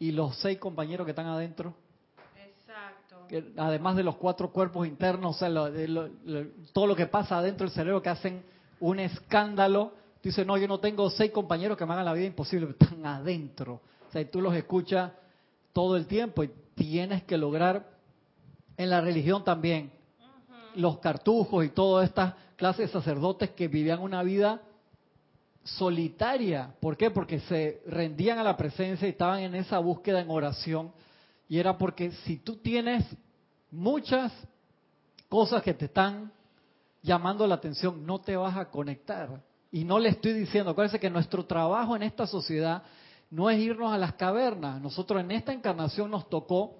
y 0.00 0.10
los 0.10 0.34
seis 0.38 0.58
compañeros 0.58 1.04
que 1.04 1.12
están 1.12 1.28
adentro, 1.28 1.72
Exacto. 2.36 3.28
que 3.28 3.52
además 3.56 3.94
de 3.94 4.02
los 4.02 4.16
cuatro 4.16 4.50
cuerpos 4.50 4.88
internos, 4.88 5.36
o 5.36 5.38
sea, 5.38 5.48
lo- 5.48 5.70
de 5.70 5.86
lo- 5.86 6.08
lo- 6.24 6.46
todo 6.72 6.88
lo 6.88 6.96
que 6.96 7.06
pasa 7.06 7.38
adentro 7.38 7.64
del 7.64 7.74
cerebro 7.76 8.02
que 8.02 8.08
hacen 8.08 8.42
un 8.80 8.98
escándalo. 8.98 9.92
Tú 10.20 10.30
dices, 10.30 10.44
no, 10.44 10.58
yo 10.58 10.66
no 10.66 10.80
tengo 10.80 11.08
seis 11.10 11.30
compañeros 11.30 11.78
que 11.78 11.86
me 11.86 11.92
hagan 11.92 12.06
la 12.06 12.12
vida 12.12 12.26
imposible, 12.26 12.66
pero 12.66 12.90
están 12.90 13.06
adentro. 13.06 13.74
O 14.08 14.10
sea, 14.10 14.20
y 14.20 14.24
tú 14.24 14.40
los 14.40 14.52
escuchas 14.56 15.12
todo 15.72 15.96
el 15.96 16.08
tiempo 16.08 16.42
y 16.42 16.50
tienes 16.74 17.22
que 17.22 17.38
lograr 17.38 17.86
en 18.76 18.90
la 18.90 19.00
religión 19.00 19.44
también 19.44 19.92
los 20.76 20.98
cartujos 20.98 21.64
y 21.64 21.70
todas 21.70 22.08
estas 22.08 22.34
clases 22.56 22.86
de 22.86 22.92
sacerdotes 22.92 23.50
que 23.50 23.68
vivían 23.68 24.00
una 24.00 24.22
vida 24.22 24.60
solitaria. 25.64 26.74
¿Por 26.80 26.96
qué? 26.96 27.10
Porque 27.10 27.40
se 27.40 27.82
rendían 27.86 28.38
a 28.38 28.42
la 28.42 28.56
presencia 28.56 29.06
y 29.06 29.12
estaban 29.12 29.40
en 29.40 29.54
esa 29.54 29.78
búsqueda 29.78 30.20
en 30.20 30.30
oración. 30.30 30.92
Y 31.48 31.58
era 31.58 31.76
porque 31.76 32.10
si 32.24 32.38
tú 32.38 32.56
tienes 32.56 33.04
muchas 33.70 34.32
cosas 35.28 35.62
que 35.62 35.74
te 35.74 35.86
están 35.86 36.32
llamando 37.02 37.46
la 37.46 37.56
atención, 37.56 38.04
no 38.04 38.20
te 38.20 38.36
vas 38.36 38.56
a 38.56 38.70
conectar. 38.70 39.40
Y 39.72 39.84
no 39.84 39.98
le 39.98 40.10
estoy 40.10 40.32
diciendo, 40.32 40.70
acuérdense 40.70 40.98
que 40.98 41.10
nuestro 41.10 41.44
trabajo 41.46 41.94
en 41.96 42.02
esta 42.02 42.26
sociedad 42.26 42.82
no 43.30 43.48
es 43.48 43.58
irnos 43.60 43.92
a 43.92 43.98
las 43.98 44.14
cavernas. 44.14 44.80
Nosotros 44.80 45.20
en 45.20 45.30
esta 45.30 45.52
encarnación 45.52 46.10
nos 46.10 46.28
tocó 46.28 46.76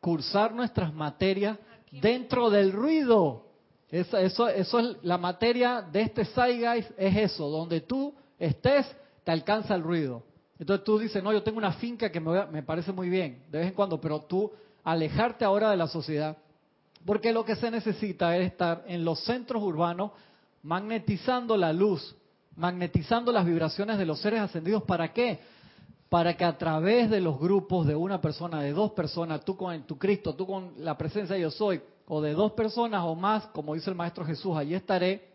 cursar 0.00 0.52
nuestras 0.52 0.92
materias 0.92 1.58
dentro 2.00 2.50
del 2.50 2.72
ruido. 2.72 3.44
Eso, 3.90 4.18
eso, 4.18 4.48
eso 4.48 4.78
es 4.80 4.96
la 5.02 5.18
materia 5.18 5.82
de 5.82 6.02
este 6.02 6.24
Zeitgeist, 6.24 6.90
es 6.96 7.16
eso, 7.16 7.48
donde 7.48 7.80
tú 7.80 8.14
estés, 8.38 8.86
te 9.22 9.30
alcanza 9.30 9.74
el 9.74 9.82
ruido. 9.82 10.22
Entonces 10.58 10.84
tú 10.84 10.98
dices, 10.98 11.22
no, 11.22 11.32
yo 11.32 11.42
tengo 11.42 11.58
una 11.58 11.72
finca 11.72 12.10
que 12.10 12.20
me, 12.20 12.46
me 12.46 12.62
parece 12.62 12.92
muy 12.92 13.08
bien, 13.08 13.42
de 13.50 13.58
vez 13.58 13.68
en 13.68 13.74
cuando, 13.74 14.00
pero 14.00 14.20
tú 14.20 14.50
alejarte 14.82 15.44
ahora 15.44 15.70
de 15.70 15.76
la 15.76 15.86
sociedad, 15.86 16.36
porque 17.04 17.32
lo 17.32 17.44
que 17.44 17.56
se 17.56 17.70
necesita 17.70 18.36
es 18.36 18.46
estar 18.46 18.84
en 18.86 19.04
los 19.04 19.20
centros 19.24 19.62
urbanos 19.62 20.12
magnetizando 20.62 21.56
la 21.56 21.72
luz, 21.72 22.16
magnetizando 22.56 23.30
las 23.30 23.44
vibraciones 23.44 23.98
de 23.98 24.06
los 24.06 24.20
seres 24.20 24.40
ascendidos. 24.40 24.82
¿Para 24.84 25.12
qué? 25.12 25.40
Para 26.14 26.36
que 26.36 26.44
a 26.44 26.56
través 26.56 27.10
de 27.10 27.20
los 27.20 27.40
grupos 27.40 27.88
de 27.88 27.96
una 27.96 28.20
persona, 28.20 28.62
de 28.62 28.72
dos 28.72 28.92
personas, 28.92 29.44
tú 29.44 29.56
con 29.56 29.82
tu 29.82 29.98
Cristo, 29.98 30.32
tú 30.36 30.46
con 30.46 30.74
la 30.78 30.96
presencia 30.96 31.34
de 31.34 31.42
yo 31.42 31.50
soy, 31.50 31.80
o 32.06 32.22
de 32.22 32.34
dos 32.34 32.52
personas 32.52 33.02
o 33.02 33.16
más, 33.16 33.46
como 33.48 33.74
dice 33.74 33.90
el 33.90 33.96
Maestro 33.96 34.24
Jesús, 34.24 34.56
allí 34.56 34.76
estaré, 34.76 35.32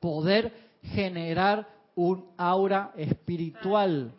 poder 0.00 0.52
generar 0.82 1.66
un 1.94 2.26
aura 2.36 2.92
espiritual. 2.98 4.12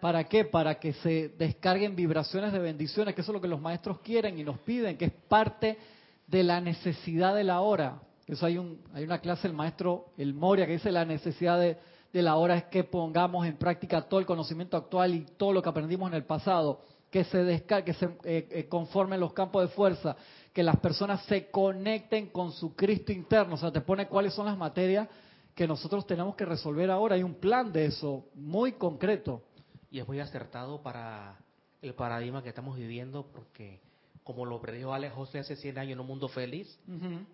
¿Para 0.00 0.22
qué? 0.28 0.44
Para 0.44 0.78
que 0.78 0.92
se 0.92 1.30
descarguen 1.30 1.96
vibraciones 1.96 2.52
de 2.52 2.60
bendiciones, 2.60 3.12
que 3.12 3.22
eso 3.22 3.32
es 3.32 3.34
lo 3.34 3.40
que 3.40 3.48
los 3.48 3.60
maestros 3.60 3.98
quieren 3.98 4.38
y 4.38 4.44
nos 4.44 4.60
piden, 4.60 4.96
que 4.96 5.06
es 5.06 5.12
parte 5.26 5.76
de 6.24 6.44
la 6.44 6.60
necesidad 6.60 7.34
de 7.34 7.42
la 7.42 7.62
hora. 7.62 8.00
Eso 8.28 8.46
hay, 8.46 8.58
un, 8.58 8.80
hay 8.94 9.02
una 9.02 9.18
clase 9.18 9.48
del 9.48 9.56
maestro 9.56 10.06
El 10.16 10.34
Moria 10.34 10.66
que 10.66 10.74
dice 10.74 10.92
la 10.92 11.04
necesidad 11.04 11.58
de, 11.58 11.78
de 12.12 12.22
la 12.22 12.36
hora 12.36 12.56
es 12.56 12.64
que 12.64 12.84
pongamos 12.84 13.46
en 13.46 13.56
práctica 13.56 14.02
todo 14.02 14.20
el 14.20 14.26
conocimiento 14.26 14.76
actual 14.76 15.14
y 15.14 15.24
todo 15.36 15.52
lo 15.52 15.62
que 15.62 15.68
aprendimos 15.70 16.10
en 16.10 16.14
el 16.14 16.24
pasado, 16.24 16.80
que 17.10 17.24
se 17.24 17.38
descargue, 17.38 17.84
que 17.84 17.94
se 17.94 18.06
eh, 18.24 18.48
eh, 18.50 18.68
conformen 18.68 19.18
los 19.18 19.32
campos 19.32 19.62
de 19.62 19.74
fuerza, 19.74 20.16
que 20.52 20.62
las 20.62 20.76
personas 20.76 21.24
se 21.24 21.50
conecten 21.50 22.28
con 22.28 22.52
su 22.52 22.74
Cristo 22.74 23.12
interno. 23.12 23.54
O 23.54 23.58
sea, 23.58 23.72
te 23.72 23.80
pone 23.80 24.08
cuáles 24.08 24.34
son 24.34 24.46
las 24.46 24.58
materias 24.58 25.08
que 25.54 25.66
nosotros 25.66 26.06
tenemos 26.06 26.34
que 26.34 26.44
resolver 26.44 26.90
ahora. 26.90 27.14
Hay 27.14 27.22
un 27.22 27.34
plan 27.34 27.72
de 27.72 27.86
eso 27.86 28.26
muy 28.34 28.72
concreto. 28.72 29.42
Y 29.90 29.98
es 29.98 30.08
muy 30.08 30.20
acertado 30.20 30.82
para 30.82 31.38
el 31.82 31.94
paradigma 31.94 32.42
que 32.42 32.48
estamos 32.48 32.76
viviendo 32.76 33.26
porque, 33.32 33.80
como 34.24 34.46
lo 34.46 34.60
predijo 34.60 34.94
Alex 34.94 35.14
José 35.14 35.40
hace 35.40 35.56
100 35.56 35.78
años 35.78 35.92
en 35.92 36.00
un 36.00 36.06
mundo 36.06 36.28
feliz, 36.28 36.78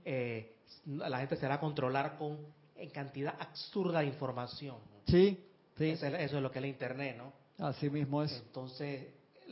eh, 0.04 0.56
la 0.86 1.18
gente 1.18 1.36
se 1.36 1.46
va 1.46 1.54
a 1.54 1.60
controlar 1.60 2.16
con 2.18 2.38
en 2.78 2.90
cantidad 2.90 3.34
absurda 3.38 4.00
de 4.00 4.06
información. 4.06 4.76
Sí, 5.06 5.38
sí, 5.76 5.90
Eso, 5.90 6.06
es, 6.06 6.14
eso 6.14 6.36
es 6.36 6.42
lo 6.42 6.50
que 6.50 6.58
es 6.58 6.62
la 6.62 6.68
Internet, 6.68 7.16
¿no? 7.18 7.32
así 7.66 7.90
mismo 7.90 8.22
es. 8.22 8.32
Entonces, 8.46 9.08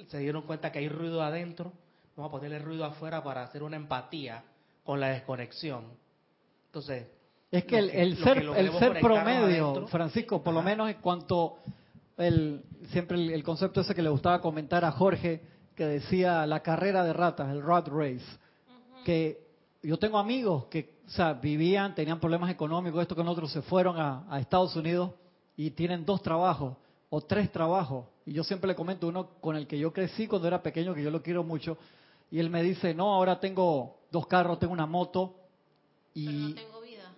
se 0.08 0.18
dieron 0.18 0.42
cuenta 0.42 0.70
que 0.70 0.78
hay 0.78 0.88
ruido 0.88 1.22
adentro, 1.22 1.72
vamos 2.16 2.30
a 2.30 2.32
ponerle 2.32 2.58
ruido 2.60 2.84
afuera 2.84 3.22
para 3.22 3.42
hacer 3.42 3.62
una 3.62 3.76
empatía 3.76 4.44
con 4.84 5.00
la 5.00 5.08
desconexión. 5.08 5.84
Entonces, 6.66 7.06
Es 7.50 7.64
que 7.64 7.80
lo 7.82 7.88
el, 7.88 7.90
el 7.90 8.10
lo 8.10 8.24
ser, 8.24 8.40
que 8.40 8.60
el 8.60 8.72
ser 8.78 9.00
promedio, 9.00 9.64
adentro, 9.70 9.88
Francisco, 9.88 10.42
por 10.42 10.54
lo 10.54 10.60
Ajá. 10.60 10.68
menos 10.68 10.88
en 10.90 11.00
cuanto 11.00 11.58
el 12.16 12.62
siempre 12.92 13.16
el, 13.16 13.30
el 13.30 13.42
concepto 13.42 13.80
ese 13.80 13.94
que 13.94 14.02
le 14.02 14.08
gustaba 14.08 14.40
comentar 14.40 14.84
a 14.84 14.92
Jorge, 14.92 15.42
que 15.74 15.84
decía 15.86 16.46
la 16.46 16.60
carrera 16.62 17.04
de 17.04 17.12
ratas, 17.12 17.50
el 17.50 17.62
rat 17.62 17.88
race, 17.88 18.24
que 19.04 19.45
yo 19.88 19.98
tengo 19.98 20.18
amigos 20.18 20.66
que, 20.66 20.98
o 21.06 21.10
sea, 21.10 21.34
vivían, 21.34 21.94
tenían 21.94 22.20
problemas 22.20 22.50
económicos, 22.50 23.02
esto 23.02 23.14
con 23.14 23.28
otros 23.28 23.52
se 23.52 23.62
fueron 23.62 23.98
a, 23.98 24.24
a 24.28 24.40
Estados 24.40 24.74
Unidos 24.76 25.12
y 25.56 25.70
tienen 25.70 26.04
dos 26.04 26.22
trabajos 26.22 26.76
o 27.08 27.20
tres 27.20 27.50
trabajos 27.52 28.06
y 28.26 28.32
yo 28.32 28.42
siempre 28.42 28.66
le 28.68 28.74
comento 28.74 29.06
uno 29.06 29.28
con 29.40 29.54
el 29.56 29.68
que 29.68 29.78
yo 29.78 29.92
crecí 29.92 30.26
cuando 30.26 30.48
era 30.48 30.60
pequeño, 30.60 30.92
que 30.92 31.02
yo 31.02 31.10
lo 31.10 31.22
quiero 31.22 31.44
mucho, 31.44 31.78
y 32.28 32.40
él 32.40 32.50
me 32.50 32.62
dice, 32.62 32.92
no, 32.92 33.14
ahora 33.14 33.38
tengo 33.38 34.00
dos 34.10 34.26
carros, 34.26 34.58
tengo 34.58 34.72
una 34.72 34.86
moto, 34.86 35.36
y... 36.12 36.26
Pero 36.26 36.48
no 36.48 36.54
tengo 36.54 36.80
vida. 36.80 37.12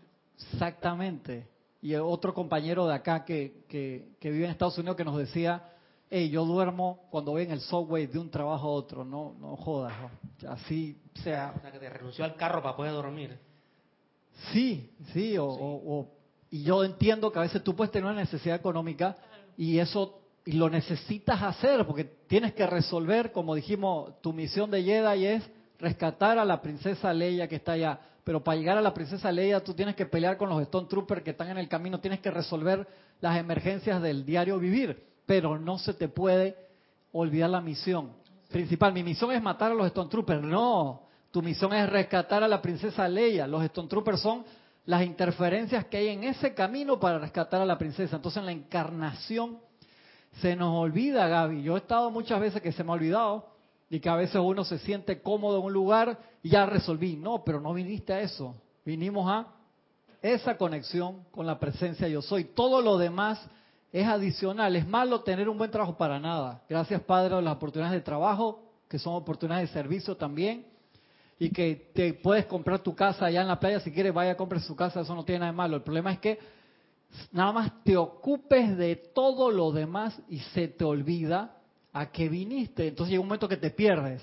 Exactamente. 0.52 1.48
Y 1.80 1.94
otro 1.94 2.34
compañero 2.34 2.86
de 2.86 2.94
acá 2.94 3.24
que, 3.24 3.64
que, 3.68 4.10
que 4.20 4.30
vive 4.30 4.44
en 4.44 4.50
Estados 4.50 4.76
Unidos 4.76 4.96
que 4.98 5.04
nos 5.04 5.16
decía, 5.16 5.77
hey, 6.10 6.28
yo 6.30 6.44
duermo 6.44 7.06
cuando 7.10 7.32
voy 7.32 7.42
en 7.42 7.50
el 7.52 7.60
subway 7.60 8.06
de 8.06 8.18
un 8.18 8.30
trabajo 8.30 8.66
a 8.68 8.70
otro, 8.70 9.04
no, 9.04 9.34
no 9.40 9.56
jodas, 9.56 9.92
¿no? 10.00 10.50
así 10.50 10.96
sea. 11.22 11.52
O 11.56 11.60
sea, 11.60 11.72
que 11.72 11.78
te 11.78 11.88
renunció 11.90 12.24
al 12.24 12.36
carro 12.36 12.62
para 12.62 12.76
poder 12.76 12.92
dormir. 12.92 13.38
Sí, 14.52 14.90
sí, 15.12 15.36
o, 15.36 15.46
o- 15.46 15.98
o- 16.00 16.08
y 16.50 16.62
yo 16.62 16.84
entiendo 16.84 17.30
que 17.30 17.38
a 17.38 17.42
veces 17.42 17.62
tú 17.62 17.74
puedes 17.74 17.90
tener 17.92 18.08
una 18.10 18.20
necesidad 18.20 18.56
económica 18.56 19.16
y 19.56 19.78
eso 19.78 20.20
y 20.46 20.52
lo 20.52 20.70
necesitas 20.70 21.42
hacer 21.42 21.84
porque 21.86 22.04
tienes 22.04 22.54
que 22.54 22.66
resolver, 22.66 23.32
como 23.32 23.54
dijimos, 23.54 24.18
tu 24.22 24.32
misión 24.32 24.70
de 24.70 24.82
Jedi 24.82 25.26
es 25.26 25.50
rescatar 25.78 26.38
a 26.38 26.44
la 26.44 26.62
princesa 26.62 27.12
Leia 27.12 27.46
que 27.48 27.56
está 27.56 27.72
allá. 27.72 28.00
Pero 28.24 28.42
para 28.42 28.56
llegar 28.56 28.78
a 28.78 28.82
la 28.82 28.94
princesa 28.94 29.30
Leia 29.30 29.62
tú 29.62 29.74
tienes 29.74 29.94
que 29.94 30.06
pelear 30.06 30.36
con 30.38 30.48
los 30.48 30.62
Stone 30.62 30.86
Troopers 30.88 31.22
que 31.22 31.30
están 31.32 31.48
en 31.50 31.58
el 31.58 31.68
camino, 31.68 32.00
tienes 32.00 32.20
que 32.20 32.30
resolver 32.30 32.86
las 33.20 33.36
emergencias 33.36 34.00
del 34.00 34.24
diario 34.24 34.58
vivir, 34.58 35.02
pero 35.28 35.58
no 35.58 35.78
se 35.78 35.92
te 35.92 36.08
puede 36.08 36.56
olvidar 37.12 37.50
la 37.50 37.60
misión 37.60 38.12
principal. 38.48 38.94
Mi 38.94 39.02
misión 39.02 39.30
es 39.30 39.42
matar 39.42 39.72
a 39.72 39.74
los 39.74 39.86
Stone 39.88 40.08
Troopers. 40.08 40.42
No, 40.42 41.02
tu 41.30 41.42
misión 41.42 41.74
es 41.74 41.86
rescatar 41.86 42.42
a 42.42 42.48
la 42.48 42.62
princesa 42.62 43.06
Leia. 43.06 43.46
Los 43.46 43.62
Stone 43.64 43.88
Troopers 43.88 44.22
son 44.22 44.46
las 44.86 45.04
interferencias 45.04 45.84
que 45.84 45.98
hay 45.98 46.08
en 46.08 46.24
ese 46.24 46.54
camino 46.54 46.98
para 46.98 47.18
rescatar 47.18 47.60
a 47.60 47.66
la 47.66 47.76
princesa. 47.76 48.16
Entonces 48.16 48.40
en 48.40 48.46
la 48.46 48.52
encarnación 48.52 49.58
se 50.40 50.56
nos 50.56 50.74
olvida, 50.74 51.28
Gaby. 51.28 51.62
Yo 51.62 51.76
he 51.76 51.80
estado 51.80 52.10
muchas 52.10 52.40
veces 52.40 52.62
que 52.62 52.72
se 52.72 52.82
me 52.82 52.90
ha 52.92 52.94
olvidado 52.94 53.50
y 53.90 54.00
que 54.00 54.08
a 54.08 54.16
veces 54.16 54.40
uno 54.42 54.64
se 54.64 54.78
siente 54.78 55.20
cómodo 55.20 55.58
en 55.58 55.66
un 55.66 55.72
lugar 55.74 56.18
y 56.42 56.48
ya 56.48 56.64
resolví. 56.64 57.16
No, 57.16 57.44
pero 57.44 57.60
no 57.60 57.74
viniste 57.74 58.14
a 58.14 58.22
eso. 58.22 58.54
Vinimos 58.82 59.30
a 59.30 59.46
esa 60.22 60.56
conexión 60.56 61.24
con 61.32 61.46
la 61.46 61.58
presencia 61.60 62.08
yo 62.08 62.22
soy. 62.22 62.44
Todo 62.44 62.80
lo 62.80 62.96
demás 62.96 63.46
es 63.92 64.06
adicional. 64.06 64.76
Es 64.76 64.86
malo 64.86 65.20
tener 65.20 65.48
un 65.48 65.58
buen 65.58 65.70
trabajo 65.70 65.96
para 65.96 66.18
nada. 66.18 66.62
Gracias, 66.68 67.00
Padre, 67.02 67.34
a 67.34 67.40
las 67.40 67.56
oportunidades 67.56 67.98
de 67.98 68.04
trabajo, 68.04 68.62
que 68.88 68.98
son 68.98 69.14
oportunidades 69.14 69.68
de 69.68 69.74
servicio 69.74 70.16
también. 70.16 70.66
Y 71.38 71.50
que 71.50 71.90
te 71.94 72.14
puedes 72.14 72.46
comprar 72.46 72.80
tu 72.80 72.94
casa 72.94 73.26
allá 73.26 73.42
en 73.42 73.48
la 73.48 73.60
playa. 73.60 73.80
Si 73.80 73.92
quieres, 73.92 74.12
vaya 74.12 74.32
a 74.32 74.36
comprar 74.36 74.60
su 74.60 74.74
casa. 74.74 75.00
Eso 75.00 75.14
no 75.14 75.24
tiene 75.24 75.40
nada 75.40 75.52
de 75.52 75.56
malo. 75.56 75.76
El 75.76 75.82
problema 75.82 76.12
es 76.12 76.18
que 76.18 76.38
nada 77.30 77.52
más 77.52 77.84
te 77.84 77.96
ocupes 77.96 78.76
de 78.76 78.96
todo 78.96 79.50
lo 79.50 79.70
demás 79.70 80.20
y 80.28 80.40
se 80.40 80.68
te 80.68 80.84
olvida 80.84 81.56
a 81.92 82.10
qué 82.10 82.28
viniste. 82.28 82.88
Entonces 82.88 83.12
llega 83.12 83.20
un 83.20 83.28
momento 83.28 83.48
que 83.48 83.56
te 83.56 83.70
pierdes. 83.70 84.20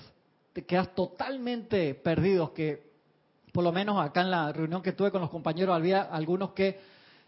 Te 0.52 0.64
quedas 0.64 0.94
totalmente 0.94 1.94
perdido. 1.94 2.52
Que 2.52 2.92
por 3.50 3.64
lo 3.64 3.72
menos 3.72 3.98
acá 3.98 4.20
en 4.20 4.30
la 4.30 4.52
reunión 4.52 4.82
que 4.82 4.92
tuve 4.92 5.10
con 5.10 5.22
los 5.22 5.30
compañeros 5.30 5.74
había 5.74 6.02
algunos 6.02 6.50
que 6.50 6.78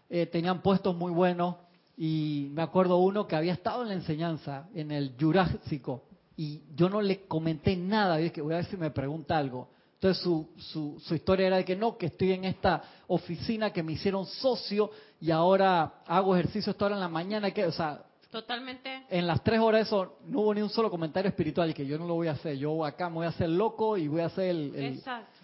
eh, 0.07 0.27
tenían 0.27 0.61
puestos 0.61 0.95
muy 0.95 1.11
buenos 1.11 1.55
y 2.01 2.47
me 2.53 2.61
acuerdo 2.61 2.95
uno 2.97 3.27
que 3.27 3.35
había 3.35 3.51
estado 3.51 3.81
en 3.83 3.89
la 3.89 3.93
enseñanza 3.95 4.69
en 4.73 4.89
el 4.91 5.15
Jurásico 5.19 6.05
y 6.37 6.61
yo 6.73 6.89
no 6.89 7.01
le 7.01 7.25
comenté 7.27 7.75
nada, 7.75 8.21
y 8.21 8.23
dije, 8.23 8.39
voy 8.41 8.53
a 8.53 8.57
ver 8.57 8.65
si 8.67 8.77
me 8.77 8.89
pregunta 8.91 9.37
algo. 9.37 9.67
Entonces 9.95 10.23
su, 10.23 10.47
su, 10.57 10.97
su 11.01 11.13
historia 11.13 11.47
era 11.47 11.57
de 11.57 11.65
que 11.65 11.75
no, 11.75 11.97
que 11.97 12.05
estoy 12.05 12.31
en 12.31 12.45
esta 12.45 12.81
oficina 13.07 13.73
que 13.73 13.83
me 13.83 13.91
hicieron 13.91 14.25
socio 14.25 14.89
y 15.19 15.29
ahora 15.29 15.95
hago 16.07 16.33
ejercicio 16.37 16.71
esta 16.71 16.85
hora 16.85 16.95
en 16.95 17.01
la 17.01 17.09
mañana, 17.09 17.51
que, 17.51 17.65
o 17.65 17.71
sea, 17.73 18.01
Totalmente. 18.31 19.03
en 19.09 19.27
las 19.27 19.43
tres 19.43 19.59
horas 19.59 19.85
eso 19.87 20.19
no 20.27 20.39
hubo 20.39 20.53
ni 20.53 20.61
un 20.61 20.69
solo 20.69 20.89
comentario 20.89 21.27
espiritual 21.27 21.71
y 21.71 21.73
que 21.73 21.85
yo 21.85 21.97
no 21.99 22.07
lo 22.07 22.13
voy 22.13 22.29
a 22.29 22.31
hacer, 22.31 22.55
yo 22.57 22.85
acá 22.85 23.09
me 23.09 23.15
voy 23.15 23.25
a 23.25 23.29
hacer 23.29 23.49
loco 23.49 23.97
y 23.97 24.07
voy 24.07 24.21
a 24.21 24.27
hacer 24.27 24.45
el, 24.51 24.73
el- 24.75 24.93
Exacto. 24.99 25.38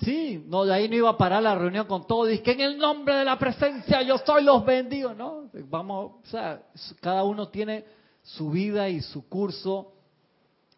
Sí, 0.00 0.44
no, 0.46 0.64
de 0.64 0.74
ahí 0.74 0.88
no 0.88 0.96
iba 0.96 1.10
a 1.10 1.16
parar 1.16 1.42
la 1.42 1.54
reunión 1.54 1.86
con 1.86 2.06
todo. 2.06 2.26
Dice 2.26 2.42
que 2.42 2.52
en 2.52 2.60
el 2.60 2.78
nombre 2.78 3.14
de 3.14 3.24
la 3.24 3.38
presencia 3.38 4.02
yo 4.02 4.18
soy 4.18 4.44
los 4.44 4.64
bendigo, 4.64 5.14
¿no? 5.14 5.48
Vamos, 5.70 6.12
o 6.22 6.26
sea, 6.26 6.62
cada 7.00 7.24
uno 7.24 7.48
tiene 7.48 7.84
su 8.22 8.50
vida 8.50 8.88
y 8.88 9.00
su 9.00 9.28
curso 9.28 9.92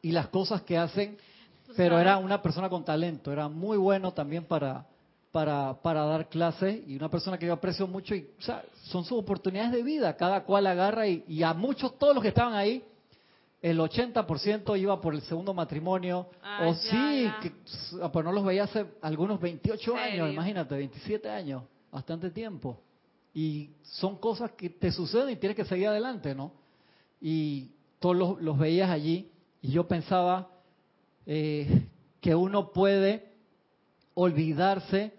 y 0.02 0.12
las 0.12 0.28
cosas 0.28 0.62
que 0.62 0.76
hacen, 0.76 1.16
Tú 1.66 1.72
pero 1.76 1.98
era 1.98 2.18
una 2.18 2.42
persona 2.42 2.68
con 2.68 2.84
talento, 2.84 3.32
era 3.32 3.48
muy 3.48 3.76
bueno 3.76 4.12
también 4.12 4.44
para, 4.44 4.86
para, 5.32 5.74
para 5.82 6.04
dar 6.04 6.28
clases 6.28 6.82
y 6.86 6.96
una 6.96 7.08
persona 7.08 7.38
que 7.38 7.46
yo 7.46 7.52
aprecio 7.52 7.86
mucho 7.86 8.14
y, 8.14 8.28
o 8.38 8.42
sea, 8.42 8.62
son 8.84 9.04
sus 9.04 9.18
oportunidades 9.18 9.72
de 9.72 9.82
vida, 9.82 10.16
cada 10.16 10.44
cual 10.44 10.66
agarra 10.66 11.06
y, 11.08 11.24
y 11.26 11.42
a 11.42 11.54
muchos, 11.54 11.98
todos 11.98 12.14
los 12.14 12.22
que 12.22 12.28
estaban 12.28 12.54
ahí, 12.54 12.84
el 13.70 13.78
80% 13.80 14.78
iba 14.78 15.00
por 15.00 15.12
el 15.14 15.22
segundo 15.22 15.52
matrimonio, 15.52 16.28
Ah, 16.42 16.60
o 16.68 16.72
ya, 16.72 16.78
sí, 16.78 17.22
ya. 17.24 17.38
que 17.40 17.52
ah, 18.00 18.12
pues 18.12 18.24
no 18.24 18.30
los 18.32 18.44
veía 18.44 18.64
hace 18.64 18.86
algunos 19.02 19.40
28 19.40 19.78
¿Serio? 19.78 19.96
años, 20.24 20.32
imagínate, 20.32 20.76
27 20.76 21.28
años, 21.28 21.64
bastante 21.90 22.30
tiempo. 22.30 22.80
Y 23.34 23.70
son 23.82 24.16
cosas 24.18 24.52
que 24.52 24.70
te 24.70 24.92
suceden 24.92 25.30
y 25.30 25.36
tienes 25.36 25.56
que 25.56 25.64
seguir 25.64 25.88
adelante, 25.88 26.34
¿no? 26.34 26.52
Y 27.20 27.70
todos 27.98 28.16
los, 28.16 28.40
los 28.40 28.56
veías 28.58 28.88
allí 28.88 29.30
y 29.60 29.72
yo 29.72 29.88
pensaba 29.88 30.48
eh, 31.26 31.86
que 32.20 32.34
uno 32.34 32.72
puede 32.72 33.32
olvidarse 34.14 35.12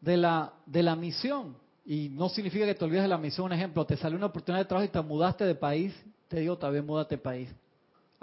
de 0.00 0.16
la, 0.16 0.54
de 0.66 0.82
la 0.82 0.96
misión. 0.96 1.56
Y 1.84 2.08
no 2.08 2.28
significa 2.30 2.64
que 2.64 2.74
te 2.74 2.84
olvides 2.84 3.02
de 3.02 3.08
la 3.08 3.18
misión. 3.18 3.46
Un 3.46 3.52
ejemplo, 3.52 3.84
te 3.84 3.96
salió 3.96 4.16
una 4.16 4.26
oportunidad 4.26 4.62
de 4.64 4.68
trabajo 4.68 4.86
y 4.86 4.92
te 4.92 5.00
mudaste 5.02 5.44
de 5.44 5.54
país. 5.54 5.94
Te 6.28 6.40
digo, 6.40 6.56
también 6.56 6.86
múdate 6.86 7.16
de 7.16 7.22
país. 7.22 7.48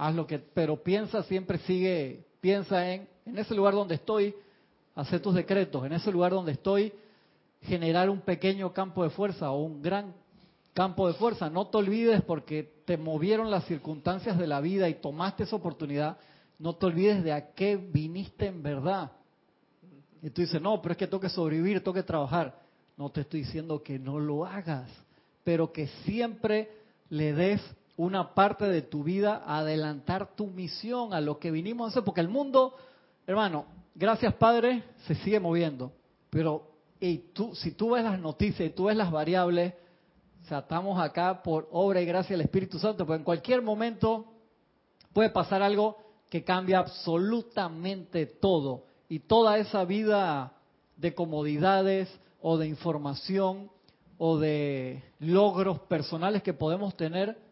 Haz 0.01 0.15
lo 0.15 0.25
que, 0.25 0.39
pero 0.39 0.81
piensa 0.81 1.23
siempre, 1.23 1.57
sigue, 1.57 2.25
piensa 2.39 2.89
en, 2.89 3.05
en 3.25 3.37
ese 3.37 3.53
lugar 3.53 3.73
donde 3.73 3.95
estoy, 3.95 4.33
hacer 4.95 5.21
tus 5.21 5.35
decretos. 5.35 5.85
En 5.85 5.91
ese 5.91 6.09
lugar 6.09 6.31
donde 6.31 6.53
estoy, 6.53 6.93
generar 7.63 8.09
un 8.09 8.21
pequeño 8.21 8.71
campo 8.71 9.03
de 9.03 9.09
fuerza 9.09 9.51
o 9.51 9.61
un 9.61 9.81
gran 9.81 10.13
campo 10.73 11.05
de 11.05 11.15
fuerza. 11.15 11.49
No 11.49 11.67
te 11.67 11.79
olvides 11.79 12.21
porque 12.21 12.81
te 12.85 12.95
movieron 12.95 13.51
las 13.51 13.65
circunstancias 13.65 14.37
de 14.37 14.47
la 14.47 14.61
vida 14.61 14.87
y 14.87 14.93
tomaste 14.93 15.43
esa 15.43 15.57
oportunidad. 15.57 16.17
No 16.59 16.77
te 16.77 16.85
olvides 16.85 17.21
de 17.21 17.33
a 17.33 17.51
qué 17.51 17.75
viniste 17.75 18.47
en 18.47 18.63
verdad. 18.63 19.11
Y 20.21 20.29
tú 20.29 20.43
dices, 20.43 20.61
no, 20.61 20.81
pero 20.81 20.93
es 20.93 20.97
que 20.97 21.07
tengo 21.07 21.19
que 21.19 21.27
sobrevivir, 21.27 21.83
tengo 21.83 21.95
que 21.95 22.03
trabajar. 22.03 22.57
No 22.95 23.09
te 23.09 23.19
estoy 23.19 23.41
diciendo 23.41 23.83
que 23.83 23.99
no 23.99 24.17
lo 24.17 24.45
hagas, 24.45 24.89
pero 25.43 25.73
que 25.73 25.87
siempre 26.05 26.71
le 27.09 27.33
des 27.33 27.61
una 27.99 28.33
parte 28.33 28.65
de 28.69 28.81
tu 28.81 29.03
vida 29.03 29.43
a 29.45 29.57
adelantar 29.57 30.33
tu 30.33 30.47
misión, 30.47 31.13
a 31.13 31.19
lo 31.19 31.37
que 31.37 31.51
vinimos 31.51 31.85
a 31.85 31.89
hacer, 31.89 32.03
porque 32.05 32.21
el 32.21 32.29
mundo, 32.29 32.73
hermano, 33.27 33.65
gracias 33.93 34.33
Padre, 34.35 34.85
se 35.05 35.15
sigue 35.15 35.37
moviendo. 35.37 35.91
Pero 36.29 36.71
tú, 37.33 37.53
si 37.55 37.71
tú 37.71 37.91
ves 37.91 38.05
las 38.05 38.17
noticias 38.17 38.69
y 38.69 38.73
tú 38.73 38.85
ves 38.85 38.95
las 38.95 39.11
variables, 39.11 39.73
estamos 40.49 40.97
acá 40.97 41.43
por 41.43 41.67
obra 41.73 41.99
y 41.99 42.05
gracia 42.05 42.37
del 42.37 42.45
Espíritu 42.45 42.79
Santo, 42.79 43.05
porque 43.05 43.19
en 43.19 43.25
cualquier 43.25 43.61
momento 43.61 44.27
puede 45.11 45.29
pasar 45.29 45.61
algo 45.61 45.97
que 46.29 46.45
cambia 46.45 46.79
absolutamente 46.79 48.25
todo. 48.25 48.85
Y 49.09 49.19
toda 49.19 49.57
esa 49.57 49.83
vida 49.83 50.53
de 50.95 51.13
comodidades 51.13 52.07
o 52.41 52.57
de 52.57 52.67
información 52.67 53.69
o 54.17 54.37
de 54.37 55.03
logros 55.19 55.79
personales 55.81 56.41
que 56.43 56.53
podemos 56.53 56.95
tener, 56.95 57.48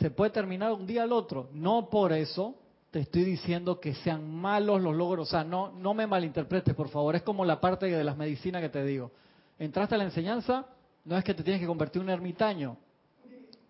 se 0.00 0.10
puede 0.10 0.30
terminar 0.30 0.72
un 0.72 0.86
día 0.86 1.02
al 1.02 1.12
otro. 1.12 1.48
No 1.52 1.88
por 1.88 2.12
eso 2.12 2.54
te 2.90 3.00
estoy 3.00 3.24
diciendo 3.24 3.80
que 3.80 3.94
sean 3.96 4.28
malos 4.28 4.80
los 4.80 4.94
logros. 4.94 5.28
O 5.28 5.30
sea, 5.30 5.44
no, 5.44 5.72
no 5.72 5.94
me 5.94 6.06
malinterpretes, 6.06 6.74
por 6.74 6.88
favor. 6.88 7.16
Es 7.16 7.22
como 7.22 7.44
la 7.44 7.60
parte 7.60 7.86
de 7.86 8.04
las 8.04 8.16
medicinas 8.16 8.62
que 8.62 8.68
te 8.68 8.84
digo. 8.84 9.10
Entraste 9.58 9.94
a 9.94 9.98
la 9.98 10.04
enseñanza, 10.04 10.66
no 11.04 11.16
es 11.16 11.24
que 11.24 11.34
te 11.34 11.42
tienes 11.42 11.60
que 11.60 11.66
convertir 11.66 12.02
en 12.02 12.08
un 12.08 12.14
ermitaño. 12.14 12.76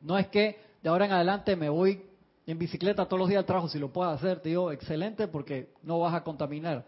No 0.00 0.18
es 0.18 0.28
que 0.28 0.58
de 0.82 0.88
ahora 0.88 1.06
en 1.06 1.12
adelante 1.12 1.56
me 1.56 1.68
voy 1.68 2.02
en 2.46 2.58
bicicleta 2.58 3.06
todos 3.06 3.18
los 3.18 3.28
días 3.28 3.38
al 3.38 3.46
trabajo, 3.46 3.68
si 3.68 3.78
lo 3.78 3.90
puedes 3.90 4.14
hacer, 4.14 4.40
te 4.40 4.50
digo, 4.50 4.70
excelente 4.70 5.28
porque 5.28 5.70
no 5.82 6.00
vas 6.00 6.14
a 6.14 6.22
contaminar. 6.22 6.84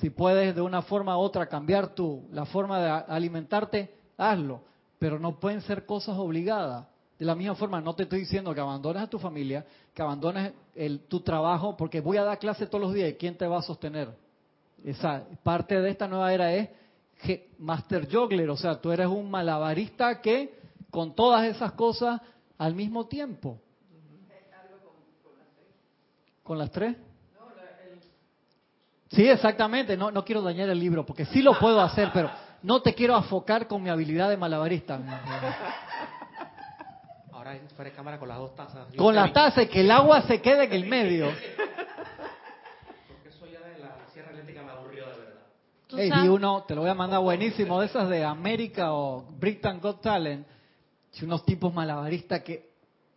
Si 0.00 0.10
puedes 0.10 0.54
de 0.54 0.60
una 0.60 0.82
forma 0.82 1.16
u 1.16 1.20
otra 1.20 1.46
cambiar 1.46 1.94
tu, 1.94 2.26
la 2.32 2.44
forma 2.44 2.80
de 2.80 2.90
alimentarte, 2.90 3.94
hazlo. 4.18 4.62
Pero 4.98 5.18
no 5.18 5.38
pueden 5.38 5.60
ser 5.62 5.86
cosas 5.86 6.18
obligadas. 6.18 6.86
De 7.18 7.24
la 7.24 7.34
misma 7.34 7.54
forma, 7.54 7.80
no 7.80 7.94
te 7.94 8.02
estoy 8.02 8.20
diciendo 8.20 8.54
que 8.54 8.60
abandones 8.60 9.02
a 9.02 9.06
tu 9.06 9.18
familia, 9.18 9.64
que 9.94 10.02
abandones 10.02 10.52
el, 10.74 11.00
tu 11.00 11.20
trabajo, 11.20 11.76
porque 11.76 12.00
voy 12.00 12.18
a 12.18 12.24
dar 12.24 12.38
clase 12.38 12.66
todos 12.66 12.82
los 12.82 12.92
días 12.92 13.10
y 13.10 13.14
¿quién 13.14 13.36
te 13.36 13.46
va 13.46 13.58
a 13.58 13.62
sostener? 13.62 14.10
Esa 14.84 15.24
parte 15.42 15.80
de 15.80 15.90
esta 15.90 16.06
nueva 16.06 16.32
era 16.32 16.52
es 16.52 16.68
que 17.22 17.50
Master 17.58 18.06
Juggler, 18.10 18.50
o 18.50 18.56
sea, 18.56 18.80
tú 18.80 18.92
eres 18.92 19.06
un 19.06 19.30
malabarista 19.30 20.20
que 20.20 20.58
con 20.90 21.14
todas 21.14 21.46
esas 21.46 21.72
cosas 21.72 22.20
al 22.58 22.74
mismo 22.74 23.06
tiempo. 23.06 23.58
¿Con 26.42 26.58
las 26.58 26.70
tres? 26.70 26.96
Sí, 29.10 29.26
exactamente. 29.28 29.96
No, 29.96 30.10
no 30.10 30.24
quiero 30.24 30.42
dañar 30.42 30.68
el 30.68 30.78
libro, 30.78 31.06
porque 31.06 31.24
sí 31.24 31.40
lo 31.40 31.58
puedo 31.58 31.80
hacer, 31.80 32.10
pero 32.12 32.30
no 32.62 32.82
te 32.82 32.94
quiero 32.94 33.14
afocar 33.14 33.66
con 33.66 33.82
mi 33.82 33.88
habilidad 33.88 34.28
de 34.28 34.36
malabarista. 34.36 35.00
Fuera 37.76 37.90
de 37.90 37.96
cámara 37.96 38.18
con 38.18 38.28
las 38.28 38.38
dos 38.38 38.54
tazas. 38.54 38.90
Yo 38.92 38.98
Con 38.98 39.14
te 39.14 39.20
la 39.20 39.50
vi. 39.56 39.66
que 39.68 39.80
el 39.80 39.90
agua 39.90 40.22
se 40.22 40.40
quede 40.40 40.64
en 40.64 40.72
el 40.72 40.86
medio. 40.88 41.26
Porque 43.08 43.28
eso 43.28 43.46
ya 43.46 43.60
de 43.60 43.78
la 43.78 43.96
sierra 44.12 44.30
eléctrica 44.32 44.62
me 44.62 44.70
aburrió 44.72 45.04
de 45.06 45.12
verdad. 45.18 45.34
Tú 45.86 45.98
Ey, 45.98 46.08
sabes- 46.08 46.24
vi 46.24 46.28
uno, 46.28 46.64
te 46.66 46.74
lo 46.74 46.80
voy 46.82 46.90
a 46.90 46.94
mandar 46.94 47.20
buenísimo, 47.20 47.80
de 47.80 47.86
esas 47.86 48.08
de 48.08 48.24
América 48.24 48.92
o 48.92 49.22
Britain 49.38 49.80
Got 49.80 50.00
Talent. 50.02 50.46
Unos 51.22 51.44
tipos 51.46 51.72
malabaristas 51.72 52.42
que 52.42 52.68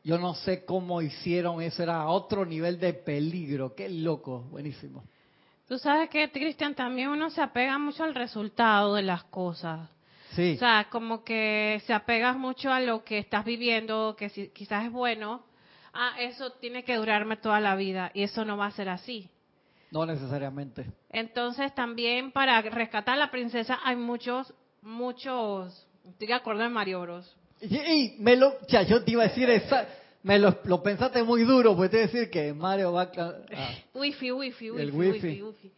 yo 0.06 0.18
no 0.18 0.34
sé 0.34 0.64
cómo 0.64 1.02
hicieron 1.02 1.62
eso, 1.62 1.84
era 1.84 2.08
otro 2.08 2.46
nivel 2.46 2.80
de 2.80 2.94
peligro. 2.94 3.76
Qué 3.76 3.90
loco, 3.90 4.42
buenísimo. 4.52 5.04
Tú 5.68 5.78
sabes 5.78 6.10
que, 6.10 6.32
Cristian, 6.32 6.74
también 6.76 7.10
uno 7.10 7.30
se 7.30 7.42
apega 7.42 7.78
mucho 7.78 8.04
al 8.06 8.16
resultado 8.16 8.96
de 8.96 9.02
las 9.04 9.24
cosas. 9.26 9.90
Sí, 10.36 10.54
O 10.56 10.60
sea, 10.60 10.88
como 10.92 11.24
que 11.24 11.82
se 11.86 11.94
apegas 11.94 12.38
mucho 12.38 12.72
a 12.72 12.80
lo 12.80 13.04
que 13.04 13.18
estás 13.18 13.44
viviendo, 13.46 14.16
que 14.18 14.30
si, 14.30 14.50
quizás 14.50 14.86
es 14.86 14.92
bueno. 14.92 15.44
Ah, 15.94 16.16
eso 16.20 16.52
tiene 16.52 16.84
que 16.84 16.96
durarme 16.96 17.36
toda 17.38 17.60
la 17.60 17.76
vida 17.76 18.12
y 18.14 18.22
eso 18.24 18.46
no 18.46 18.56
va 18.58 18.68
a 18.68 18.72
ser 18.72 18.90
así. 18.90 19.28
no 19.92 20.06
necesariamente. 20.06 20.86
Entonces 21.10 21.74
también 21.74 22.32
para 22.32 22.62
rescatar 22.62 23.16
a 23.16 23.18
la 23.18 23.32
princesa 23.32 23.80
hay 23.84 23.96
muchos, 23.96 24.54
muchos, 24.84 25.88
estoy 26.08 26.28
de 26.28 26.34
acuerdo 26.36 26.64
en 26.64 26.74
Mario 26.74 27.02
Bros. 27.02 27.36
Y, 27.62 27.76
y 27.78 28.16
me 28.20 28.36
lo, 28.36 28.54
ya, 28.68 28.84
yo 28.84 29.04
te 29.04 29.12
iba 29.12 29.24
a 29.24 29.28
decir 29.30 29.50
esa, 29.50 29.88
me 30.22 30.38
lo, 30.38 30.56
lo 30.66 30.84
pensaste 30.84 31.24
muy 31.24 31.44
duro, 31.44 31.76
pues 31.76 31.90
te 31.90 31.98
iba 31.98 32.04
a 32.04 32.08
decir 32.08 32.30
que 32.30 32.54
Mario 32.54 32.94
va 32.94 33.02
a... 33.04 33.12
ah, 33.56 33.70
Wifi, 33.96 34.32
wifi, 34.32 34.70
wifi, 34.72 34.82
El 34.84 34.92
wifi, 34.92 35.12
wifi. 35.28 35.42
wifi. 35.42 35.72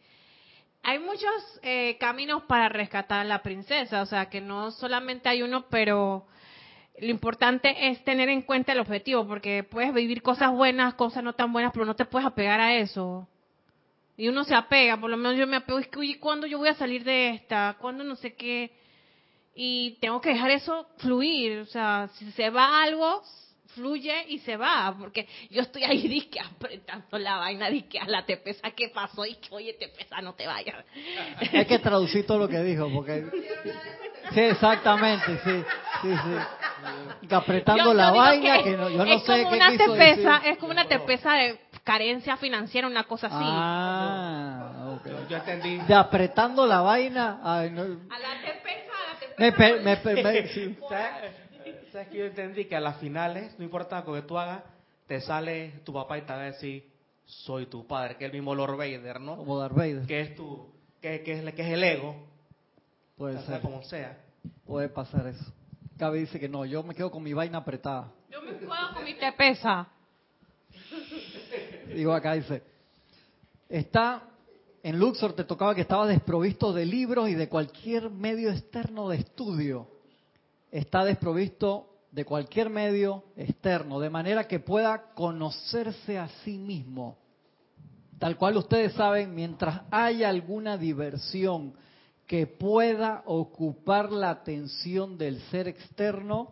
Hay 0.84 0.98
muchos 0.98 1.60
eh, 1.62 1.96
caminos 2.00 2.42
para 2.44 2.68
rescatar 2.68 3.20
a 3.20 3.24
la 3.24 3.42
princesa, 3.42 4.02
o 4.02 4.06
sea 4.06 4.28
que 4.28 4.40
no 4.40 4.72
solamente 4.72 5.28
hay 5.28 5.42
uno, 5.42 5.66
pero 5.68 6.26
lo 6.98 7.06
importante 7.06 7.88
es 7.88 8.02
tener 8.04 8.28
en 8.28 8.42
cuenta 8.42 8.72
el 8.72 8.80
objetivo, 8.80 9.26
porque 9.26 9.62
puedes 9.62 9.94
vivir 9.94 10.22
cosas 10.22 10.50
buenas, 10.50 10.94
cosas 10.94 11.22
no 11.22 11.34
tan 11.34 11.52
buenas, 11.52 11.72
pero 11.72 11.84
no 11.84 11.94
te 11.94 12.04
puedes 12.04 12.26
apegar 12.26 12.60
a 12.60 12.74
eso. 12.76 13.28
Y 14.16 14.28
uno 14.28 14.42
se 14.42 14.56
apega, 14.56 14.96
por 14.96 15.08
lo 15.08 15.16
menos 15.16 15.38
yo 15.38 15.46
me 15.46 15.56
apego, 15.56 15.78
es 15.78 15.86
que, 15.86 16.00
oye, 16.00 16.18
¿cuándo 16.18 16.48
yo 16.48 16.58
voy 16.58 16.68
a 16.68 16.74
salir 16.74 17.04
de 17.04 17.30
esta? 17.30 17.76
¿Cuándo 17.80 18.02
no 18.02 18.16
sé 18.16 18.34
qué? 18.34 18.72
Y 19.54 19.98
tengo 20.00 20.20
que 20.20 20.30
dejar 20.30 20.50
eso 20.50 20.86
fluir, 20.98 21.60
o 21.60 21.66
sea, 21.66 22.08
si 22.14 22.30
se 22.32 22.50
va 22.50 22.82
algo, 22.82 23.22
fluye 23.74 24.24
y 24.28 24.38
se 24.40 24.56
va, 24.56 24.94
porque 24.98 25.26
yo 25.50 25.62
estoy 25.62 25.84
ahí 25.84 26.06
disque 26.08 26.40
apretando 26.40 27.18
la 27.18 27.36
vaina, 27.36 27.68
disque 27.70 27.98
a 27.98 28.06
la 28.06 28.24
te 28.24 28.36
pesa, 28.36 28.70
¿qué 28.72 28.88
pasó? 28.88 29.24
Y 29.26 29.34
que, 29.36 29.48
oye, 29.54 29.74
te 29.74 29.88
pesa, 29.88 30.20
no 30.20 30.34
te 30.34 30.46
vayas. 30.46 30.84
Hay 31.52 31.64
que 31.66 31.78
traducir 31.78 32.26
todo 32.26 32.38
lo 32.38 32.48
que 32.48 32.60
dijo, 32.62 32.88
porque... 32.92 33.24
Sí, 34.32 34.40
exactamente, 34.40 35.26
sí, 35.44 35.64
sí, 36.02 36.08
sí. 36.14 37.26
Que 37.28 37.34
apretando 37.34 37.84
Yo- 37.86 37.94
la 37.94 38.08
yo 38.10 38.14
vaina, 38.16 38.56
que 38.58 38.64
que, 38.64 38.76
no, 38.76 38.88
yo 38.88 38.98
no 38.98 39.04
es 39.04 39.22
sé 39.22 39.32
como 39.32 39.50
qué 39.50 39.56
una 39.56 39.70
quiso 39.70 39.92
tepesa, 39.92 40.32
decir. 40.38 40.50
es 40.52 40.58
como 40.58 40.72
una 40.72 40.88
tepesa 40.88 41.32
de 41.34 41.58
carencia 41.84 42.36
financiera, 42.36 42.86
una 42.86 43.04
cosa 43.04 43.26
así. 43.26 43.36
Ah, 43.40 44.94
ok. 44.96 45.06
Yo, 45.06 45.28
yo 45.28 45.36
entendí. 45.36 45.76
De 45.78 45.94
apretando 45.94 46.66
la 46.66 46.80
vaina, 46.80 47.40
ay, 47.42 47.70
no, 47.70 47.82
A 47.82 48.18
la 48.18 48.40
tepesa, 48.40 48.92
a 48.94 49.12
la 49.12 49.20
tepesa. 49.20 49.34
me, 49.38 49.52
per- 49.52 49.80
me, 49.82 49.96
per- 49.96 50.24
me- 50.24 50.46
sí. 50.54 50.76
¿Sabes? 51.92 52.06
¿Sabes 52.06 52.08
que 52.08 52.18
yo 52.18 52.24
entendí 52.24 52.64
que 52.64 52.76
a 52.76 52.80
las 52.80 52.96
finales, 52.98 53.54
no 53.58 53.64
importa 53.64 54.02
lo 54.06 54.14
que 54.14 54.22
tú 54.22 54.38
hagas, 54.38 54.62
te 55.06 55.20
sale 55.20 55.80
tu 55.84 55.92
papá 55.92 56.18
y 56.18 56.22
te 56.22 56.32
va 56.32 56.40
a 56.40 56.44
decir, 56.44 56.90
soy 57.26 57.66
tu 57.66 57.86
padre, 57.86 58.16
que 58.16 58.24
es 58.24 58.30
el 58.30 58.36
mismo 58.36 58.54
Lord 58.54 58.76
Vader, 58.76 59.20
¿no? 59.20 59.36
como 59.36 59.58
Darth 59.58 59.74
Vader, 59.74 60.06
Que 60.06 60.20
es 60.20 60.34
tu, 60.34 60.72
que, 61.00 61.22
que 61.22 61.32
es, 61.32 61.54
que 61.54 61.62
es 61.62 61.68
el 61.68 61.84
ego, 61.84 62.16
puede 63.16 63.34
sea 63.38 63.46
ser, 63.46 63.60
como 63.60 63.82
sea. 63.82 64.18
puede 64.64 64.88
pasar 64.88 65.26
eso. 65.26 65.52
Gaby 65.98 66.20
dice 66.20 66.40
que 66.40 66.48
no, 66.48 66.64
yo 66.64 66.82
me 66.82 66.94
quedo 66.94 67.10
con 67.10 67.22
mi 67.22 67.32
vaina 67.32 67.58
apretada. 67.58 68.10
Yo 68.30 68.40
me 68.42 68.52
puedo 68.54 68.94
con 68.94 69.04
mi 69.04 69.14
tepesa. 69.14 69.86
Digo 71.94 72.12
acá, 72.12 72.32
dice, 72.32 72.62
está, 73.68 74.22
en 74.82 74.98
Luxor 74.98 75.34
te 75.34 75.44
tocaba 75.44 75.74
que 75.74 75.82
estaba 75.82 76.06
desprovisto 76.06 76.72
de 76.72 76.86
libros 76.86 77.28
y 77.28 77.34
de 77.34 77.48
cualquier 77.48 78.10
medio 78.10 78.50
externo 78.50 79.08
de 79.10 79.18
estudio. 79.18 79.91
Está 80.72 81.04
desprovisto 81.04 82.06
de 82.10 82.24
cualquier 82.24 82.70
medio 82.70 83.24
externo, 83.36 84.00
de 84.00 84.08
manera 84.08 84.48
que 84.48 84.58
pueda 84.58 85.12
conocerse 85.14 86.18
a 86.18 86.28
sí 86.44 86.56
mismo. 86.56 87.18
Tal 88.18 88.38
cual 88.38 88.56
ustedes 88.56 88.94
saben, 88.94 89.34
mientras 89.34 89.82
haya 89.90 90.30
alguna 90.30 90.78
diversión 90.78 91.74
que 92.26 92.46
pueda 92.46 93.22
ocupar 93.26 94.10
la 94.12 94.30
atención 94.30 95.18
del 95.18 95.42
ser 95.50 95.68
externo, 95.68 96.48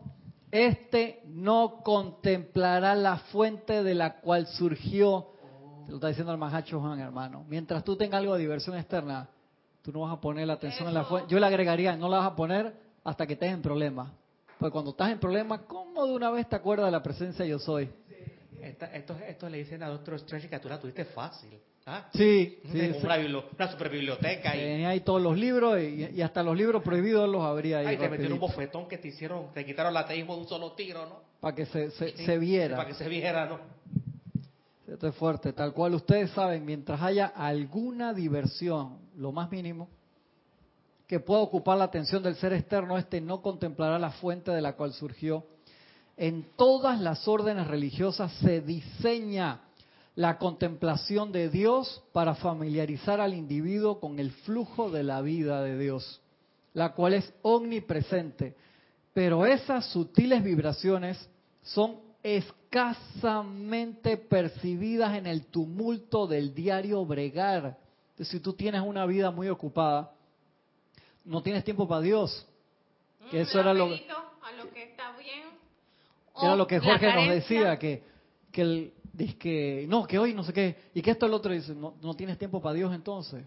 este 0.50 1.22
no 1.26 1.80
contemplará 1.82 2.94
la 2.94 3.16
fuente 3.16 3.82
de 3.82 3.94
la 3.94 4.20
cual 4.20 4.48
surgió. 4.48 5.28
Se 5.86 5.92
lo 5.92 5.96
está 5.96 6.08
diciendo 6.08 6.32
el 6.32 6.38
Mahacho 6.38 6.78
Juan, 6.78 7.00
hermano. 7.00 7.46
Mientras 7.48 7.84
tú 7.84 7.96
tengas 7.96 8.18
algo 8.18 8.34
de 8.34 8.40
diversión 8.40 8.76
externa, 8.76 9.30
tú 9.80 9.92
no 9.92 10.00
vas 10.00 10.12
a 10.12 10.20
poner 10.20 10.46
la 10.46 10.54
atención 10.54 10.88
en 10.88 10.94
la 10.94 11.04
fuente. 11.04 11.32
Yo 11.32 11.40
le 11.40 11.46
agregaría, 11.46 11.96
no 11.96 12.08
la 12.08 12.18
vas 12.18 12.32
a 12.32 12.36
poner 12.36 12.89
hasta 13.10 13.26
que 13.26 13.32
estés 13.34 13.52
en 13.52 13.60
problemas. 13.62 14.10
Porque 14.58 14.72
cuando 14.72 14.90
estás 14.92 15.10
en 15.10 15.18
problemas, 15.18 15.60
¿cómo 15.66 16.06
de 16.06 16.12
una 16.12 16.30
vez 16.30 16.48
te 16.48 16.56
acuerdas 16.56 16.86
de 16.86 16.92
la 16.92 17.02
presencia 17.02 17.44
yo 17.44 17.58
soy? 17.58 17.88
Esta- 18.62 18.94
esto, 18.94 19.16
esto 19.26 19.48
le 19.48 19.58
dicen 19.58 19.82
a 19.82 19.88
Doctor 19.88 20.14
Strange 20.16 20.48
que 20.48 20.58
tú 20.58 20.68
la 20.68 20.78
tuviste 20.78 21.04
fácil. 21.06 21.58
¿ah? 21.86 22.08
Sí, 22.12 22.58
sí. 22.64 22.68
Como 22.68 23.00
sí. 23.00 23.06
una, 23.06 23.16
una 23.18 23.68
Tenía 24.52 24.90
ahí 24.90 25.00
todos 25.00 25.20
los 25.22 25.36
libros 25.36 25.80
y, 25.80 26.10
y 26.14 26.22
hasta 26.22 26.42
los 26.42 26.56
libros 26.56 26.82
prohibidos 26.82 27.28
los 27.28 27.42
habría 27.42 27.78
ahí. 27.78 27.86
ay, 27.86 27.96
te 27.96 28.08
metieron 28.08 28.34
un 28.34 28.40
bofetón 28.40 28.86
que 28.86 28.98
te 28.98 29.08
hicieron, 29.08 29.52
te 29.54 29.64
quitaron 29.64 29.90
el 29.92 29.96
ateísmo 29.96 30.34
de 30.34 30.42
un 30.42 30.48
solo 30.48 30.72
tiro, 30.72 31.06
¿no? 31.06 31.20
para 31.40 31.56
que 31.56 31.64
se, 31.66 31.90
se, 31.92 32.10
Sí, 32.16 32.24
se 32.26 32.38
viera. 32.38 32.76
Para 32.76 32.88
que 32.88 32.94
se 32.94 33.08
viera, 33.08 33.46
¿no? 33.46 33.58
Esto 34.86 35.08
es 35.08 35.14
fuerte, 35.14 35.52
tal 35.54 35.72
cual 35.72 35.94
ustedes 35.94 36.30
saben, 36.32 36.64
mientras 36.66 37.00
haya 37.00 37.26
alguna 37.28 38.12
diversión, 38.12 38.98
lo 39.16 39.32
más 39.32 39.50
mínimo, 39.50 39.88
que 41.10 41.18
pueda 41.18 41.40
ocupar 41.40 41.76
la 41.76 41.86
atención 41.86 42.22
del 42.22 42.36
ser 42.36 42.52
externo, 42.52 42.96
este 42.96 43.20
no 43.20 43.42
contemplará 43.42 43.98
la 43.98 44.12
fuente 44.12 44.52
de 44.52 44.60
la 44.60 44.76
cual 44.76 44.92
surgió. 44.92 45.44
En 46.16 46.46
todas 46.54 47.00
las 47.00 47.26
órdenes 47.26 47.66
religiosas 47.66 48.30
se 48.34 48.60
diseña 48.60 49.60
la 50.14 50.38
contemplación 50.38 51.32
de 51.32 51.50
Dios 51.50 52.04
para 52.12 52.36
familiarizar 52.36 53.20
al 53.20 53.34
individuo 53.34 53.98
con 53.98 54.20
el 54.20 54.30
flujo 54.30 54.88
de 54.88 55.02
la 55.02 55.20
vida 55.20 55.64
de 55.64 55.76
Dios, 55.76 56.20
la 56.74 56.92
cual 56.92 57.14
es 57.14 57.34
omnipresente. 57.42 58.54
Pero 59.12 59.44
esas 59.46 59.86
sutiles 59.86 60.44
vibraciones 60.44 61.18
son 61.62 61.96
escasamente 62.22 64.16
percibidas 64.16 65.18
en 65.18 65.26
el 65.26 65.46
tumulto 65.46 66.28
del 66.28 66.54
diario 66.54 67.04
bregar. 67.04 67.78
Si 68.16 68.38
tú 68.38 68.52
tienes 68.52 68.82
una 68.82 69.06
vida 69.06 69.32
muy 69.32 69.48
ocupada, 69.48 70.12
no 71.24 71.42
tienes 71.42 71.64
tiempo 71.64 71.86
para 71.86 72.00
Dios. 72.00 72.46
Que 73.30 73.42
eso 73.42 73.60
era 73.60 73.74
lo, 73.74 73.88
Rapidito, 73.88 74.16
a 74.42 74.52
lo 74.52 74.70
que 74.70 74.82
está 74.82 75.16
bien. 75.16 75.42
que 76.34 76.40
era 76.42 76.54
O 76.54 76.56
lo 76.56 76.66
que 76.66 76.78
la 76.78 76.84
Jorge 76.84 77.14
nos 77.14 77.28
decía, 77.28 77.78
que, 77.78 78.02
que 78.50 78.62
el, 78.62 78.92
dice 79.12 79.36
que 79.36 79.86
no, 79.88 80.06
que 80.06 80.18
hoy 80.18 80.34
no 80.34 80.42
sé 80.42 80.52
qué, 80.52 80.76
y 80.94 81.02
que 81.02 81.10
esto 81.10 81.26
el 81.26 81.34
otro 81.34 81.52
dice, 81.52 81.74
no, 81.74 81.94
no 82.00 82.14
tienes 82.14 82.38
tiempo 82.38 82.60
para 82.60 82.74
Dios 82.74 82.94
entonces. 82.94 83.44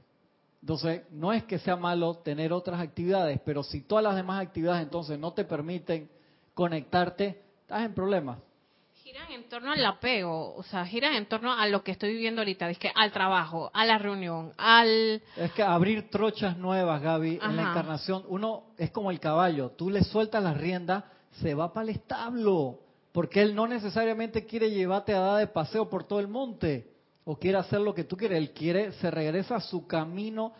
Entonces, 0.62 1.02
no 1.12 1.34
es 1.34 1.44
que 1.44 1.60
sea 1.60 1.76
malo 1.76 2.16
tener 2.16 2.54
otras 2.54 2.80
actividades, 2.80 3.40
pero 3.44 3.64
si 3.64 3.82
todas 3.82 4.04
las 4.04 4.16
demás 4.16 4.42
actividades 4.42 4.84
entonces 4.84 5.20
no 5.20 5.34
te 5.34 5.44
permiten 5.44 6.10
conectarte, 6.54 7.42
estás 7.62 7.86
en 7.86 7.94
problemas. 7.94 8.40
Giran 9.04 9.34
en 9.34 9.50
torno 9.50 9.74
al 9.74 9.86
apego, 9.86 10.56
o 10.56 10.64
sea, 10.64 10.86
giran 10.86 11.16
en 11.16 11.26
torno 11.26 11.52
a 11.52 11.68
lo 11.68 11.84
que 11.84 11.92
estoy 11.92 12.14
viviendo 12.14 12.40
ahorita, 12.40 12.70
es 12.70 12.78
que 12.78 12.90
al 12.96 13.12
trabajo, 13.12 13.70
a 13.74 13.86
la 13.86 13.98
reunión, 13.98 14.54
al... 14.56 15.22
Es 15.36 15.52
que 15.52 15.62
abrir 15.62 16.10
trochas 16.10 16.58
nuevas, 16.58 17.02
Gaby, 17.02 17.38
en 17.44 17.58
la 17.58 17.64
encarnación, 17.64 18.24
uno 18.30 18.68
es 18.78 18.92
como 18.92 19.12
el 19.12 19.20
caballo, 19.20 19.72
tú 19.72 19.90
le 19.90 20.06
sueltas 20.06 20.42
las 20.42 20.56
riendas, 20.56 21.04
se 21.42 21.54
va 21.54 21.74
para 21.74 21.84
el 21.84 21.98
establo, 21.98 22.80
porque 23.12 23.42
él 23.42 23.54
no 23.54 23.68
necesariamente 23.68 24.46
quiere 24.46 24.72
llevarte 24.72 25.14
a 25.14 25.20
dar 25.20 25.40
de 25.40 25.48
paseo 25.48 25.90
por 25.90 26.06
todo 26.06 26.22
el 26.22 26.30
monte, 26.30 26.90
o 27.26 27.36
quiere 27.36 27.58
hacer 27.58 27.82
lo 27.82 27.94
que 27.94 28.06
tú 28.06 28.16
quieres, 28.16 28.38
él 28.38 28.52
quiere, 28.52 28.94
se 28.94 29.12
regresa 29.12 29.58
a 29.58 29.60
su 29.62 29.86
camino 29.86 30.54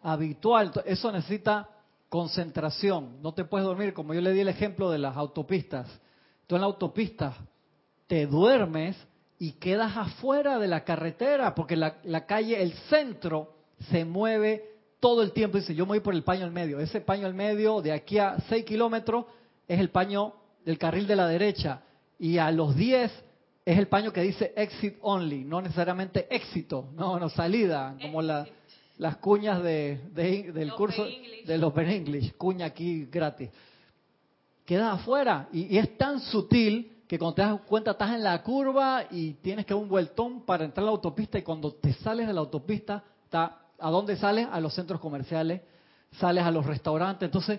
habitual, 0.00 0.72
eso 0.86 1.12
necesita 1.12 1.68
concentración, 2.08 3.20
no 3.20 3.34
te 3.34 3.44
puedes 3.44 3.66
dormir, 3.66 3.92
como 3.92 4.14
yo 4.14 4.22
le 4.22 4.32
di 4.32 4.40
el 4.40 4.48
ejemplo 4.48 4.90
de 4.90 4.96
las 4.96 5.18
autopistas, 5.18 5.86
tú 6.46 6.54
en 6.54 6.62
la 6.62 6.66
autopista 6.66 7.36
te 8.10 8.26
duermes 8.26 8.96
y 9.38 9.52
quedas 9.52 9.96
afuera 9.96 10.58
de 10.58 10.66
la 10.66 10.82
carretera, 10.82 11.54
porque 11.54 11.76
la, 11.76 11.98
la 12.02 12.26
calle, 12.26 12.60
el 12.60 12.72
centro, 12.90 13.54
se 13.92 14.04
mueve 14.04 14.64
todo 14.98 15.22
el 15.22 15.30
tiempo. 15.30 15.58
Dice, 15.58 15.76
yo 15.76 15.84
me 15.86 15.90
voy 15.90 16.00
por 16.00 16.12
el 16.14 16.24
paño 16.24 16.44
al 16.44 16.50
medio. 16.50 16.80
Ese 16.80 17.00
paño 17.00 17.24
al 17.28 17.34
medio, 17.34 17.80
de 17.80 17.92
aquí 17.92 18.18
a 18.18 18.36
6 18.48 18.64
kilómetros, 18.64 19.26
es 19.68 19.78
el 19.78 19.90
paño 19.90 20.34
del 20.64 20.76
carril 20.76 21.06
de 21.06 21.14
la 21.14 21.28
derecha. 21.28 21.82
Y 22.18 22.38
a 22.38 22.50
los 22.50 22.74
10 22.74 23.12
es 23.64 23.78
el 23.78 23.86
paño 23.86 24.12
que 24.12 24.22
dice 24.22 24.52
exit 24.56 24.96
only, 25.02 25.44
no 25.44 25.62
necesariamente 25.62 26.26
éxito, 26.34 26.88
no, 26.96 27.20
no 27.20 27.28
salida, 27.28 27.96
como 28.02 28.22
la- 28.22 28.44
las 28.98 29.18
cuñas 29.18 29.62
de, 29.62 30.00
de- 30.12 30.50
del 30.52 30.70
Open 30.72 30.76
curso 30.76 31.06
English. 31.06 31.46
del 31.46 31.62
Open 31.64 31.88
English, 31.88 32.32
cuña 32.36 32.66
aquí 32.66 33.04
gratis 33.06 33.50
queda 34.66 34.92
afuera 34.92 35.48
y, 35.52 35.74
y 35.74 35.78
es 35.78 35.96
tan 35.96 36.20
sutil 36.20 36.89
que 37.10 37.18
cuando 37.18 37.34
te 37.34 37.42
das 37.42 37.60
cuenta 37.62 37.90
estás 37.90 38.12
en 38.12 38.22
la 38.22 38.40
curva 38.40 39.02
y 39.10 39.32
tienes 39.32 39.66
que 39.66 39.74
dar 39.74 39.82
un 39.82 39.88
vueltón 39.88 40.42
para 40.42 40.64
entrar 40.64 40.84
a 40.84 40.86
la 40.86 40.90
autopista 40.92 41.38
y 41.38 41.42
cuando 41.42 41.72
te 41.72 41.92
sales 41.94 42.28
de 42.28 42.32
la 42.32 42.38
autopista, 42.38 43.02
está, 43.24 43.62
¿a 43.80 43.90
dónde 43.90 44.14
sales? 44.14 44.46
A 44.48 44.60
los 44.60 44.72
centros 44.72 45.00
comerciales, 45.00 45.60
sales 46.12 46.44
a 46.44 46.52
los 46.52 46.64
restaurantes. 46.64 47.26
Entonces, 47.26 47.58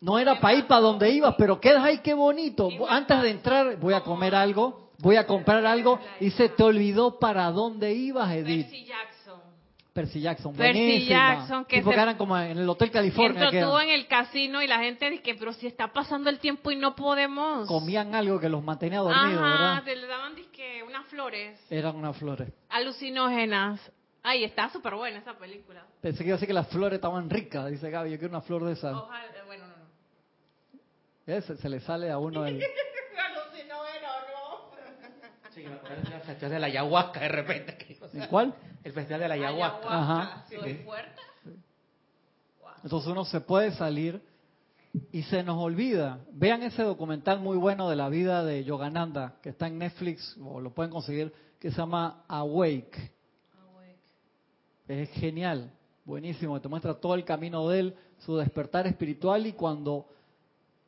no 0.00 0.20
era 0.20 0.38
para 0.38 0.54
ir 0.54 0.68
para 0.68 0.82
donde 0.82 1.10
ibas, 1.10 1.34
pero 1.36 1.60
quedas 1.60 1.82
ahí, 1.82 1.98
qué 1.98 2.14
bonito. 2.14 2.68
Antes 2.88 3.22
de 3.22 3.30
entrar, 3.30 3.76
voy 3.80 3.94
a 3.94 4.02
comer 4.02 4.36
algo, 4.36 4.90
voy 4.98 5.16
a 5.16 5.26
comprar 5.26 5.66
algo 5.66 5.98
y 6.20 6.30
se 6.30 6.48
te 6.48 6.62
olvidó 6.62 7.18
para 7.18 7.50
dónde 7.50 7.92
ibas, 7.92 8.30
Edith. 8.30 8.68
Percy 9.92 10.20
Jackson. 10.22 10.54
Percy 10.54 10.78
buenísima. 10.80 11.08
Jackson, 11.36 11.64
que 11.66 11.76
Tipo 11.78 11.90
se- 11.90 11.96
que 11.96 12.02
eran 12.02 12.16
como 12.16 12.38
en 12.38 12.56
el 12.58 12.68
Hotel 12.68 12.90
California. 12.90 13.50
Que 13.50 13.60
tú 13.60 13.78
en 13.78 13.90
el 13.90 14.06
casino 14.06 14.62
y 14.62 14.66
la 14.66 14.78
gente 14.78 15.10
dice 15.10 15.22
que, 15.22 15.34
pero 15.34 15.52
si 15.52 15.66
está 15.66 15.88
pasando 15.92 16.30
el 16.30 16.38
tiempo 16.38 16.70
y 16.70 16.76
no 16.76 16.96
podemos. 16.96 17.68
comían 17.68 18.14
algo 18.14 18.40
que 18.40 18.48
los 18.48 18.62
mantenía 18.64 19.00
dormidos, 19.00 19.42
Ajá, 19.42 19.50
¿verdad? 19.50 19.82
te 19.84 19.96
le 19.96 20.06
daban 20.06 20.34
disque 20.34 20.82
unas 20.86 21.06
flores 21.08 21.60
Eran 21.70 21.96
unas 21.96 22.16
flores. 22.16 22.48
alucinógenas. 22.70 23.80
Ay, 24.22 24.44
está 24.44 24.70
súper 24.70 24.94
buena 24.94 25.18
esa 25.18 25.34
película. 25.36 25.84
Pensé 26.00 26.18
que 26.20 26.26
iba 26.28 26.34
a 26.34 26.36
decir 26.36 26.46
que 26.46 26.54
las 26.54 26.68
flores 26.68 26.96
estaban 26.96 27.28
ricas, 27.28 27.68
dice 27.70 27.90
Gaby, 27.90 28.12
yo 28.12 28.18
quiero 28.18 28.30
una 28.32 28.40
flor 28.40 28.64
de 28.64 28.72
esas. 28.72 28.94
Ojalá, 28.94 29.26
eh, 29.26 29.42
bueno, 29.46 29.64
no, 29.66 29.76
no. 29.76 29.82
Ese 31.26 31.56
se 31.56 31.68
le 31.68 31.80
sale 31.80 32.10
a 32.10 32.18
uno 32.18 32.46
el... 32.46 32.54
Alucinógeno, 33.26 34.08
no. 34.32 35.50
Sí, 35.50 35.62
me 35.64 35.74
acuerdo 35.74 36.48
de 36.48 36.58
la 36.60 36.66
ayahuasca 36.68 37.20
de 37.20 37.28
repente. 37.28 37.96
¿En 38.14 38.26
cuál? 38.28 38.54
El 38.84 38.92
festival 38.92 39.20
de 39.20 39.28
la 39.28 39.34
ayahuasca. 39.34 39.88
Ajá. 39.88 40.44
Soy 40.48 40.74
fuerte. 40.74 41.20
Entonces 42.82 43.10
uno 43.10 43.24
se 43.24 43.40
puede 43.40 43.72
salir 43.72 44.20
y 45.12 45.22
se 45.22 45.42
nos 45.42 45.58
olvida. 45.58 46.18
Vean 46.32 46.62
ese 46.62 46.82
documental 46.82 47.40
muy 47.40 47.56
bueno 47.56 47.88
de 47.88 47.96
la 47.96 48.08
vida 48.08 48.44
de 48.44 48.64
Yogananda, 48.64 49.36
que 49.42 49.50
está 49.50 49.68
en 49.68 49.78
Netflix, 49.78 50.36
o 50.42 50.60
lo 50.60 50.74
pueden 50.74 50.90
conseguir, 50.90 51.32
que 51.58 51.70
se 51.70 51.76
llama 51.76 52.24
Awake. 52.28 53.12
Es 54.88 55.10
genial, 55.10 55.70
buenísimo, 56.04 56.60
te 56.60 56.68
muestra 56.68 56.94
todo 56.94 57.14
el 57.14 57.24
camino 57.24 57.68
de 57.68 57.80
él, 57.80 57.96
su 58.18 58.36
despertar 58.36 58.86
espiritual 58.86 59.46
y 59.46 59.52
cuando 59.52 60.06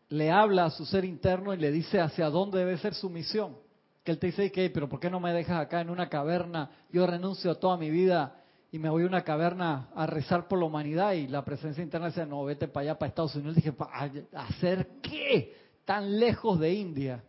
le 0.08 0.30
habla 0.30 0.66
a 0.66 0.70
su 0.70 0.84
ser 0.84 1.04
interno 1.04 1.54
y 1.54 1.56
le 1.56 1.70
dice 1.70 2.00
hacia 2.00 2.28
dónde 2.28 2.58
debe 2.58 2.76
ser 2.78 2.94
su 2.94 3.08
misión. 3.08 3.56
Que 4.04 4.12
él 4.12 4.18
te 4.18 4.26
dice, 4.26 4.52
que, 4.52 4.68
pero 4.68 4.88
¿por 4.88 5.00
qué 5.00 5.08
no 5.08 5.18
me 5.18 5.32
dejas 5.32 5.60
acá 5.60 5.80
en 5.80 5.88
una 5.88 6.10
caverna? 6.10 6.70
Yo 6.92 7.06
renuncio 7.06 7.50
a 7.50 7.54
toda 7.54 7.78
mi 7.78 7.90
vida 7.90 8.36
y 8.70 8.78
me 8.78 8.90
voy 8.90 9.04
a 9.04 9.06
una 9.06 9.22
caverna 9.22 9.88
a 9.94 10.06
rezar 10.06 10.46
por 10.46 10.58
la 10.58 10.66
humanidad 10.66 11.12
y 11.12 11.26
la 11.26 11.44
presencia 11.44 11.82
interna 11.82 12.08
dice, 12.08 12.26
no, 12.26 12.44
vete 12.44 12.68
para 12.68 12.82
allá, 12.82 12.98
para 12.98 13.08
Estados 13.08 13.34
Unidos. 13.34 13.56
dije, 13.56 13.72
¿para 13.72 14.10
hacer 14.34 14.88
qué? 15.00 15.56
Tan 15.86 16.18
lejos 16.18 16.60
de 16.60 16.74
India. 16.74 17.24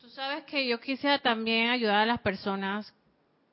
Tú 0.00 0.08
sabes 0.10 0.44
que 0.44 0.68
yo 0.68 0.78
quisiera 0.80 1.18
también 1.20 1.70
ayudar 1.70 2.00
a 2.00 2.06
las 2.06 2.20
personas 2.20 2.92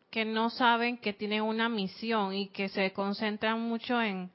que 0.09 0.25
no 0.25 0.49
saben 0.49 0.97
que 0.97 1.13
tienen 1.13 1.43
una 1.43 1.69
misión 1.69 2.33
y 2.33 2.47
que 2.47 2.67
se 2.67 2.91
concentran 2.91 3.61
mucho 3.61 4.01
en, 4.01 4.29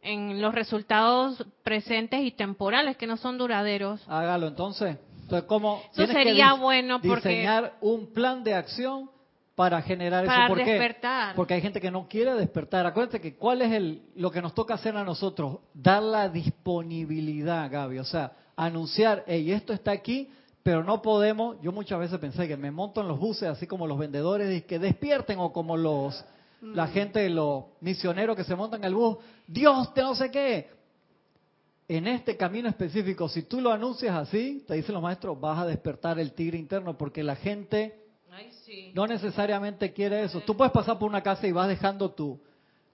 en 0.00 0.40
los 0.40 0.54
resultados 0.54 1.44
presentes 1.62 2.20
y 2.22 2.30
temporales 2.30 2.96
que 2.96 3.06
no 3.06 3.18
son 3.18 3.36
duraderos. 3.36 4.02
Hágalo 4.08 4.48
entonces. 4.48 4.96
Entonces, 5.22 5.48
¿cómo? 5.48 5.80
Eso 5.84 5.90
Tienes 5.94 6.16
que 6.16 6.24
sería 6.24 6.54
bueno 6.54 7.00
porque- 7.00 7.28
Diseñar 7.28 7.74
un 7.80 8.12
plan 8.12 8.44
de 8.44 8.54
acción 8.54 9.10
para 9.54 9.82
generar 9.82 10.24
Para 10.24 10.44
eso. 10.46 10.54
¿Por 10.54 10.64
qué? 10.64 10.72
despertar. 10.72 11.34
Porque 11.34 11.54
hay 11.54 11.60
gente 11.60 11.80
que 11.80 11.90
no 11.90 12.08
quiere 12.08 12.34
despertar. 12.34 12.86
Acuérdate 12.86 13.20
que 13.20 13.36
cuál 13.36 13.62
es 13.62 13.72
el, 13.72 14.02
lo 14.16 14.30
que 14.30 14.42
nos 14.42 14.54
toca 14.54 14.74
hacer 14.74 14.96
a 14.96 15.04
nosotros. 15.04 15.58
Dar 15.74 16.02
la 16.02 16.28
disponibilidad, 16.28 17.70
Gaby. 17.70 17.98
O 17.98 18.04
sea, 18.04 18.32
anunciar, 18.56 19.24
hey, 19.26 19.52
esto 19.52 19.72
está 19.72 19.92
aquí, 19.92 20.30
pero 20.62 20.82
no 20.82 21.02
podemos. 21.02 21.56
Yo 21.62 21.72
muchas 21.72 21.98
veces 21.98 22.18
pensé 22.18 22.48
que 22.48 22.56
me 22.56 22.70
monto 22.70 23.00
en 23.00 23.08
los 23.08 23.18
buses, 23.18 23.48
así 23.48 23.66
como 23.66 23.86
los 23.86 23.98
vendedores, 23.98 24.56
y 24.56 24.62
que 24.62 24.78
despierten, 24.78 25.38
o 25.38 25.52
como 25.52 25.76
los 25.76 26.24
la 26.60 26.86
gente, 26.86 27.28
los 27.28 27.64
misioneros 27.80 28.36
que 28.36 28.44
se 28.44 28.54
montan 28.54 28.80
en 28.82 28.84
el 28.84 28.94
bus. 28.94 29.16
Dios, 29.48 29.92
te 29.94 30.00
no 30.00 30.14
sé 30.14 30.30
qué 30.30 30.70
en 31.96 32.06
este 32.06 32.36
camino 32.36 32.68
específico, 32.68 33.28
si 33.28 33.42
tú 33.42 33.60
lo 33.60 33.70
anuncias 33.72 34.14
así, 34.14 34.64
te 34.66 34.74
dicen 34.74 34.94
los 34.94 35.02
maestros, 35.02 35.38
vas 35.40 35.58
a 35.58 35.66
despertar 35.66 36.18
el 36.18 36.32
tigre 36.32 36.58
interno, 36.58 36.96
porque 36.96 37.22
la 37.22 37.36
gente 37.36 38.02
Ay, 38.30 38.50
sí. 38.64 38.92
no 38.94 39.06
necesariamente 39.06 39.92
quiere 39.92 40.24
eso. 40.24 40.40
Tú 40.40 40.56
puedes 40.56 40.72
pasar 40.72 40.98
por 40.98 41.08
una 41.08 41.22
casa 41.22 41.46
y 41.46 41.52
vas 41.52 41.68
dejando 41.68 42.10
tu, 42.12 42.40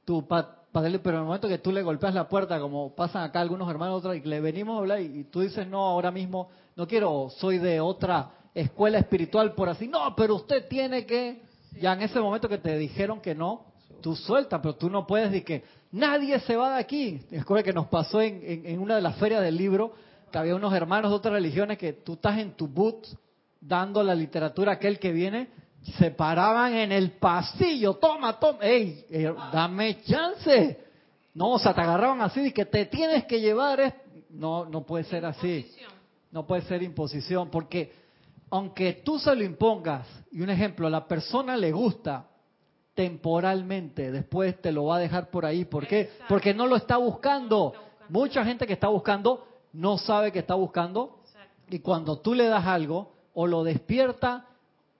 tu 0.04 0.26
papel, 0.26 1.00
pero 1.00 1.16
en 1.16 1.22
el 1.22 1.26
momento 1.26 1.48
que 1.48 1.58
tú 1.58 1.70
le 1.70 1.82
golpeas 1.82 2.14
la 2.14 2.28
puerta, 2.28 2.58
como 2.58 2.94
pasan 2.94 3.22
acá 3.22 3.40
algunos 3.40 3.70
hermanos, 3.70 3.98
otros, 3.98 4.16
y 4.16 4.20
le 4.20 4.40
venimos 4.40 4.76
a 4.76 4.78
hablar, 4.78 5.00
y, 5.00 5.20
y 5.20 5.24
tú 5.24 5.40
dices, 5.40 5.66
no, 5.66 5.78
ahora 5.78 6.10
mismo 6.10 6.48
no 6.74 6.86
quiero, 6.86 7.30
soy 7.38 7.58
de 7.58 7.80
otra 7.80 8.32
escuela 8.54 8.98
espiritual, 8.98 9.54
por 9.54 9.68
así, 9.68 9.86
no, 9.86 10.14
pero 10.16 10.34
usted 10.34 10.66
tiene 10.66 11.06
que, 11.06 11.42
ya 11.80 11.92
en 11.92 12.02
ese 12.02 12.18
momento 12.18 12.48
que 12.48 12.58
te 12.58 12.76
dijeron 12.76 13.20
que 13.20 13.34
no, 13.34 13.67
tú 14.00 14.14
sueltas, 14.16 14.60
pero 14.62 14.74
tú 14.76 14.88
no 14.90 15.06
puedes 15.06 15.30
decir 15.30 15.44
que 15.44 15.64
nadie 15.92 16.38
se 16.40 16.56
va 16.56 16.74
de 16.74 16.80
aquí. 16.80 17.20
Recuerda 17.30 17.62
que 17.62 17.72
nos 17.72 17.86
pasó 17.88 18.20
en, 18.20 18.40
en- 18.44 18.66
en 18.66 18.78
una 18.80 18.96
de 18.96 19.02
las 19.02 19.16
ferias 19.16 19.42
del 19.42 19.56
libro, 19.56 19.92
que 20.30 20.38
había 20.38 20.54
unos 20.54 20.72
hermanos 20.74 21.10
de 21.10 21.16
otras 21.16 21.32
religiones 21.34 21.78
que 21.78 21.92
tú 21.94 22.14
estás 22.14 22.38
en 22.38 22.52
tu 22.52 22.68
boot 22.68 23.06
dando 23.60 24.02
la 24.02 24.14
literatura 24.14 24.72
a 24.72 24.74
aquel 24.76 24.98
que 24.98 25.10
viene, 25.12 25.48
se 25.98 26.10
paraban 26.10 26.74
en 26.74 26.92
el 26.92 27.12
pasillo, 27.12 27.94
toma, 27.94 28.38
toma, 28.38 28.58
ey, 28.62 29.04
eh, 29.10 29.32
dame 29.52 30.00
chance. 30.02 30.78
No, 31.34 31.52
o 31.52 31.58
sea, 31.58 31.74
te 31.74 31.80
agarraban 31.80 32.20
así 32.20 32.40
y 32.40 32.52
que 32.52 32.66
te 32.66 32.86
tienes 32.86 33.24
que 33.24 33.40
llevar, 33.40 33.80
es- 33.80 33.94
no, 34.30 34.64
no 34.66 34.84
puede 34.84 35.04
ser 35.04 35.24
así. 35.24 35.66
No 36.30 36.46
puede 36.46 36.62
ser 36.62 36.82
imposición, 36.82 37.48
porque 37.50 37.92
aunque 38.50 38.92
tú 39.04 39.18
se 39.18 39.34
lo 39.34 39.42
impongas, 39.42 40.06
y 40.30 40.40
un 40.42 40.50
ejemplo, 40.50 40.86
a 40.86 40.90
la 40.90 41.06
persona 41.08 41.56
le 41.56 41.72
gusta 41.72 42.27
temporalmente, 42.98 44.10
después 44.10 44.60
te 44.60 44.72
lo 44.72 44.86
va 44.86 44.96
a 44.96 44.98
dejar 44.98 45.30
por 45.30 45.46
ahí. 45.46 45.64
¿Por 45.64 45.86
qué? 45.86 46.00
Exacto. 46.00 46.24
Porque 46.28 46.52
no 46.52 46.66
lo 46.66 46.74
está 46.74 46.96
buscando. 46.96 47.68
está 47.68 47.78
buscando. 47.78 48.08
Mucha 48.08 48.44
gente 48.44 48.66
que 48.66 48.72
está 48.72 48.88
buscando 48.88 49.46
no 49.72 49.98
sabe 49.98 50.32
que 50.32 50.40
está 50.40 50.54
buscando. 50.54 51.20
Y 51.70 51.78
cuando 51.78 52.18
tú 52.18 52.34
le 52.34 52.48
das 52.48 52.66
algo, 52.66 53.12
o 53.34 53.46
lo 53.46 53.62
despierta 53.62 54.46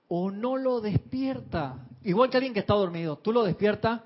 o 0.07 0.31
no 0.31 0.55
lo 0.55 0.79
despierta. 0.79 1.75
Igual 2.05 2.29
que 2.29 2.37
alguien 2.37 2.53
que 2.53 2.61
está 2.61 2.73
dormido, 2.73 3.17
tú 3.17 3.33
lo 3.33 3.43
despiertas 3.43 3.99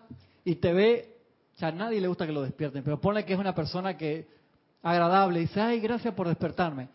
y 0.43 0.55
te 0.55 0.73
ve, 0.73 1.15
o 1.55 1.59
sea, 1.59 1.67
a 1.67 1.71
nadie 1.71 2.01
le 2.01 2.07
gusta 2.07 2.25
que 2.25 2.31
lo 2.31 2.41
despierten, 2.41 2.83
pero 2.83 2.99
ponle 2.99 3.25
que 3.25 3.33
es 3.33 3.39
una 3.39 3.53
persona 3.53 3.95
que 3.95 4.27
agradable, 4.81 5.39
dice, 5.39 5.61
ay, 5.61 5.79
gracias 5.79 6.15
por 6.15 6.27
despertarme. 6.27 6.89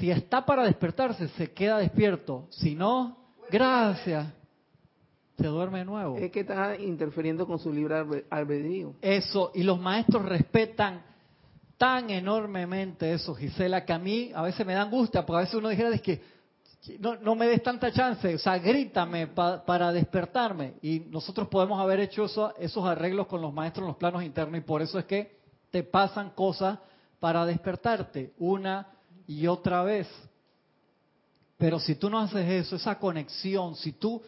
Si 0.00 0.10
está 0.10 0.44
para 0.44 0.64
despertarse, 0.64 1.28
se 1.28 1.52
queda 1.52 1.78
despierto. 1.78 2.48
Si 2.50 2.74
no, 2.74 3.16
gracias. 3.48 4.26
Se 5.38 5.46
duerme 5.46 5.80
de 5.80 5.84
nuevo. 5.84 6.16
Es 6.16 6.30
que 6.32 6.40
está 6.40 6.76
interfiriendo 6.78 7.46
con 7.46 7.58
su 7.58 7.72
libre 7.72 7.94
albe- 7.96 8.24
albedrío. 8.30 8.94
Eso, 9.02 9.50
y 9.54 9.62
los 9.62 9.78
maestros 9.78 10.24
respetan 10.24 11.02
tan 11.76 12.08
enormemente 12.08 13.12
eso, 13.12 13.34
Gisela, 13.34 13.84
que 13.84 13.92
a 13.92 13.98
mí 13.98 14.30
a 14.34 14.42
veces 14.42 14.64
me 14.66 14.72
da 14.72 14.82
angustia, 14.82 15.26
porque 15.26 15.36
a 15.38 15.40
veces 15.42 15.54
uno 15.56 15.68
dijera, 15.68 15.90
es 15.94 16.00
que 16.00 16.22
no, 17.00 17.16
no 17.16 17.34
me 17.34 17.48
des 17.48 17.62
tanta 17.62 17.92
chance, 17.92 18.34
o 18.34 18.38
sea, 18.38 18.58
grítame 18.58 19.26
pa- 19.26 19.62
para 19.64 19.92
despertarme. 19.92 20.74
Y 20.80 21.00
nosotros 21.10 21.48
podemos 21.48 21.78
haber 21.80 22.00
hecho 22.00 22.24
eso- 22.24 22.54
esos 22.58 22.84
arreglos 22.86 23.26
con 23.26 23.42
los 23.42 23.52
maestros 23.52 23.82
en 23.82 23.88
los 23.88 23.96
planos 23.96 24.22
internos, 24.22 24.56
y 24.58 24.62
por 24.62 24.80
eso 24.80 24.98
es 24.98 25.04
que 25.04 25.36
te 25.70 25.82
pasan 25.82 26.30
cosas 26.30 26.78
para 27.20 27.44
despertarte 27.44 28.32
una 28.38 28.86
y 29.26 29.46
otra 29.48 29.82
vez. 29.82 30.08
Pero 31.58 31.78
si 31.78 31.94
tú 31.96 32.08
no 32.08 32.20
haces 32.20 32.48
eso, 32.48 32.76
esa 32.76 32.98
conexión, 32.98 33.74
si 33.74 33.92
tú 33.92 34.22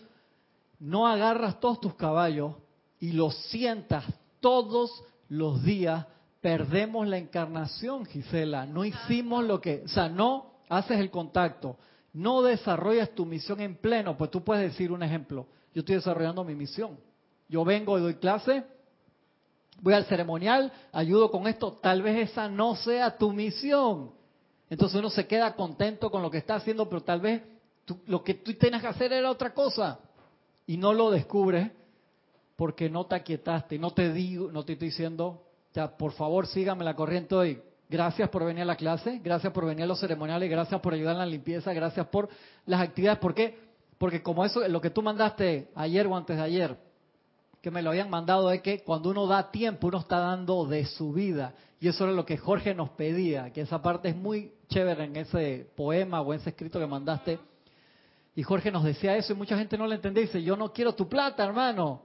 no 0.78 1.06
agarras 1.06 1.60
todos 1.60 1.80
tus 1.80 1.94
caballos 1.94 2.54
y 3.00 3.12
los 3.12 3.36
sientas 3.46 4.04
todos 4.40 5.04
los 5.28 5.62
días, 5.62 6.06
perdemos 6.40 7.06
la 7.06 7.18
encarnación, 7.18 8.06
Gisela. 8.06 8.66
No 8.66 8.84
hicimos 8.84 9.44
lo 9.44 9.60
que, 9.60 9.82
o 9.84 9.88
sea, 9.88 10.08
no 10.08 10.52
haces 10.68 10.98
el 10.98 11.10
contacto, 11.10 11.76
no 12.12 12.42
desarrollas 12.42 13.10
tu 13.10 13.26
misión 13.26 13.60
en 13.60 13.76
pleno. 13.76 14.16
Pues 14.16 14.30
tú 14.30 14.42
puedes 14.42 14.70
decir 14.70 14.92
un 14.92 15.02
ejemplo, 15.02 15.46
yo 15.74 15.80
estoy 15.80 15.96
desarrollando 15.96 16.44
mi 16.44 16.54
misión. 16.54 16.98
Yo 17.48 17.64
vengo 17.64 17.98
y 17.98 18.02
doy 18.02 18.14
clase, 18.14 18.64
voy 19.80 19.94
al 19.94 20.04
ceremonial, 20.04 20.72
ayudo 20.92 21.30
con 21.30 21.46
esto, 21.46 21.72
tal 21.72 22.02
vez 22.02 22.30
esa 22.30 22.48
no 22.48 22.76
sea 22.76 23.16
tu 23.16 23.32
misión. 23.32 24.12
Entonces 24.70 24.98
uno 24.98 25.08
se 25.10 25.26
queda 25.26 25.54
contento 25.56 26.10
con 26.10 26.22
lo 26.22 26.30
que 26.30 26.38
está 26.38 26.56
haciendo, 26.56 26.88
pero 26.88 27.02
tal 27.02 27.20
vez 27.20 27.42
lo 28.06 28.22
que 28.22 28.34
tú 28.34 28.52
tienes 28.54 28.82
que 28.82 28.88
hacer 28.88 29.12
era 29.12 29.30
otra 29.30 29.54
cosa 29.54 29.98
y 30.68 30.76
no 30.76 30.92
lo 30.92 31.10
descubres 31.10 31.72
porque 32.54 32.88
no 32.88 33.06
te 33.06 33.16
aquietaste 33.16 33.78
no 33.78 33.90
te 33.92 34.12
digo, 34.12 34.52
no 34.52 34.64
te 34.64 34.74
estoy 34.74 34.88
diciendo, 34.88 35.42
sea, 35.72 35.96
por 35.96 36.12
favor 36.12 36.46
sígame 36.46 36.84
la 36.84 36.94
corriente 36.94 37.34
hoy. 37.34 37.62
Gracias 37.90 38.28
por 38.28 38.44
venir 38.44 38.62
a 38.62 38.66
la 38.66 38.76
clase, 38.76 39.18
gracias 39.24 39.52
por 39.52 39.64
venir 39.64 39.84
a 39.84 39.86
los 39.86 39.98
ceremoniales, 39.98 40.50
gracias 40.50 40.78
por 40.80 40.92
ayudar 40.92 41.14
en 41.14 41.20
la 41.20 41.26
limpieza, 41.26 41.72
gracias 41.72 42.06
por 42.08 42.28
las 42.66 42.82
actividades. 42.82 43.18
¿Por 43.18 43.34
qué? 43.34 43.58
Porque 43.96 44.22
como 44.22 44.44
eso, 44.44 44.66
lo 44.68 44.80
que 44.80 44.90
tú 44.90 45.00
mandaste 45.00 45.70
ayer 45.74 46.06
o 46.06 46.14
antes 46.14 46.36
de 46.36 46.42
ayer, 46.42 46.76
que 47.62 47.68
que 47.68 47.70
me 47.70 47.82
lo 47.82 47.90
habían 47.90 48.10
mandado 48.10 48.50
es 48.50 48.60
que 48.60 48.82
cuando 48.82 49.10
uno 49.10 49.26
da 49.26 49.50
tiempo, 49.50 49.88
uno 49.88 49.98
está 49.98 50.18
dando 50.18 50.66
de 50.66 50.84
su 50.84 51.12
vida. 51.12 51.54
Y 51.80 51.88
eso 51.88 52.04
era 52.04 52.12
lo 52.12 52.26
que 52.26 52.36
Jorge 52.36 52.74
nos 52.74 52.90
pedía, 52.90 53.52
que 53.52 53.62
esa 53.62 53.80
parte 53.80 54.10
es 54.10 54.16
muy 54.16 54.52
chévere 54.68 55.04
en 55.04 55.16
ese 55.16 55.66
poema 55.74 56.20
o 56.20 56.32
en 56.32 56.40
ese 56.40 56.50
escrito 56.50 56.78
que 56.78 56.86
mandaste. 56.86 57.38
Y 58.38 58.42
Jorge 58.44 58.70
nos 58.70 58.84
decía 58.84 59.16
eso 59.16 59.32
y 59.32 59.36
mucha 59.36 59.58
gente 59.58 59.76
no 59.76 59.88
lo 59.88 59.94
entendía. 59.94 60.22
Dice, 60.22 60.40
yo 60.40 60.56
no 60.56 60.72
quiero 60.72 60.94
tu 60.94 61.08
plata, 61.08 61.44
hermano. 61.44 62.02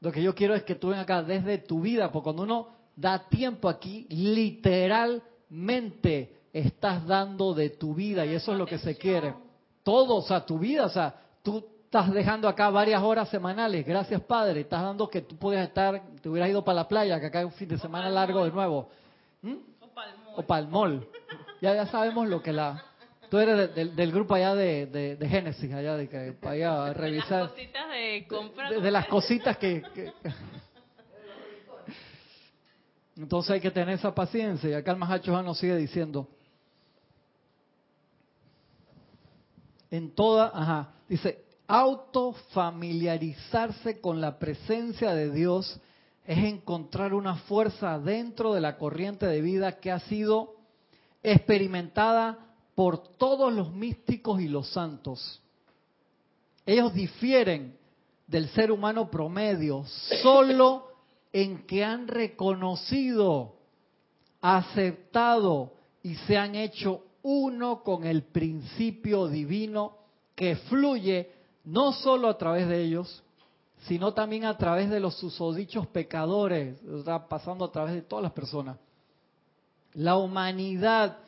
Lo 0.00 0.10
que 0.10 0.20
yo 0.20 0.34
quiero 0.34 0.56
es 0.56 0.64
que 0.64 0.74
tú 0.74 0.88
vengas 0.88 1.04
acá 1.04 1.22
desde 1.22 1.58
tu 1.58 1.80
vida, 1.80 2.10
porque 2.10 2.24
cuando 2.24 2.42
uno 2.42 2.70
da 2.96 3.28
tiempo 3.28 3.68
aquí, 3.68 4.04
literalmente 4.10 6.38
estás 6.52 7.06
dando 7.06 7.54
de 7.54 7.70
tu 7.70 7.94
vida 7.94 8.26
y 8.26 8.34
eso 8.34 8.50
es 8.50 8.58
lo 8.58 8.66
que 8.66 8.78
se 8.78 8.98
quiere. 8.98 9.32
Todo, 9.84 10.16
o 10.16 10.22
sea, 10.22 10.44
tu 10.44 10.58
vida, 10.58 10.86
o 10.86 10.88
sea, 10.88 11.14
tú 11.44 11.64
estás 11.84 12.12
dejando 12.12 12.48
acá 12.48 12.68
varias 12.70 13.00
horas 13.00 13.28
semanales, 13.28 13.86
gracias 13.86 14.20
Padre, 14.22 14.62
estás 14.62 14.82
dando 14.82 15.08
que 15.08 15.20
tú 15.20 15.36
puedas 15.36 15.68
estar, 15.68 16.02
te 16.20 16.28
hubieras 16.28 16.50
ido 16.50 16.64
para 16.64 16.80
la 16.80 16.88
playa, 16.88 17.20
que 17.20 17.26
acá 17.26 17.38
hay 17.38 17.44
un 17.44 17.52
fin 17.52 17.68
de 17.68 17.78
semana 17.78 18.10
largo 18.10 18.44
de 18.44 18.50
nuevo. 18.50 18.88
¿Mm? 19.40 19.54
O 20.34 20.42
para 20.42 20.62
el 20.62 20.66
mall. 20.66 21.06
Ya, 21.60 21.76
ya 21.76 21.86
sabemos 21.86 22.26
lo 22.26 22.42
que 22.42 22.52
la... 22.52 22.86
Tú 23.30 23.38
eres 23.38 23.74
del 23.74 24.12
grupo 24.12 24.34
allá 24.34 24.54
de, 24.54 24.86
de, 24.86 25.28
Génesis, 25.28 25.72
allá 25.72 25.96
de 25.96 26.08
que 26.08 26.32
para 26.32 26.86
a 26.86 26.92
revisar... 26.92 27.52
De 27.54 27.60
las 27.60 27.66
cositas 27.66 27.88
de 27.90 28.26
compra. 28.28 28.70
De, 28.70 28.90
las 28.90 29.06
cositas 29.06 29.56
que... 29.58 29.82
Entonces 33.16 33.52
hay 33.52 33.60
que 33.60 33.70
tener 33.70 33.94
esa 33.94 34.12
paciencia. 34.14 34.70
Y 34.70 34.74
acá 34.74 34.90
el 34.90 34.98
Mahacho 34.98 35.40
nos 35.42 35.58
sigue 35.58 35.76
diciendo, 35.76 36.28
en 39.90 40.14
toda, 40.14 40.50
ajá, 40.52 40.92
dice, 41.08 41.44
autofamiliarizarse 41.68 44.00
con 44.00 44.20
la 44.20 44.38
presencia 44.38 45.14
de 45.14 45.30
Dios 45.30 45.80
es 46.26 46.38
encontrar 46.38 47.14
una 47.14 47.36
fuerza 47.36 47.98
dentro 47.98 48.52
de 48.54 48.60
la 48.60 48.76
corriente 48.76 49.26
de 49.26 49.40
vida 49.40 49.78
que 49.78 49.92
ha 49.92 50.00
sido 50.00 50.56
experimentada 51.22 52.53
por 52.74 53.16
todos 53.16 53.52
los 53.52 53.72
místicos 53.72 54.40
y 54.40 54.48
los 54.48 54.68
santos. 54.70 55.40
Ellos 56.66 56.92
difieren 56.94 57.76
del 58.26 58.48
ser 58.50 58.72
humano 58.72 59.10
promedio 59.10 59.84
solo 60.22 60.88
en 61.32 61.66
que 61.66 61.84
han 61.84 62.08
reconocido, 62.08 63.54
aceptado 64.40 65.72
y 66.02 66.14
se 66.14 66.36
han 66.36 66.54
hecho 66.54 67.02
uno 67.22 67.82
con 67.82 68.04
el 68.04 68.22
principio 68.22 69.28
divino 69.28 69.98
que 70.34 70.56
fluye 70.56 71.30
no 71.64 71.92
solo 71.92 72.28
a 72.28 72.38
través 72.38 72.68
de 72.68 72.82
ellos, 72.82 73.22
sino 73.86 74.14
también 74.14 74.44
a 74.44 74.56
través 74.56 74.90
de 74.90 75.00
los 75.00 75.16
susodichos 75.16 75.86
pecadores, 75.86 76.80
está 76.82 77.26
pasando 77.26 77.64
a 77.64 77.72
través 77.72 77.94
de 77.94 78.02
todas 78.02 78.22
las 78.22 78.32
personas. 78.32 78.78
La 79.94 80.16
humanidad 80.16 81.18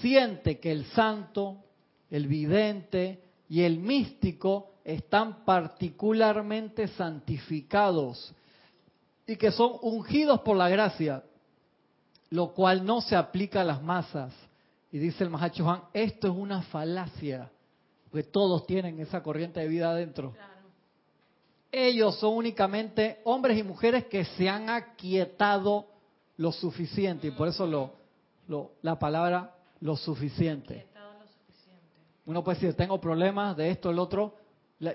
siente 0.00 0.58
que 0.58 0.72
el 0.72 0.84
santo, 0.86 1.58
el 2.10 2.26
vidente 2.26 3.22
y 3.48 3.62
el 3.62 3.78
místico 3.78 4.72
están 4.84 5.44
particularmente 5.44 6.88
santificados 6.88 8.34
y 9.26 9.36
que 9.36 9.52
son 9.52 9.72
ungidos 9.82 10.40
por 10.40 10.56
la 10.56 10.68
gracia, 10.68 11.22
lo 12.30 12.52
cual 12.52 12.84
no 12.84 13.00
se 13.00 13.14
aplica 13.14 13.60
a 13.60 13.64
las 13.64 13.82
masas. 13.82 14.32
Y 14.90 14.98
dice 14.98 15.24
el 15.24 15.30
Mahacho 15.30 15.64
Juan, 15.64 15.82
esto 15.92 16.28
es 16.28 16.34
una 16.34 16.62
falacia, 16.62 17.50
porque 18.10 18.24
todos 18.24 18.66
tienen 18.66 19.00
esa 19.00 19.22
corriente 19.22 19.60
de 19.60 19.68
vida 19.68 19.90
adentro. 19.90 20.34
Ellos 21.70 22.18
son 22.18 22.34
únicamente 22.34 23.20
hombres 23.24 23.56
y 23.58 23.62
mujeres 23.62 24.04
que 24.06 24.24
se 24.24 24.48
han 24.48 24.68
aquietado 24.68 25.86
lo 26.36 26.52
suficiente, 26.52 27.28
y 27.28 27.30
por 27.30 27.48
eso 27.48 27.66
lo, 27.66 27.92
lo, 28.48 28.72
la 28.82 28.98
palabra 28.98 29.54
lo 29.82 29.96
suficiente. 29.96 30.86
Uno 32.24 32.42
puede 32.44 32.58
decir, 32.58 32.74
tengo 32.74 33.00
problemas 33.00 33.56
de 33.56 33.70
esto, 33.70 33.90
el 33.90 33.98
otro, 33.98 34.36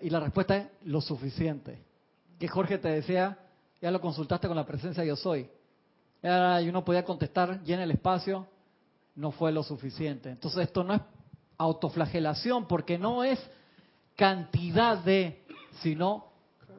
y 0.02 0.10
la 0.10 0.20
respuesta 0.20 0.58
es 0.58 0.68
lo 0.84 1.02
suficiente. 1.02 1.84
Que 2.40 2.48
Jorge 2.48 2.78
te 2.78 2.88
decía, 2.88 3.38
ya 3.82 3.92
lo 3.92 4.00
consultaste 4.00 4.48
con 4.48 4.56
la 4.56 4.66
presencia 4.66 5.04
yo 5.04 5.16
soy. 5.16 5.50
Y 6.24 6.70
uno 6.70 6.86
podía 6.86 7.04
contestar, 7.04 7.62
llena 7.64 7.84
el 7.84 7.92
espacio, 7.92 8.48
no 9.16 9.32
fue 9.32 9.52
lo 9.52 9.62
suficiente. 9.62 10.30
Entonces 10.30 10.64
esto 10.64 10.84
no 10.84 10.94
es 10.94 11.02
autoflagelación 11.58 12.68
porque 12.68 12.98
no 12.98 13.24
es 13.24 13.40
cantidad 14.16 14.98
de, 14.98 15.44
sino 15.82 16.28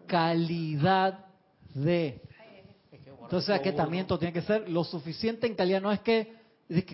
calidad 0.06 1.26
de. 1.74 2.22
Entonces 3.22 3.50
aquietamiento 3.50 4.18
tiene 4.18 4.32
que 4.32 4.42
ser 4.42 4.68
lo 4.70 4.82
suficiente 4.82 5.46
en 5.46 5.54
calidad. 5.54 5.82
No 5.82 5.92
es 5.92 6.00
que, 6.00 6.38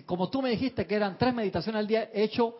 como 0.05 0.29
tú 0.29 0.41
me 0.41 0.49
dijiste 0.49 0.85
que 0.87 0.95
eran 0.95 1.17
tres 1.17 1.33
meditaciones 1.33 1.79
al 1.79 1.87
día, 1.87 2.09
he 2.13 2.23
hecho 2.23 2.59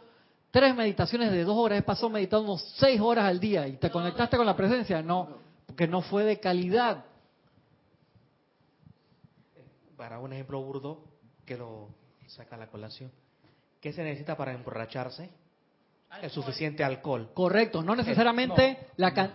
tres 0.51 0.75
meditaciones 0.75 1.31
de 1.31 1.43
dos 1.43 1.57
horas, 1.57 1.79
he 1.79 1.83
pasado 1.83 2.09
meditando 2.09 2.57
seis 2.57 2.99
horas 2.99 3.25
al 3.25 3.39
día 3.39 3.67
y 3.67 3.77
te 3.77 3.89
conectaste 3.89 4.37
con 4.37 4.45
la 4.45 4.55
presencia. 4.55 5.01
No, 5.01 5.39
porque 5.65 5.87
no 5.87 6.01
fue 6.01 6.23
de 6.23 6.39
calidad 6.39 7.05
para 9.97 10.19
un 10.19 10.33
ejemplo 10.33 10.61
burdo 10.61 11.03
que 11.45 11.57
lo 11.57 11.89
saca 12.27 12.57
la 12.57 12.67
colación. 12.67 13.11
¿Qué 13.79 13.93
se 13.93 14.03
necesita 14.03 14.35
para 14.35 14.53
emborracharse? 14.53 15.29
El 16.21 16.29
suficiente 16.29 16.83
alcohol. 16.83 17.29
Correcto, 17.33 17.83
no 17.83 17.95
necesariamente 17.95 18.77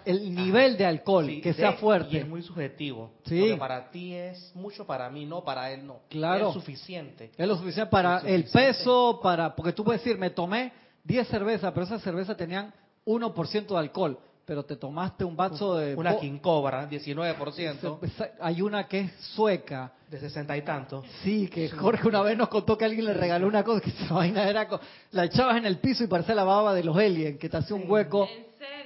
el 0.06 0.34
nivel 0.34 0.78
de 0.78 0.86
alcohol 0.86 1.28
que 1.42 1.52
sea 1.52 1.74
fuerte. 1.74 2.16
Y 2.16 2.18
es 2.18 2.28
muy 2.28 2.42
subjetivo. 2.42 3.12
Sí. 3.24 3.54
para 3.58 3.90
ti 3.90 4.14
es 4.14 4.52
mucho, 4.54 4.86
para 4.86 5.10
mí 5.10 5.26
no, 5.26 5.44
para 5.44 5.70
él 5.72 5.86
no. 5.86 6.00
Claro. 6.08 6.48
Es 6.48 6.54
suficiente. 6.54 7.32
Es 7.36 7.46
lo 7.46 7.56
suficiente 7.56 7.90
para 7.90 8.20
el 8.20 8.44
peso, 8.44 9.20
para 9.22 9.54
porque 9.54 9.72
tú 9.72 9.84
puedes 9.84 10.02
decir, 10.02 10.18
me 10.18 10.30
tomé 10.30 10.72
10 11.04 11.28
cervezas, 11.28 11.70
pero 11.72 11.84
esas 11.84 12.02
cervezas 12.02 12.36
tenían 12.36 12.72
1% 13.04 13.66
de 13.66 13.78
alcohol 13.78 14.18
pero 14.51 14.64
te 14.64 14.74
tomaste 14.74 15.24
un 15.24 15.36
vaso 15.36 15.76
de... 15.76 15.94
Una 15.94 16.18
King 16.18 16.40
Cobra, 16.40 16.90
19%. 16.90 18.30
Hay 18.40 18.61
una 18.61 18.88
que 18.88 18.98
es 19.03 19.12
sueca. 19.36 19.92
De 20.09 20.18
sesenta 20.18 20.57
y 20.57 20.62
tanto. 20.62 21.05
Sí, 21.22 21.46
que 21.46 21.68
Jorge 21.68 22.09
una 22.09 22.20
vez 22.22 22.36
nos 22.36 22.48
contó 22.48 22.76
que 22.76 22.84
alguien 22.84 23.05
le 23.05 23.14
regaló 23.14 23.46
una 23.46 23.62
cosa 23.62 23.80
que 23.80 23.90
esa 23.90 24.12
vaina 24.12 24.51
era... 24.51 24.66
La 25.12 25.26
echabas 25.26 25.57
en 25.59 25.66
el 25.66 25.78
piso 25.78 26.03
y 26.03 26.09
parecía 26.09 26.34
la 26.34 26.42
baba 26.42 26.74
de 26.74 26.82
los 26.82 26.96
aliens, 26.96 27.38
que 27.38 27.48
te 27.48 27.59
hacía 27.59 27.76
un 27.76 27.88
hueco. 27.88 28.28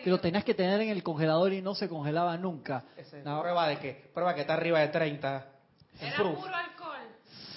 Que 0.02 0.10
lo 0.10 0.20
tenías 0.20 0.44
que 0.44 0.52
tener 0.52 0.82
en 0.82 0.90
el 0.90 1.02
congelador 1.02 1.50
y 1.54 1.62
no 1.62 1.74
se 1.74 1.88
congelaba 1.88 2.36
nunca. 2.36 2.84
Prueba 3.22 3.66
de 3.66 3.78
que 3.78 4.10
prueba 4.12 4.34
que 4.34 4.42
está 4.42 4.52
arriba 4.52 4.80
de 4.80 4.88
30. 4.88 5.46
Era 5.98 6.16
puro 6.18 6.30
alcohol. 6.30 7.08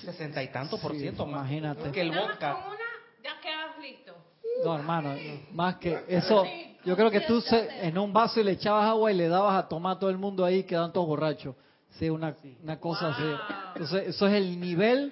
Sesenta 0.06 0.42
y 0.42 0.48
tanto 0.48 0.78
por 0.78 0.96
ciento 0.96 1.26
más. 1.26 1.42
Imagínate. 1.42 1.92
Que 1.92 2.00
el 2.00 2.12
vodka. 2.12 2.56
Una, 2.56 2.78
ya 3.22 3.42
quedas 3.42 3.78
listo. 3.82 4.14
No, 4.64 4.76
hermano, 4.78 5.14
más 5.52 5.76
que 5.76 6.06
eso... 6.08 6.46
Yo 6.88 6.96
creo 6.96 7.12
que 7.12 7.20
tú 7.20 7.44
en 7.82 7.98
un 7.98 8.14
vaso 8.14 8.40
y 8.40 8.46
le 8.46 8.54
echabas 8.54 8.86
agua 8.86 9.12
y 9.12 9.14
le 9.14 9.28
dabas 9.28 9.62
a 9.62 9.68
tomar 9.68 9.98
a 9.98 10.00
todo 10.00 10.10
el 10.10 10.18
mundo 10.18 10.46
ahí, 10.46 10.64
quedan 10.64 10.94
todos 10.94 11.06
borrachos. 11.06 11.54
Sí, 12.00 12.10
una, 12.10 12.34
una 12.64 12.80
cosa 12.80 13.10
así. 13.10 13.26
Entonces, 13.74 14.08
eso 14.08 14.26
es 14.26 14.34
el 14.34 14.58
nivel 14.58 15.12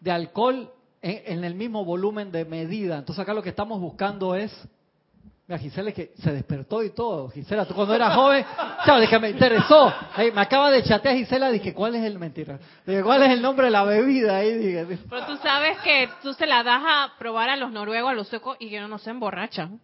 de 0.00 0.10
alcohol 0.10 0.72
en, 1.02 1.44
el 1.44 1.54
mismo 1.54 1.84
volumen 1.84 2.32
de 2.32 2.46
medida. 2.46 2.96
Entonces, 2.96 3.22
acá 3.22 3.34
lo 3.34 3.42
que 3.42 3.50
estamos 3.50 3.78
buscando 3.78 4.34
es. 4.34 4.50
Mira, 5.46 5.58
Gisela 5.58 5.90
es 5.90 5.96
que 5.96 6.12
se 6.16 6.32
despertó 6.32 6.82
y 6.82 6.94
todo. 6.94 7.28
Gisela, 7.28 7.66
tú 7.66 7.74
cuando 7.74 7.94
eras 7.94 8.14
joven, 8.14 8.46
de 9.00 9.06
que 9.06 9.18
me 9.18 9.28
interesó. 9.28 9.92
me 10.16 10.40
acaba 10.40 10.70
de 10.70 10.82
chatear 10.82 11.14
Gisela, 11.14 11.50
dije, 11.50 11.74
¿cuál 11.74 11.94
es 11.94 12.04
el 12.04 12.18
mentira? 12.18 12.58
Dije, 12.86 13.02
¿cuál 13.02 13.22
es 13.24 13.32
el 13.32 13.42
nombre 13.42 13.66
de 13.66 13.70
la 13.70 13.84
bebida? 13.84 14.38
Ahí 14.38 14.54
dije, 14.54 14.98
Pero 15.10 15.26
tú 15.26 15.36
sabes 15.42 15.76
que 15.80 16.08
tú 16.22 16.32
se 16.32 16.46
la 16.46 16.62
das 16.62 16.82
a 16.82 17.12
probar 17.18 17.50
a 17.50 17.56
los 17.56 17.70
noruegos, 17.70 18.12
a 18.12 18.14
los 18.14 18.28
suecos, 18.28 18.56
y 18.60 18.70
que 18.70 18.80
no 18.80 18.96
se 18.96 19.10
emborrachan 19.10 19.78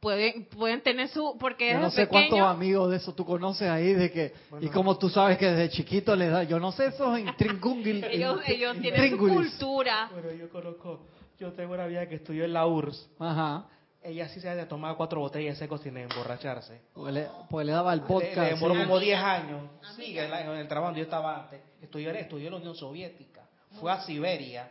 pueden 0.00 0.44
pueden 0.46 0.82
tener 0.82 1.08
su 1.08 1.36
porque 1.38 1.72
yo 1.72 1.80
no 1.80 1.90
sé 1.90 2.06
cuántos 2.06 2.40
amigos 2.40 2.90
de 2.90 2.96
eso 2.98 3.14
tú 3.14 3.24
conoces 3.24 3.68
ahí 3.68 3.94
de 3.94 4.10
que 4.10 4.32
y 4.60 4.68
como 4.68 4.98
tú 4.98 5.08
sabes 5.08 5.38
que 5.38 5.46
desde 5.46 5.70
chiquito 5.70 6.14
les 6.14 6.30
da 6.30 6.42
yo 6.42 6.60
no 6.60 6.70
sé 6.72 6.86
esos 6.86 7.18
intríngulis 7.18 8.04
ellos, 8.10 8.40
ellos 8.46 8.76
tienen 8.80 9.10
su 9.10 9.18
cultura 9.18 10.10
bueno 10.12 10.32
yo 10.32 10.48
conozco 10.50 11.06
yo 11.38 11.52
tengo 11.52 11.74
una 11.74 11.84
amiga 11.84 12.06
que 12.06 12.16
estudió 12.16 12.44
en 12.44 12.52
la 12.52 12.66
URSS 12.66 13.08
ajá 13.18 13.66
ella 14.06 14.28
sí 14.28 14.40
se 14.40 14.48
había 14.48 14.68
tomado 14.68 14.96
cuatro 14.96 15.20
botellas 15.20 15.56
de 15.56 15.64
secos 15.64 15.80
sin 15.80 15.96
emborracharse. 15.96 16.80
Pues 16.94 17.12
le, 17.12 17.28
pues 17.50 17.66
le 17.66 17.72
daba 17.72 17.92
el 17.92 18.02
podcast. 18.02 18.36
Le, 18.36 18.54
demoró 18.54 18.74
como 18.74 19.00
10 19.00 19.18
años. 19.18 19.62
Sí, 19.96 20.16
en, 20.16 20.32
el 20.32 20.68
trabajo 20.68 20.94
yo 20.94 21.02
estaba 21.02 21.42
antes. 21.42 21.60
Estudió, 21.82 22.12
estudió 22.12 22.46
en 22.46 22.52
la 22.52 22.58
Unión 22.58 22.76
Soviética. 22.76 23.42
Fue 23.80 23.90
a 23.90 24.00
Siberia. 24.02 24.70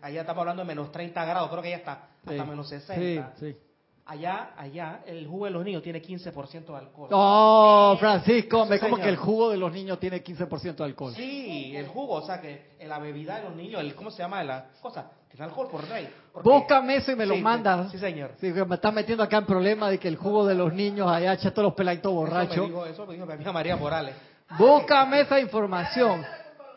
Allá 0.00 0.20
estamos 0.20 0.40
hablando 0.42 0.62
de 0.62 0.68
menos 0.68 0.92
30 0.92 1.24
grados. 1.24 1.50
Creo 1.50 1.62
que 1.62 1.70
ya 1.70 1.76
está 1.78 2.08
hasta 2.24 2.44
menos 2.44 2.68
60. 2.68 3.34
Sí, 3.36 3.52
sí. 3.52 3.58
Allá, 4.04 4.50
allá, 4.56 5.02
el 5.06 5.26
jugo 5.28 5.44
de 5.44 5.52
los 5.52 5.64
niños 5.64 5.80
tiene 5.82 6.02
15% 6.02 6.66
de 6.66 6.76
alcohol. 6.76 7.08
Oh, 7.12 7.96
Francisco, 8.00 8.66
me 8.66 8.80
como 8.80 8.96
que 8.96 9.08
el 9.08 9.16
jugo 9.16 9.50
de 9.50 9.56
los 9.56 9.72
niños 9.72 10.00
tiene 10.00 10.22
15% 10.24 10.74
de 10.74 10.84
alcohol. 10.84 11.14
Sí, 11.14 11.72
el 11.76 11.86
jugo, 11.86 12.14
o 12.14 12.22
sea 12.26 12.40
que 12.40 12.72
la 12.84 12.98
bebida 12.98 13.36
de 13.36 13.44
los 13.44 13.54
niños, 13.54 13.80
el, 13.80 13.94
¿cómo 13.94 14.10
se 14.10 14.18
llama 14.22 14.42
la 14.42 14.66
cosa? 14.82 15.08
Tiene 15.30 15.44
alcohol 15.46 15.68
por. 15.70 15.82
Porque- 16.32 16.48
Búscame 16.48 16.96
eso 16.96 17.12
y 17.12 17.16
me 17.16 17.26
lo 17.26 17.34
Sí, 17.36 17.40
mandas. 17.40 17.92
Sí, 17.92 17.98
señor. 17.98 18.32
Sí, 18.40 18.48
me 18.52 18.74
estás 18.74 18.92
metiendo 18.92 19.22
acá 19.22 19.38
en 19.38 19.46
problema 19.46 19.88
de 19.88 19.98
que 19.98 20.08
el 20.08 20.16
jugo 20.16 20.46
de 20.46 20.56
los 20.56 20.72
niños 20.74 21.08
allá 21.08 21.32
echa 21.34 21.52
todos 21.52 21.66
los 21.66 21.74
peladitos 21.74 22.10
Eso 22.12 22.20
me, 22.22 22.28
borrachos. 22.28 22.66
dijo, 22.66 22.84
eso 22.86 23.06
me 23.06 23.14
dijo 23.14 23.24
mi 23.24 23.32
amiga 23.32 23.52
María 23.52 23.76
Morales. 23.76 24.14
Búscame 24.58 25.20
esa 25.20 25.38
información. 25.40 26.22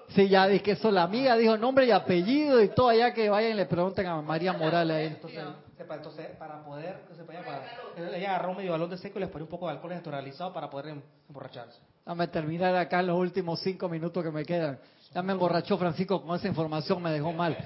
Sí, 0.09 0.29
ya 0.29 0.47
dije 0.47 0.63
que 0.63 0.71
eso, 0.73 0.91
la 0.91 1.03
amiga 1.03 1.35
dijo 1.35 1.57
nombre 1.57 1.87
y 1.87 1.91
apellido 1.91 2.61
y 2.61 2.69
todo 2.69 2.89
allá 2.89 3.13
que 3.13 3.27
vayan 3.27 3.51
y 3.51 3.55
le 3.55 3.65
pregunten 3.65 4.05
a 4.05 4.21
María 4.21 4.53
Morales. 4.53 5.13
Entonces, 5.13 5.43
sepa, 5.77 5.95
entonces 5.95 6.27
para 6.37 6.63
poder, 6.63 7.01
que 7.07 7.15
se 7.15 8.17
ella 8.17 8.35
agarró 8.35 8.53
medio 8.53 8.71
balón 8.71 8.89
de 8.89 8.97
seco 8.97 9.19
y 9.19 9.21
les 9.21 9.29
ponía 9.29 9.43
un 9.43 9.49
poco 9.49 9.67
de 9.67 9.73
alcohol 9.73 9.93
naturalizado 9.93 10.53
para 10.53 10.69
poder 10.69 10.87
em- 10.87 11.01
emborracharse. 11.27 11.79
Dame 12.05 12.27
terminar 12.27 12.75
acá 12.75 12.99
en 12.99 13.07
los 13.07 13.17
últimos 13.17 13.59
cinco 13.61 13.89
minutos 13.89 14.23
que 14.23 14.31
me 14.31 14.45
quedan. 14.45 14.79
Ya 15.13 15.21
me 15.21 15.33
emborrachó 15.33 15.77
Francisco 15.77 16.21
con 16.21 16.35
esa 16.35 16.47
información, 16.47 17.01
me 17.01 17.11
dejó 17.11 17.31
mal. 17.33 17.57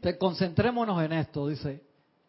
Te 0.00 0.16
concentrémonos 0.16 1.02
en 1.02 1.12
esto, 1.12 1.48
dice. 1.48 1.82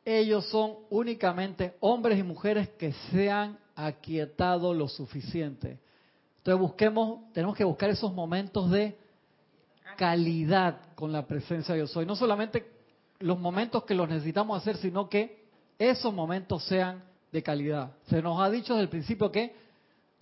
Ellos 0.04 0.46
son 0.50 0.76
únicamente 0.90 1.76
hombres 1.80 2.18
y 2.18 2.24
mujeres 2.24 2.70
que 2.70 2.94
se 3.12 3.30
han 3.30 3.58
aquietado 3.76 4.74
lo 4.74 4.88
suficiente. 4.88 5.80
Entonces 6.38 6.60
busquemos, 6.60 7.32
tenemos 7.34 7.56
que 7.56 7.64
buscar 7.64 7.90
esos 7.90 8.14
momentos 8.14 8.72
de 8.72 8.98
calidad 9.98 10.94
con 10.96 11.12
la 11.12 11.26
presencia 11.26 11.74
de 11.74 11.82
yo 11.82 11.88
soy. 11.88 12.06
No 12.06 12.16
solamente 12.16 12.77
los 13.20 13.40
momentos 13.40 13.84
que 13.84 13.96
los 13.96 14.08
necesitamos 14.10 14.62
hacer, 14.62 14.78
sino 14.78 15.10
que 15.10 15.46
esos 15.80 16.14
momentos 16.14 16.64
sean 16.64 17.04
de 17.32 17.44
calidad. 17.44 17.92
Se 18.08 18.22
nos 18.22 18.40
ha 18.40 18.50
dicho 18.50 18.74
desde 18.74 18.84
el 18.84 18.90
principio 18.90 19.32
que 19.32 19.56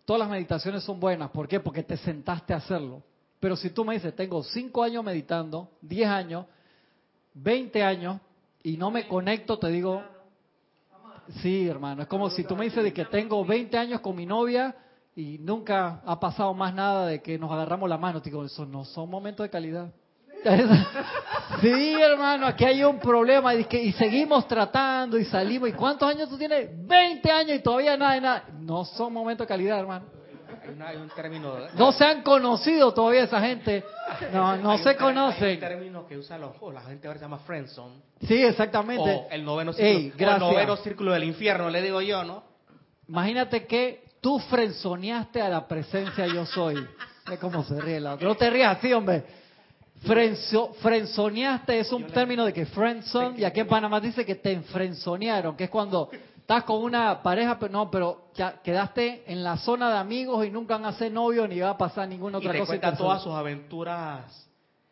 todas 0.05 0.19
las 0.19 0.29
meditaciones 0.29 0.83
son 0.83 0.99
buenas. 0.99 1.31
¿Por 1.31 1.47
qué? 1.47 1.59
Porque 1.59 1.83
te 1.83 1.97
sentaste 1.97 2.53
a 2.53 2.57
hacerlo. 2.57 3.03
Pero 3.39 3.55
si 3.55 3.69
tú 3.69 3.85
me 3.85 3.95
dices, 3.95 4.15
tengo 4.15 4.43
5 4.43 4.83
años 4.83 5.03
meditando, 5.03 5.69
10 5.81 6.09
años, 6.09 6.45
20 7.33 7.83
años, 7.83 8.19
y 8.63 8.77
no 8.77 8.89
me 8.89 9.07
conecto, 9.07 9.59
te 9.59 9.67
digo, 9.67 10.01
sí, 11.41 11.67
hermano, 11.67 12.01
es 12.01 12.07
como 12.07 12.29
si 12.29 12.43
tú 12.43 12.55
me 12.55 12.65
dices 12.65 12.83
de 12.83 12.93
que 12.93 13.05
tengo 13.05 13.45
20 13.45 13.77
años 13.77 14.01
con 14.01 14.15
mi 14.15 14.25
novia 14.25 14.75
y 15.15 15.37
nunca 15.39 16.01
ha 16.05 16.19
pasado 16.19 16.53
más 16.53 16.73
nada 16.73 17.05
de 17.07 17.21
que 17.21 17.37
nos 17.37 17.51
agarramos 17.51 17.89
la 17.89 17.97
mano. 17.97 18.21
Te 18.21 18.29
digo, 18.29 18.43
eso 18.43 18.65
no 18.65 18.85
son 18.85 19.09
momentos 19.09 19.43
de 19.43 19.49
calidad. 19.49 19.93
Sí, 21.61 21.93
hermano, 22.01 22.45
aquí 22.47 22.65
hay 22.65 22.83
un 22.83 22.99
problema 22.99 23.55
y, 23.55 23.63
que, 23.65 23.81
y 23.81 23.91
seguimos 23.93 24.47
tratando 24.47 25.17
y 25.17 25.25
salimos. 25.25 25.69
¿Y 25.69 25.73
cuántos 25.73 26.09
años 26.09 26.27
tú 26.29 26.37
tienes? 26.37 26.69
20 26.85 27.31
años 27.31 27.57
y 27.57 27.59
todavía 27.59 27.95
nada 27.95 28.19
nada. 28.19 28.43
No 28.59 28.83
son 28.83 29.13
momentos 29.13 29.45
de 29.45 29.49
calidad, 29.49 29.79
hermano. 29.79 30.05
Hay, 30.63 30.69
una- 30.73 30.87
hay 30.89 30.97
un 30.97 31.09
término... 31.09 31.55
No 31.77 31.91
se 31.91 32.03
han 32.03 32.23
conocido 32.23 32.93
todavía 32.93 33.23
esa 33.23 33.39
gente. 33.39 33.83
No, 34.33 34.57
no 34.57 34.71
hay 34.71 34.77
un 34.79 34.83
se 34.83 34.83
ter- 34.83 35.01
Hay 35.01 35.07
un 35.07 35.13
conocen. 35.13 35.59
término 35.59 36.07
que 36.07 36.17
usa 36.17 36.37
los, 36.37 36.51
o 36.59 36.71
la 36.71 36.81
gente 36.81 37.07
ahora 37.07 37.19
se 37.19 37.25
llama 37.25 37.37
friendzone. 37.39 37.95
Sí, 38.27 38.43
exactamente. 38.43 39.09
O 39.09 39.27
el 39.31 39.45
noveno 39.45 39.71
círculo, 39.73 39.89
Ey, 39.97 40.07
o 40.09 40.11
el 40.11 40.17
gracias. 40.17 40.39
noveno 40.41 40.75
círculo 40.77 41.11
del 41.13 41.23
infierno, 41.23 41.69
le 41.69 41.81
digo 41.81 42.01
yo, 42.01 42.23
¿no? 42.23 42.43
Imagínate 43.07 43.65
que 43.65 44.03
tú 44.19 44.39
frenzoneaste 44.39 45.41
a 45.41 45.49
la 45.49 45.67
presencia 45.67 46.27
yo 46.27 46.45
soy. 46.45 46.75
Ve 47.27 47.37
cómo 47.37 47.63
se 47.63 47.79
ríe 47.79 47.99
la 47.99 48.15
otra. 48.15 48.27
No 48.27 48.35
te 48.35 48.49
rías 48.49 48.77
así, 48.77 48.91
hombre. 48.93 49.23
Frenzo, 50.05 50.73
frenzoneaste 50.81 51.79
es 51.79 51.91
un 51.91 52.05
término 52.07 52.45
de 52.45 52.53
que 52.53 52.65
friendzone, 52.65 53.39
y 53.39 53.43
aquí 53.43 53.59
en 53.61 53.67
Panamá 53.67 53.99
dice 53.99 54.25
que 54.25 54.35
te 54.35 54.51
enfrenzonearon, 54.51 55.55
que 55.55 55.65
es 55.65 55.69
cuando 55.69 56.09
estás 56.37 56.63
con 56.63 56.83
una 56.83 57.21
pareja, 57.23 57.57
pero 57.57 57.71
no, 57.71 57.89
pero 57.89 58.27
ya 58.35 58.61
quedaste 58.61 59.23
en 59.27 59.43
la 59.43 59.57
zona 59.57 59.89
de 59.91 59.97
amigos 59.97 60.45
y 60.45 60.51
nunca 60.51 60.75
van 60.77 60.85
a 60.85 60.93
ser 60.93 61.11
novio 61.11 61.47
ni 61.47 61.59
va 61.59 61.71
a 61.71 61.77
pasar 61.77 62.07
ninguna 62.07 62.37
Y 62.37 62.41
otra 62.41 62.51
te 62.53 62.59
cosa. 62.59 62.67
cuenta 62.71 62.95
todas 62.95 63.21
sus 63.23 63.33
aventuras 63.33 64.41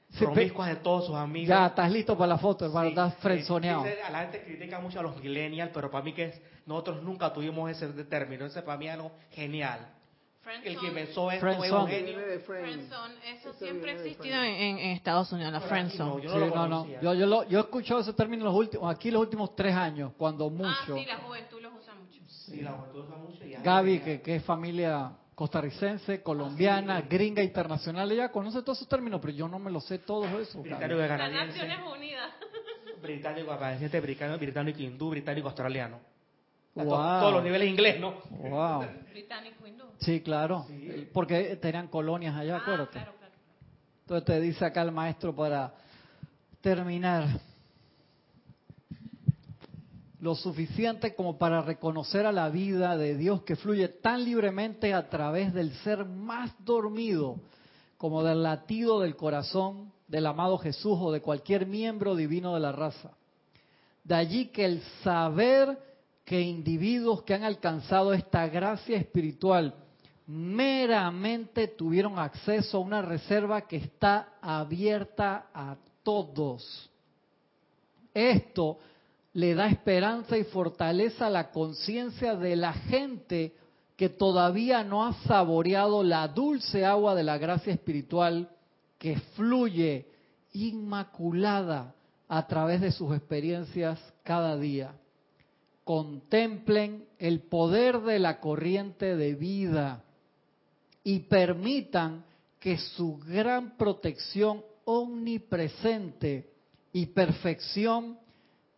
Sí, 0.09 0.25
promiscuas 0.25 0.69
de 0.69 0.75
todos 0.75 1.07
sus 1.07 1.15
amigos. 1.15 1.49
Ya, 1.49 1.65
estás 1.67 1.91
listo 1.91 2.15
para 2.15 2.27
la 2.29 2.37
foto, 2.37 2.65
hermano, 2.65 2.85
Sí, 2.87 2.89
estás 2.91 3.13
sí, 3.13 3.19
frenzoneado. 3.21 3.83
a 3.83 4.11
la 4.11 4.19
gente 4.19 4.43
critica 4.43 4.79
mucho 4.79 4.99
a 4.99 5.03
los 5.03 5.15
millennials, 5.21 5.71
pero 5.73 5.89
para 5.89 6.03
mí 6.03 6.13
que 6.13 6.25
es- 6.25 6.41
nosotros 6.67 7.01
nunca 7.01 7.33
tuvimos 7.33 7.69
ese 7.71 7.87
término. 8.05 8.45
Ese 8.45 8.61
para 8.61 8.77
mí 8.77 8.87
es 8.87 8.93
algo 8.93 9.11
genial. 9.31 9.79
El 10.63 10.77
que 10.79 10.91
pensó 10.91 11.31
esto 11.31 11.47
es 11.49 11.53
un 11.53 11.59
Friendzone. 11.87 11.91
genio. 11.91 12.19
Friendzone, 12.45 13.13
eso 13.33 13.53
siempre 13.53 13.91
ha 13.91 13.93
existido 13.95 14.35
en, 14.35 14.43
en- 14.43 14.77
en 14.79 14.89
Estados 14.91 15.31
Unidos, 15.31 15.51
la 15.53 15.57
aquí 15.59 15.65
no, 15.65 15.69
friendzone. 15.69 16.23
yo 16.23 16.29
Sí, 16.33 16.37
no 16.37 16.45
lo 16.47 16.55
no, 16.55 16.67
no. 16.67 16.87
Yo, 17.01 17.13
yo, 17.13 17.25
lo- 17.25 17.47
yo 17.47 17.59
he 17.59 17.61
escuchado 17.61 18.01
ese 18.01 18.13
término 18.13 18.43
los 18.45 18.53
últimos, 18.55 18.93
aquí 18.93 19.09
los 19.09 19.21
últimos 19.21 19.55
tres 19.55 19.73
años, 19.75 20.11
cuando 20.17 20.47
Ah, 20.47 20.49
mucho. 20.49 20.95
sí, 20.97 21.05
la 21.05 21.17
juventud 21.17 21.61
los 21.61 21.73
usa 21.79 21.93
mucho. 21.95 22.19
Sí, 22.27 22.61
la 22.61 22.71
juventud 22.73 22.99
usa 23.05 23.15
mucho. 23.17 23.45
y 23.45 23.53
Gaby, 23.63 23.99
que, 23.99 24.21
que 24.21 24.35
es 24.35 24.43
familia 24.43 25.11
costarricense, 25.33 26.21
colombiana, 26.21 27.01
gringa, 27.01 27.41
internacional, 27.41 28.11
ella 28.11 28.29
conoce 28.31 28.61
todos 28.61 28.77
esos 28.79 28.87
términos, 28.89 29.19
pero 29.21 29.33
yo 29.33 29.47
no 29.47 29.59
me 29.59 29.71
los 29.71 29.85
sé 29.85 29.99
todos 29.99 30.27
esos. 30.41 30.61
Británico 30.61 31.03
y 31.03 31.07
canadiense, 31.07 31.59
Unidas. 31.91 32.31
británico 33.01 33.47
canadiense, 33.57 33.99
británico, 34.01 34.39
británico 34.39 34.79
hindú, 34.81 35.09
británico 35.09 35.47
australiano. 35.47 35.99
Wow. 36.75 36.87
Todos 36.87 37.33
los 37.33 37.43
niveles 37.43 37.69
inglés, 37.69 37.99
¿no? 37.99 38.15
Wow. 38.31 38.85
Británico 39.11 39.67
hindú. 39.67 39.83
Sí, 39.99 40.21
claro, 40.21 40.65
porque 41.13 41.55
tenían 41.57 41.87
colonias 41.87 42.35
allá, 42.35 42.57
acuérdate. 42.57 42.93
claro, 42.93 43.13
claro. 43.17 43.33
Entonces 44.01 44.25
te 44.25 44.41
dice 44.41 44.65
acá 44.65 44.81
el 44.81 44.91
maestro 44.91 45.35
para 45.35 45.73
terminar. 46.61 47.27
Lo 50.19 50.35
suficiente 50.35 51.15
como 51.15 51.37
para 51.37 51.61
reconocer 51.61 52.25
a 52.25 52.31
la 52.31 52.49
vida 52.49 52.95
de 52.95 53.17
Dios 53.17 53.43
que 53.43 53.57
fluye 53.57 53.89
tan 53.89 54.23
libremente 54.23 54.93
a 54.93 55.09
través 55.09 55.53
del 55.53 55.73
ser 55.83 56.05
más 56.05 56.53
dormido 56.63 57.41
como 57.97 58.23
del 58.23 58.41
latido 58.41 59.01
del 59.01 59.17
corazón 59.17 59.91
del 60.07 60.25
amado 60.25 60.57
Jesús 60.57 60.97
o 60.99 61.11
de 61.11 61.21
cualquier 61.21 61.65
miembro 61.65 62.15
divino 62.15 62.53
de 62.53 62.59
la 62.61 62.71
raza. 62.71 63.11
De 64.03 64.15
allí 64.15 64.47
que 64.47 64.63
el 64.65 64.81
saber 65.03 65.77
que 66.25 66.41
individuos 66.41 67.23
que 67.23 67.33
han 67.33 67.43
alcanzado 67.43 68.13
esta 68.13 68.47
gracia 68.47 68.97
espiritual 68.97 69.75
meramente 70.25 71.67
tuvieron 71.67 72.17
acceso 72.17 72.77
a 72.77 72.81
una 72.81 73.01
reserva 73.01 73.61
que 73.67 73.77
está 73.77 74.35
abierta 74.41 75.47
a 75.53 75.75
todos. 76.01 76.89
Esto 78.13 78.79
le 79.33 79.55
da 79.55 79.67
esperanza 79.67 80.37
y 80.37 80.43
fortaleza 80.45 81.27
a 81.27 81.31
la 81.31 81.51
conciencia 81.51 82.35
de 82.35 82.55
la 82.55 82.73
gente 82.73 83.55
que 83.97 84.09
todavía 84.09 84.83
no 84.83 85.05
ha 85.05 85.13
saboreado 85.23 86.03
la 86.03 86.27
dulce 86.27 86.85
agua 86.85 87.15
de 87.15 87.23
la 87.23 87.37
gracia 87.37 87.73
espiritual 87.73 88.49
que 88.97 89.19
fluye 89.35 90.07
inmaculada 90.53 91.93
a 92.27 92.47
través 92.47 92.81
de 92.81 92.91
sus 92.91 93.15
experiencias 93.15 93.99
cada 94.23 94.55
día. 94.57 94.93
Contemplen 95.83 97.05
el 97.19 97.41
poder 97.41 98.01
de 98.01 98.19
la 98.19 98.39
corriente 98.39 99.15
de 99.15 99.35
vida 99.35 100.03
y 101.03 101.19
permitan 101.21 102.23
que 102.59 102.77
su 102.77 103.17
gran 103.17 103.75
protección 103.77 104.63
omnipresente 104.85 106.49
y 106.93 107.07
perfección 107.07 108.17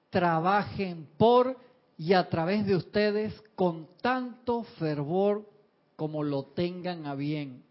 trabajen 0.09 1.07
por 1.17 1.57
y 1.97 2.13
a 2.13 2.27
través 2.29 2.65
de 2.65 2.75
ustedes 2.75 3.33
con 3.55 3.87
tanto 4.01 4.63
fervor 4.79 5.47
como 5.95 6.23
lo 6.23 6.45
tengan 6.45 7.05
a 7.05 7.15
bien. 7.15 7.63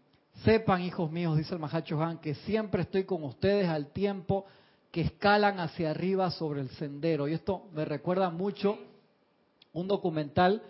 Sepan, 0.43 0.81
hijos 0.81 1.11
míos, 1.11 1.37
dice 1.37 1.53
el 1.53 1.59
Mahacho 1.59 2.01
Han, 2.01 2.19
que 2.19 2.35
siempre 2.35 2.83
estoy 2.83 3.03
con 3.03 3.23
ustedes 3.23 3.67
al 3.67 3.91
tiempo 3.91 4.45
que 4.91 5.01
escalan 5.01 5.59
hacia 5.59 5.91
arriba 5.91 6.31
sobre 6.31 6.61
el 6.61 6.69
sendero. 6.71 7.27
Y 7.27 7.33
esto 7.33 7.67
me 7.73 7.85
recuerda 7.85 8.29
mucho 8.29 8.77
un 9.75 9.87
documental 9.87 10.63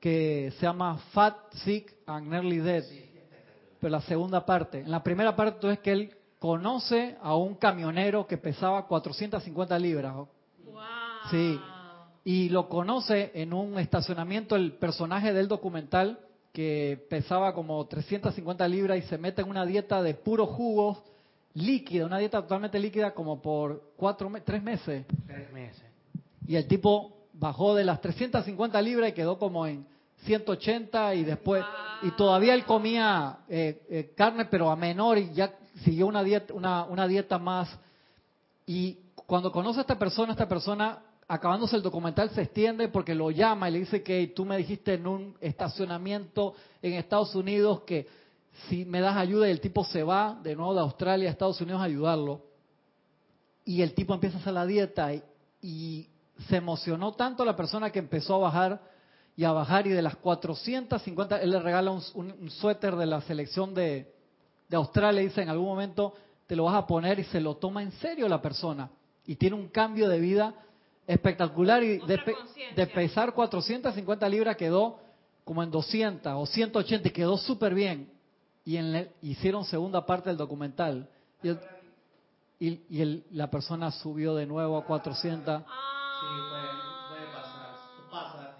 que 0.00 0.52
se 0.58 0.62
llama 0.66 0.98
Fat, 1.12 1.36
Sick 1.62 1.94
and 2.06 2.28
Nearly 2.28 2.58
Dead. 2.58 2.84
Pero 3.78 3.90
la 3.90 4.00
segunda 4.00 4.44
parte. 4.44 4.80
En 4.80 4.90
la 4.90 5.02
primera 5.02 5.36
parte 5.36 5.70
es 5.70 5.78
que 5.80 5.92
él 5.92 6.16
conoce 6.38 7.16
a 7.22 7.36
un 7.36 7.54
camionero 7.54 8.26
que 8.26 8.38
pesaba 8.38 8.86
450 8.86 9.78
libras. 9.78 10.14
Wow. 10.14 10.28
Sí. 11.30 11.60
Y 12.24 12.48
lo 12.48 12.68
conoce 12.68 13.30
en 13.34 13.52
un 13.52 13.78
estacionamiento 13.78 14.56
el 14.56 14.72
personaje 14.72 15.32
del 15.32 15.46
documental 15.46 16.18
que 16.52 17.06
pesaba 17.08 17.54
como 17.54 17.86
350 17.86 18.66
libras 18.68 18.98
y 18.98 19.02
se 19.02 19.18
mete 19.18 19.42
en 19.42 19.50
una 19.50 19.66
dieta 19.66 20.02
de 20.02 20.14
puros 20.14 20.48
jugos 20.48 20.98
líquida, 21.54 22.06
una 22.06 22.18
dieta 22.18 22.40
totalmente 22.40 22.78
líquida 22.78 23.12
como 23.12 23.40
por 23.40 23.92
cuatro, 23.96 24.30
tres 24.44 24.62
meses. 24.62 25.04
Tres 25.26 25.52
meses. 25.52 25.82
Y 26.46 26.56
el 26.56 26.66
tipo 26.66 27.19
bajó 27.40 27.74
de 27.74 27.84
las 27.84 28.00
350 28.00 28.80
libras 28.82 29.10
y 29.10 29.12
quedó 29.12 29.38
como 29.38 29.66
en 29.66 29.86
180 30.24 31.14
y 31.14 31.24
después 31.24 31.64
y 32.02 32.10
todavía 32.12 32.54
él 32.54 32.64
comía 32.64 33.38
eh, 33.48 33.82
eh, 33.88 34.12
carne 34.14 34.44
pero 34.44 34.70
a 34.70 34.76
menor 34.76 35.16
y 35.18 35.32
ya 35.32 35.54
siguió 35.82 36.06
una 36.06 36.22
dieta 36.22 36.52
una, 36.52 36.84
una 36.84 37.08
dieta 37.08 37.38
más 37.38 37.68
y 38.66 38.98
cuando 39.26 39.50
conoce 39.50 39.78
a 39.78 39.82
esta 39.82 39.98
persona 39.98 40.32
esta 40.32 40.46
persona 40.46 40.98
acabándose 41.26 41.76
el 41.76 41.82
documental 41.82 42.28
se 42.30 42.42
extiende 42.42 42.88
porque 42.88 43.14
lo 43.14 43.30
llama 43.30 43.70
y 43.70 43.72
le 43.72 43.78
dice 43.80 44.02
que 44.02 44.26
tú 44.28 44.44
me 44.44 44.58
dijiste 44.58 44.94
en 44.94 45.06
un 45.06 45.34
estacionamiento 45.40 46.54
en 46.82 46.92
Estados 46.94 47.34
Unidos 47.34 47.80
que 47.86 48.06
si 48.68 48.84
me 48.84 49.00
das 49.00 49.16
ayuda 49.16 49.48
y 49.48 49.52
el 49.52 49.60
tipo 49.60 49.84
se 49.84 50.02
va 50.02 50.38
de 50.42 50.54
nuevo 50.54 50.74
de 50.74 50.80
Australia 50.80 51.28
a 51.28 51.32
Estados 51.32 51.60
Unidos 51.60 51.80
a 51.80 51.84
ayudarlo. 51.84 52.42
Y 53.64 53.82
el 53.82 53.94
tipo 53.94 54.12
empieza 54.12 54.36
a 54.36 54.40
hacer 54.40 54.52
la 54.52 54.66
dieta 54.66 55.14
y, 55.14 55.22
y 55.62 56.09
se 56.48 56.56
emocionó 56.56 57.12
tanto 57.12 57.44
la 57.44 57.56
persona 57.56 57.90
que 57.90 57.98
empezó 57.98 58.34
a 58.36 58.38
bajar 58.38 58.80
y 59.36 59.44
a 59.44 59.52
bajar 59.52 59.86
y 59.86 59.90
de 59.90 60.02
las 60.02 60.16
450, 60.16 61.40
él 61.40 61.50
le 61.50 61.60
regala 61.60 61.90
un, 61.90 62.02
un- 62.14 62.32
un 62.40 62.50
suéter 62.50 62.96
de 62.96 63.06
la 63.06 63.20
selección 63.22 63.74
de, 63.74 64.12
de 64.68 64.76
Australia 64.76 65.22
y 65.22 65.26
dice 65.26 65.42
en 65.42 65.48
algún 65.48 65.66
momento 65.66 66.14
te 66.46 66.56
lo 66.56 66.64
vas 66.64 66.74
a 66.74 66.86
poner 66.86 67.18
y 67.20 67.24
se 67.24 67.40
lo 67.40 67.56
toma 67.56 67.82
en 67.82 67.92
serio 67.92 68.28
la 68.28 68.42
persona 68.42 68.90
y 69.26 69.36
tiene 69.36 69.56
un 69.56 69.68
cambio 69.68 70.08
de 70.08 70.18
vida 70.18 70.54
espectacular 71.06 71.82
y 71.82 71.98
de, 71.98 72.18
pesar 72.86 73.32
450 73.34 74.28
libras 74.28 74.56
quedó 74.56 74.98
como 75.44 75.62
en 75.62 75.70
200 75.70 76.32
o 76.36 76.46
180 76.46 77.08
y 77.08 77.10
quedó 77.12 77.36
súper 77.38 77.74
bien 77.74 78.10
y 78.64 78.76
en 78.76 78.94
el- 78.94 79.10
hicieron 79.22 79.64
segunda 79.64 80.04
parte 80.04 80.28
del 80.28 80.36
documental. 80.36 81.08
Y, 81.42 81.48
el- 81.48 81.60
y- 82.58 82.80
y 82.90 83.00
el- 83.00 83.24
la 83.32 83.50
persona 83.50 83.90
subió 83.90 84.34
de 84.34 84.46
nuevo 84.46 84.76
a 84.76 84.84
400 84.84 85.62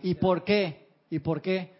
¿Y 0.02 0.14
por 0.14 0.44
qué? 0.44 0.88
¿Y 1.10 1.18
por 1.18 1.40
qué? 1.42 1.74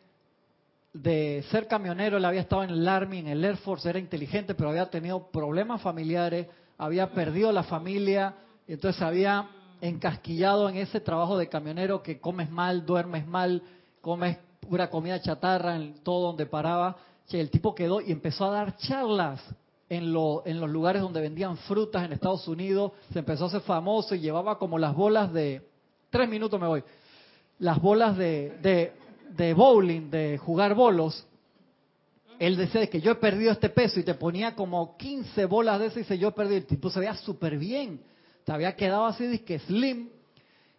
De 0.93 1.45
ser 1.51 1.68
camionero, 1.68 2.16
él 2.16 2.24
había 2.24 2.41
estado 2.41 2.64
en 2.64 2.70
el 2.70 2.89
Army, 2.89 3.18
en 3.18 3.28
el 3.28 3.45
Air 3.45 3.57
Force, 3.59 3.89
era 3.89 3.99
inteligente, 3.99 4.55
pero 4.55 4.70
había 4.70 4.91
tenido 4.91 5.28
problemas 5.31 5.81
familiares, 5.81 6.49
había 6.76 7.12
perdido 7.12 7.53
la 7.53 7.62
familia, 7.62 8.35
y 8.66 8.72
entonces 8.72 8.99
se 8.99 9.05
había 9.05 9.49
encasquillado 9.81 10.68
en 10.68 10.76
ese 10.76 11.01
trabajo 11.01 11.39
de 11.39 11.49
camionero 11.49 12.03
que 12.03 12.20
comes 12.20 12.51
mal, 12.51 12.85
duermes 12.85 13.26
mal, 13.26 13.62
comes 14.01 14.37
pura 14.68 14.91
comida 14.91 15.20
chatarra 15.20 15.76
en 15.76 15.95
todo 16.03 16.26
donde 16.26 16.45
paraba. 16.47 16.97
Che, 17.28 17.41
el 17.41 17.51
tipo 17.51 17.74
quedó 17.74 18.01
y 18.01 18.11
empezó 18.12 18.45
a 18.47 18.51
dar 18.51 18.76
charlas 18.76 19.41
en, 19.89 20.12
lo- 20.12 20.43
en 20.45 20.61
los 20.61 20.68
lugares 20.68 21.01
donde 21.03 21.20
vendían 21.20 21.57
frutas 21.57 22.05
en 22.05 22.12
Estados 22.12 22.47
Unidos, 22.49 22.93
se 23.12 23.20
empezó 23.20 23.45
a 23.45 23.49
hacer 23.49 23.61
famoso 23.62 24.14
y 24.14 24.20
llevaba 24.20 24.59
como 24.59 24.78
las 24.78 24.95
bolas 24.95 25.33
de... 25.33 25.70
Tres 26.11 26.29
minutos 26.29 26.61
me 26.61 26.67
voy 26.67 26.83
las 27.61 27.81
bolas 27.81 28.17
de, 28.17 28.93
de, 29.37 29.55
bowling, 29.55 30.11
de 30.11 30.39
jugar 30.39 30.75
bolos, 30.75 31.27
él 32.39 32.57
decía 32.57 32.81
de 32.81 32.89
que 32.89 33.03
yo 33.03 33.13
he 33.13 33.17
perdido 33.17 33.53
este 33.53 33.69
peso 33.69 34.01
y 34.01 34.03
te 34.03 34.15
ponía 34.15 34.57
como 34.57 34.97
15 34.97 35.45
bolas 35.45 35.79
de 35.79 35.87
ese 35.87 36.01
y 36.01 36.03
dice 36.03 36.19
yo 36.19 36.29
he 36.29 36.33
perdido. 36.33 36.57
El 36.57 36.67
tipo 36.67 36.91
se 36.91 36.99
veía 36.99 37.15
súper 37.15 37.59
bien, 37.59 38.01
te 38.45 38.53
había 38.53 38.75
quedado 38.75 39.05
así, 39.05 39.41
que 39.41 39.59
slim, 39.61 40.09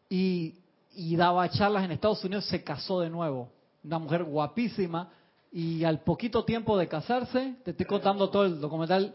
y, 0.10 0.56
y 0.96 1.16
daba 1.16 1.48
charlas 1.50 1.86
en 1.86 1.92
Estados 1.92 2.24
Unidos, 2.26 2.46
se 2.46 2.64
casó 2.64 3.00
de 3.00 3.12
nuevo. 3.12 3.50
Una 3.84 4.00
mujer 4.00 4.24
guapísima, 4.24 5.12
y 5.52 5.84
al 5.84 6.00
poquito 6.00 6.44
tiempo 6.44 6.78
de 6.78 6.88
casarse, 6.88 7.56
te 7.64 7.72
estoy 7.72 7.86
contando 7.86 8.30
todo 8.32 8.46
el 8.46 8.60
documental, 8.60 9.14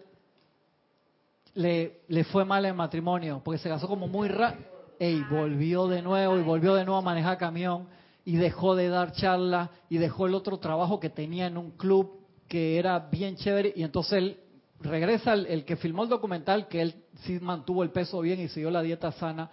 le, 1.54 2.02
le 2.06 2.24
fue 2.24 2.44
mal 2.44 2.64
en 2.64 2.76
matrimonio, 2.76 3.40
porque 3.44 3.58
se 3.58 3.68
casó 3.68 3.88
como 3.88 4.06
muy 4.06 4.28
rápido. 4.28 4.75
Y 4.98 5.22
volvió 5.24 5.86
de 5.88 6.02
nuevo 6.02 6.38
y 6.38 6.42
volvió 6.42 6.74
de 6.74 6.84
nuevo 6.84 6.98
a 6.98 7.02
manejar 7.02 7.38
camión 7.38 7.88
y 8.24 8.36
dejó 8.36 8.74
de 8.74 8.88
dar 8.88 9.12
charlas 9.12 9.70
y 9.88 9.98
dejó 9.98 10.26
el 10.26 10.34
otro 10.34 10.58
trabajo 10.58 10.98
que 10.98 11.10
tenía 11.10 11.46
en 11.46 11.56
un 11.56 11.72
club 11.72 12.20
que 12.48 12.78
era 12.78 12.98
bien 12.98 13.36
chévere 13.36 13.72
y 13.76 13.82
entonces 13.82 14.12
él 14.14 14.40
regresa, 14.80 15.32
el, 15.32 15.46
el 15.46 15.64
que 15.64 15.76
filmó 15.76 16.02
el 16.02 16.08
documental, 16.08 16.68
que 16.68 16.82
él 16.82 16.94
sí 17.22 17.38
mantuvo 17.40 17.82
el 17.82 17.90
peso 17.90 18.20
bien 18.20 18.40
y 18.40 18.48
siguió 18.48 18.70
la 18.70 18.82
dieta 18.82 19.12
sana, 19.12 19.50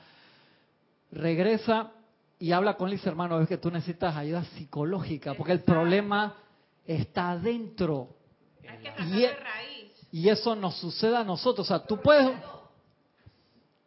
regresa 1.12 1.92
y 2.40 2.52
habla 2.52 2.76
con 2.76 2.90
Liz, 2.90 3.06
hermano, 3.06 3.38
ves 3.40 3.48
que 3.48 3.58
tú 3.58 3.72
necesitas 3.72 4.16
ayuda 4.16 4.44
psicológica, 4.58 5.34
porque 5.34 5.54
el 5.54 5.62
problema 5.62 6.36
está 6.86 7.32
adentro. 7.32 8.18
Hay 8.68 8.80
que 8.80 9.04
Y 9.04 9.24
e- 9.24 9.28
de 9.28 9.36
raíz. 9.36 10.08
Y 10.12 10.30
eso 10.30 10.56
nos 10.56 10.76
sucede 10.78 11.16
a 11.16 11.24
nosotros. 11.24 11.66
O 11.66 11.70
sea, 11.70 11.86
tú 11.86 12.02
puedes... 12.02 12.30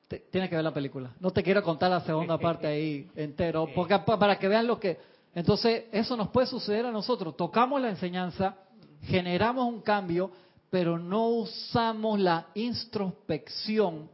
Te- 0.09 0.21
tienes 0.31 0.49
que 0.51 0.57
ver 0.57 0.65
la 0.65 0.75
película. 0.75 1.13
No 1.21 1.31
te 1.31 1.43
quiero 1.43 1.63
contar 1.63 1.91
la 1.91 2.01
segunda 2.01 2.39
parte 2.41 2.67
ahí 2.67 3.09
entero, 3.17 3.69
porque 3.75 3.99
pa- 3.99 4.19
para 4.19 4.39
que 4.39 4.49
vean 4.49 4.67
lo 4.67 4.79
que... 4.79 4.99
Entonces, 5.35 5.85
eso 5.93 6.17
nos 6.17 6.29
puede 6.29 6.47
suceder 6.47 6.87
a 6.87 6.91
nosotros. 6.93 7.37
Tocamos 7.37 7.81
la 7.81 7.91
enseñanza, 7.91 8.57
generamos 9.03 9.67
un 9.67 9.83
cambio, 9.83 10.31
pero 10.71 10.99
no 10.99 11.29
usamos 11.29 12.19
la 12.19 12.47
introspección 12.55 14.09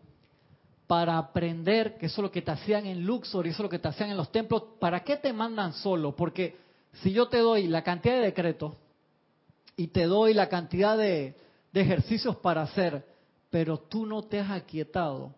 para 0.86 1.16
aprender, 1.16 1.97
que 1.97 2.07
eso 2.07 2.20
es 2.20 2.24
lo 2.24 2.30
que 2.30 2.43
te 2.43 2.51
hacían 2.51 2.86
en 2.86 3.07
Luxor 3.07 3.47
y 3.47 3.51
eso 3.51 3.62
es 3.62 3.64
lo 3.64 3.68
que 3.70 3.78
te 3.78 3.88
hacían 3.88 4.11
en 4.11 4.16
los 4.16 4.30
templos. 4.30 4.62
¿Para 4.78 5.01
qué 5.05 5.16
te 5.16 5.32
mandan 5.32 5.72
solo? 5.72 6.14
Porque 6.14 6.57
si 7.03 7.12
yo 7.12 7.28
te 7.28 7.38
doy 7.38 7.66
la 7.68 7.82
cantidad 7.82 8.16
de 8.16 8.20
decretos 8.22 8.74
y 9.76 9.86
te 9.88 10.05
doy 10.05 10.34
la 10.34 10.49
cantidad 10.49 10.99
de, 10.99 11.34
de 11.72 11.80
ejercicios 11.80 12.36
para 12.36 12.62
hacer, 12.62 13.07
pero 13.49 13.78
tú 13.78 14.05
no 14.07 14.22
te 14.24 14.40
has 14.40 14.51
aquietado, 14.51 15.34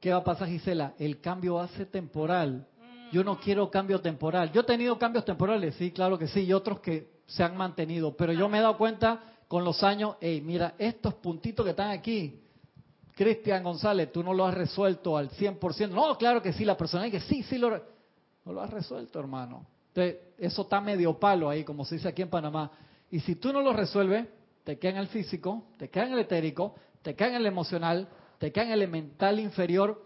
¿qué 0.00 0.10
va 0.10 0.18
a 0.18 0.24
pasar, 0.24 0.48
Gisela? 0.48 0.94
El 0.98 1.20
cambio 1.20 1.54
va 1.54 1.64
a 1.64 1.68
ser 1.68 1.86
temporal. 1.86 2.66
Yo 3.12 3.22
no 3.22 3.38
quiero 3.38 3.70
cambio 3.70 4.00
temporal. 4.00 4.52
Yo 4.52 4.62
he 4.62 4.64
tenido 4.64 4.98
cambios 4.98 5.24
temporales, 5.24 5.74
sí, 5.76 5.92
claro 5.92 6.18
que 6.18 6.26
sí, 6.26 6.40
y 6.40 6.52
otros 6.52 6.80
que 6.80 7.16
se 7.26 7.42
han 7.42 7.56
mantenido, 7.56 8.16
pero 8.16 8.32
yo 8.32 8.48
me 8.48 8.58
he 8.58 8.60
dado 8.60 8.76
cuenta 8.76 9.20
con 9.48 9.64
los 9.64 9.82
años, 9.82 10.16
hey, 10.20 10.40
mira, 10.44 10.74
estos 10.78 11.14
puntitos 11.14 11.64
que 11.64 11.70
están 11.70 11.90
aquí, 11.90 12.40
Cristian 13.14 13.62
González, 13.62 14.12
tú 14.12 14.22
no 14.22 14.34
lo 14.34 14.44
has 14.44 14.54
resuelto 14.54 15.16
al 15.16 15.30
100%. 15.30 15.90
No, 15.90 16.18
claro 16.18 16.42
que 16.42 16.52
sí, 16.52 16.64
la 16.64 16.76
persona 16.76 17.04
dice 17.04 17.18
que 17.18 17.24
sí, 17.24 17.42
sí 17.44 17.58
lo, 17.58 17.70
no 18.44 18.52
lo 18.52 18.60
has 18.60 18.70
resuelto, 18.70 19.18
hermano. 19.18 19.66
Entonces, 19.88 20.16
eso 20.36 20.62
está 20.62 20.80
medio 20.80 21.18
palo 21.18 21.48
ahí, 21.48 21.64
como 21.64 21.84
se 21.84 21.94
dice 21.94 22.08
aquí 22.08 22.22
en 22.22 22.28
Panamá. 22.28 22.70
Y 23.10 23.20
si 23.20 23.36
tú 23.36 23.52
no 23.52 23.62
lo 23.62 23.72
resuelves, 23.72 24.26
te 24.64 24.78
queda 24.78 24.92
en 24.92 24.98
el 24.98 25.08
físico, 25.08 25.64
te 25.78 25.88
queda 25.88 26.06
en 26.06 26.12
el 26.12 26.18
etérico, 26.18 26.74
te 27.02 27.14
queda 27.14 27.28
en 27.28 27.34
el 27.36 27.46
emocional, 27.46 28.08
te 28.38 28.52
queda 28.52 28.64
en 28.64 28.72
el 28.82 28.88
mental 28.88 29.40
inferior 29.40 30.04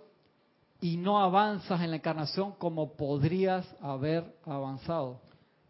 y 0.81 0.97
no 0.97 1.21
avanzas 1.23 1.81
en 1.83 1.91
la 1.91 1.97
encarnación 1.97 2.53
como 2.53 2.95
podrías 2.97 3.67
haber 3.81 4.25
avanzado. 4.45 5.21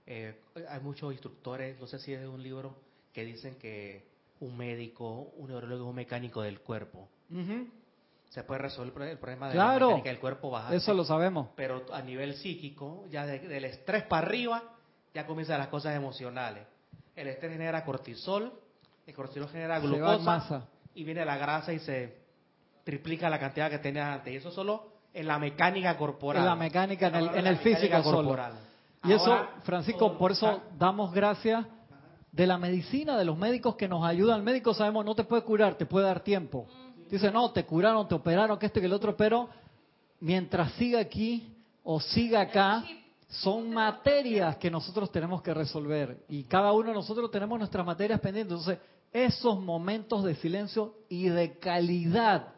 Eh, 0.06 0.38
hay 0.68 0.80
muchos 0.80 1.12
instructores, 1.12 1.78
no 1.80 1.86
sé 1.86 1.98
si 1.98 2.12
es 2.12 2.20
de 2.20 2.28
un 2.28 2.42
libro, 2.42 2.76
que 3.12 3.24
dicen 3.24 3.56
que 3.56 4.08
un 4.40 4.56
médico, 4.56 5.32
un 5.36 5.48
neurólogo 5.48 5.84
es 5.84 5.88
un 5.90 5.96
mecánico 5.96 6.42
del 6.42 6.60
cuerpo. 6.60 7.08
Se 8.30 8.44
puede 8.44 8.60
resolver 8.62 8.86
el 8.88 8.92
pro- 8.94 9.04
el 9.04 9.18
problema 9.18 9.48
de 9.48 9.54
la 9.56 9.62
Claro, 9.64 9.86
mecánica 9.88 10.10
del 10.10 10.20
cuerpo 10.20 10.50
bajar. 10.50 10.74
eso 10.74 10.94
lo 10.94 11.04
sabemos. 11.04 11.48
Pero 11.56 11.84
a 11.92 12.00
nivel 12.02 12.34
psíquico, 12.36 13.04
ya 13.10 13.26
de- 13.26 13.40
del 13.40 13.64
estrés 13.64 14.04
para 14.04 14.26
arriba, 14.26 14.62
ya 15.12 15.26
comienzan 15.26 15.58
las 15.58 15.68
cosas 15.68 15.96
emocionales. 15.96 16.64
El 17.16 17.26
estrés 17.26 17.52
genera 17.52 17.84
cortisol, 17.84 18.52
el 19.06 19.14
cortisol 19.14 19.48
genera 19.48 19.80
glucosa 19.80 20.18
masa. 20.24 20.68
y 20.94 21.02
viene 21.02 21.24
la 21.24 21.36
grasa 21.38 21.72
y 21.72 21.80
se 21.80 22.20
triplica 22.90 23.30
la 23.30 23.38
cantidad 23.38 23.70
que 23.70 23.78
tenías 23.78 24.06
antes. 24.08 24.32
Y 24.32 24.36
eso 24.36 24.50
solo 24.50 24.88
en 25.14 25.26
la 25.28 25.38
mecánica 25.38 25.96
corporal. 25.96 26.42
En 26.42 26.48
la 26.48 26.56
mecánica, 26.56 27.06
en 27.06 27.14
el- 27.14 27.46
en 27.46 27.56
físico 27.58 27.80
mecánica 27.82 28.02
solo. 28.02 28.16
corporal. 28.18 28.52
Y 29.04 29.12
eso, 29.12 29.38
Francisco, 29.62 30.18
por 30.18 30.32
eso 30.32 30.60
damos 30.76 31.12
gracias 31.12 31.64
de 32.32 32.46
la 32.46 32.58
medicina, 32.58 33.16
de 33.16 33.24
los 33.24 33.38
médicos 33.38 33.76
que 33.76 33.88
nos 33.88 34.04
ayudan. 34.04 34.38
El 34.38 34.42
médico 34.42 34.74
sabemos, 34.74 35.04
no 35.04 35.14
te 35.14 35.24
puede 35.24 35.42
curar, 35.42 35.76
te 35.76 35.86
puede 35.86 36.06
dar 36.06 36.20
tiempo. 36.20 36.66
Dice, 37.08 37.30
no, 37.30 37.50
te 37.52 37.64
curaron, 37.64 38.06
te 38.08 38.14
operaron, 38.14 38.58
que 38.58 38.66
esto 38.66 38.78
y 38.78 38.82
que 38.82 38.86
el 38.86 38.92
otro, 38.92 39.16
pero 39.16 39.48
mientras 40.20 40.72
siga 40.72 41.00
aquí 41.00 41.56
o 41.82 41.98
siga 42.00 42.40
acá, 42.42 42.84
son 43.28 43.70
materias 43.72 44.56
que 44.56 44.70
nosotros 44.70 45.10
tenemos 45.10 45.40
que 45.42 45.54
resolver. 45.54 46.24
Y 46.28 46.44
cada 46.44 46.72
uno 46.72 46.88
de 46.88 46.94
nosotros 46.94 47.30
tenemos 47.30 47.58
nuestras 47.58 47.86
materias 47.86 48.20
pendientes. 48.20 48.52
Entonces, 48.58 48.78
esos 49.12 49.58
momentos 49.60 50.22
de 50.24 50.34
silencio 50.36 50.94
y 51.08 51.28
de 51.28 51.58
calidad 51.58 52.48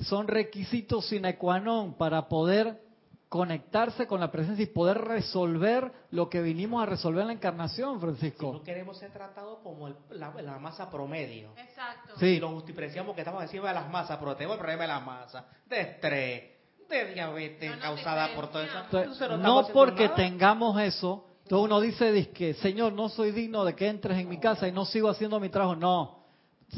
son 0.00 0.28
requisitos 0.28 1.06
sine 1.08 1.36
qua 1.36 1.58
non 1.60 1.94
para 1.94 2.28
poder 2.28 2.80
conectarse 3.28 4.06
con 4.08 4.18
la 4.18 4.30
presencia 4.32 4.64
y 4.64 4.66
poder 4.66 4.98
resolver 4.98 5.92
lo 6.10 6.28
que 6.28 6.42
vinimos 6.42 6.82
a 6.82 6.86
resolver 6.86 7.20
en 7.22 7.28
la 7.28 7.32
encarnación, 7.34 7.94
Si 7.94 8.00
Francisco. 8.00 8.52
no 8.52 8.62
queremos 8.62 8.98
ser 8.98 9.12
tratados 9.12 9.60
como 9.62 9.86
el- 9.86 9.96
la, 10.10 10.32
la 10.42 10.58
masa 10.58 10.90
promedio. 10.90 11.50
Exacto. 11.56 12.14
Sí. 12.18 12.26
Y 12.26 12.40
lo 12.40 12.48
justipreciamos 12.50 13.14
que 13.14 13.20
estamos 13.20 13.42
encima 13.42 13.68
de 13.68 13.74
las 13.74 13.88
masas, 13.88 14.18
pero 14.18 14.34
tenemos 14.34 14.56
el 14.56 14.60
problema 14.60 14.82
de 14.82 14.88
las 14.88 15.04
masas, 15.06 15.44
de 15.68 15.80
estrés, 15.80 16.42
de 16.88 17.14
diabetes 17.14 17.70
No 17.76 17.80
causada 17.80 18.34
por 18.34 18.48
todo 18.50 18.62
eso. 18.64 18.76
Entonces, 18.76 19.20
Entonces, 19.22 19.38
no 19.44 19.68
porque 19.72 20.04
nada. 20.06 20.16
tengamos 20.16 20.80
eso, 20.80 21.24
entonces 21.44 21.64
uno 21.66 21.80
dice 21.80 22.30
que 22.30 22.54
Señor, 22.54 22.92
no 22.94 23.08
soy 23.08 23.30
digno 23.30 23.64
de 23.64 23.76
que 23.76 23.86
entres 23.86 24.18
en 24.18 24.28
mi 24.28 24.38
casa 24.40 24.66
y 24.66 24.72
no 24.72 24.84
sigo 24.84 25.08
haciendo 25.08 25.38
mi 25.38 25.50
trabajo. 25.50 25.76
No, 25.76 26.24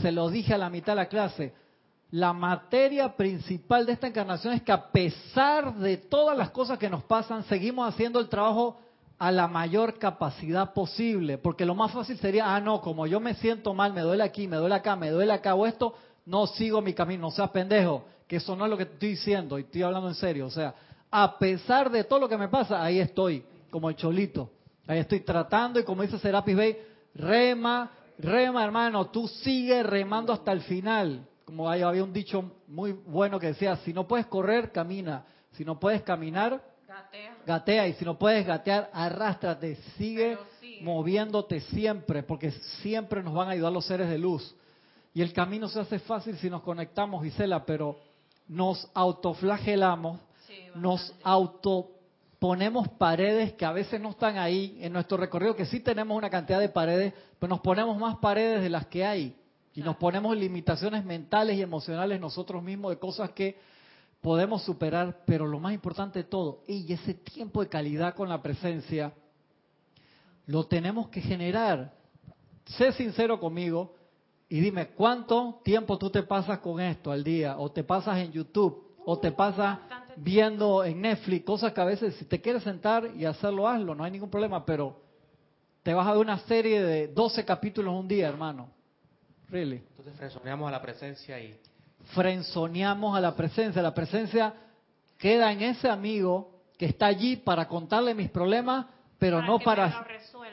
se 0.02 0.12
lo 0.12 0.28
dije 0.28 0.52
a 0.52 0.58
la 0.58 0.68
mitad 0.68 0.92
de 0.92 0.96
la 0.96 1.06
clase. 1.08 1.54
La 2.12 2.34
materia 2.34 3.16
principal 3.16 3.86
de 3.86 3.94
esta 3.94 4.06
encarnación 4.06 4.52
es 4.52 4.62
que 4.62 4.70
a 4.70 4.90
pesar 4.90 5.74
de 5.76 5.96
todas 5.96 6.36
las 6.36 6.50
cosas 6.50 6.78
que 6.78 6.90
nos 6.90 7.02
pasan, 7.04 7.42
seguimos 7.44 7.88
haciendo 7.88 8.20
el 8.20 8.28
trabajo 8.28 8.78
a 9.18 9.32
la 9.32 9.48
mayor 9.48 9.98
capacidad 9.98 10.74
posible. 10.74 11.38
Porque 11.38 11.64
lo 11.64 11.74
más 11.74 11.90
fácil 11.90 12.18
sería, 12.18 12.54
ah, 12.54 12.60
no, 12.60 12.82
como 12.82 13.06
yo 13.06 13.18
me 13.18 13.32
siento 13.36 13.72
mal, 13.72 13.94
me 13.94 14.02
duele 14.02 14.22
aquí, 14.22 14.46
me 14.46 14.58
duele 14.58 14.74
acá, 14.74 14.94
me 14.94 15.08
duele 15.08 15.32
acá 15.32 15.54
o 15.54 15.64
esto, 15.64 15.94
no 16.26 16.46
sigo 16.48 16.82
mi 16.82 16.92
camino, 16.92 17.22
no 17.22 17.30
seas 17.30 17.48
pendejo. 17.48 18.04
Que 18.28 18.36
eso 18.36 18.54
no 18.56 18.66
es 18.66 18.70
lo 18.70 18.76
que 18.76 18.82
estoy 18.82 19.08
diciendo 19.08 19.58
y 19.58 19.62
estoy 19.62 19.82
hablando 19.82 20.08
en 20.08 20.14
serio. 20.14 20.44
O 20.44 20.50
sea, 20.50 20.74
a 21.10 21.38
pesar 21.38 21.90
de 21.90 22.04
todo 22.04 22.18
lo 22.18 22.28
que 22.28 22.36
me 22.36 22.48
pasa, 22.48 22.84
ahí 22.84 22.98
estoy, 22.98 23.42
como 23.70 23.88
el 23.88 23.96
cholito. 23.96 24.50
Ahí 24.86 24.98
estoy 24.98 25.20
tratando 25.20 25.80
y 25.80 25.84
como 25.84 26.02
dice 26.02 26.18
Serapis 26.18 26.56
Bay, 26.58 26.76
rema, 27.14 27.90
rema 28.18 28.62
hermano, 28.62 29.06
tú 29.06 29.28
sigue 29.28 29.82
remando 29.82 30.30
hasta 30.34 30.52
el 30.52 30.60
final. 30.60 31.26
Como 31.54 31.70
había 31.70 32.02
un 32.02 32.14
dicho 32.14 32.50
muy 32.66 32.92
bueno 32.92 33.38
que 33.38 33.48
decía, 33.48 33.76
si 33.84 33.92
no 33.92 34.08
puedes 34.08 34.24
correr, 34.24 34.72
camina. 34.72 35.26
Si 35.50 35.66
no 35.66 35.78
puedes 35.78 36.00
caminar, 36.00 36.64
gatea. 36.88 37.36
gatea. 37.46 37.88
Y 37.88 37.92
si 37.92 38.06
no 38.06 38.18
puedes 38.18 38.46
gatear, 38.46 38.88
arrástrate. 38.90 39.76
Sigue, 39.98 40.38
sigue 40.60 40.82
moviéndote 40.82 41.60
siempre, 41.60 42.22
porque 42.22 42.52
siempre 42.80 43.22
nos 43.22 43.34
van 43.34 43.48
a 43.48 43.50
ayudar 43.50 43.70
los 43.70 43.84
seres 43.84 44.08
de 44.08 44.16
luz. 44.16 44.56
Y 45.12 45.20
el 45.20 45.34
camino 45.34 45.68
se 45.68 45.80
hace 45.80 45.98
fácil 45.98 46.38
si 46.38 46.48
nos 46.48 46.62
conectamos, 46.62 47.22
Gisela, 47.22 47.66
pero 47.66 47.98
nos 48.48 48.90
autoflagelamos, 48.94 50.20
nos 50.74 51.14
autoponemos 51.22 52.88
paredes 52.96 53.52
que 53.52 53.66
a 53.66 53.72
veces 53.72 54.00
no 54.00 54.08
están 54.08 54.38
ahí 54.38 54.78
en 54.80 54.94
nuestro 54.94 55.18
recorrido, 55.18 55.54
que 55.54 55.66
sí 55.66 55.80
tenemos 55.80 56.16
una 56.16 56.30
cantidad 56.30 56.60
de 56.60 56.70
paredes, 56.70 57.12
pero 57.38 57.50
nos 57.50 57.60
ponemos 57.60 57.98
más 57.98 58.16
paredes 58.16 58.62
de 58.62 58.70
las 58.70 58.86
que 58.86 59.04
hay. 59.04 59.36
Y 59.74 59.82
nos 59.82 59.96
ponemos 59.96 60.36
limitaciones 60.36 61.04
mentales 61.04 61.56
y 61.56 61.62
emocionales 61.62 62.20
nosotros 62.20 62.62
mismos 62.62 62.90
de 62.90 62.98
cosas 62.98 63.30
que 63.30 63.58
podemos 64.20 64.62
superar, 64.62 65.22
pero 65.26 65.46
lo 65.46 65.58
más 65.58 65.74
importante 65.74 66.20
de 66.20 66.24
todo, 66.24 66.62
y 66.68 66.90
ese 66.92 67.14
tiempo 67.14 67.62
de 67.62 67.68
calidad 67.68 68.14
con 68.14 68.28
la 68.28 68.40
presencia, 68.40 69.12
lo 70.46 70.64
tenemos 70.64 71.08
que 71.08 71.20
generar. 71.20 71.92
Sé 72.66 72.92
sincero 72.92 73.40
conmigo, 73.40 73.94
y 74.48 74.60
dime, 74.60 74.88
¿cuánto 74.88 75.60
tiempo 75.64 75.96
tú 75.96 76.10
te 76.10 76.22
pasas 76.22 76.58
con 76.58 76.78
esto 76.78 77.10
al 77.10 77.24
día? 77.24 77.58
¿O 77.58 77.72
te 77.72 77.82
pasas 77.82 78.18
en 78.18 78.32
YouTube? 78.32 78.86
¿O 79.04 79.18
te 79.18 79.32
pasas 79.32 79.78
viendo 80.16 80.84
en 80.84 81.00
Netflix? 81.00 81.44
Cosas 81.44 81.72
que 81.72 81.80
a 81.80 81.86
veces 81.86 82.14
si 82.16 82.26
te 82.26 82.40
quieres 82.40 82.62
sentar 82.62 83.10
y 83.16 83.24
hacerlo, 83.24 83.66
hazlo, 83.66 83.94
no 83.94 84.04
hay 84.04 84.10
ningún 84.10 84.30
problema, 84.30 84.64
pero 84.64 85.00
te 85.82 85.94
vas 85.94 86.06
a 86.06 86.12
ver 86.12 86.20
una 86.20 86.38
serie 86.40 86.82
de 86.82 87.08
12 87.08 87.44
capítulos 87.44 87.94
un 87.98 88.06
día, 88.06 88.28
hermano. 88.28 88.68
Really. 89.52 89.82
Entonces 89.90 90.14
frenzoneamos 90.16 90.66
a 90.66 90.72
la 90.72 90.80
presencia 90.80 91.38
y... 91.38 91.54
Frenzoneamos 92.14 93.14
a 93.14 93.20
la 93.20 93.36
presencia. 93.36 93.82
La 93.82 93.92
presencia 93.92 94.54
queda 95.18 95.52
en 95.52 95.60
ese 95.60 95.90
amigo 95.90 96.62
que 96.78 96.86
está 96.86 97.06
allí 97.06 97.36
para 97.36 97.68
contarle 97.68 98.14
mis 98.14 98.30
problemas, 98.30 98.86
pero 99.18 99.42
no 99.42 99.58
para, 99.58 100.06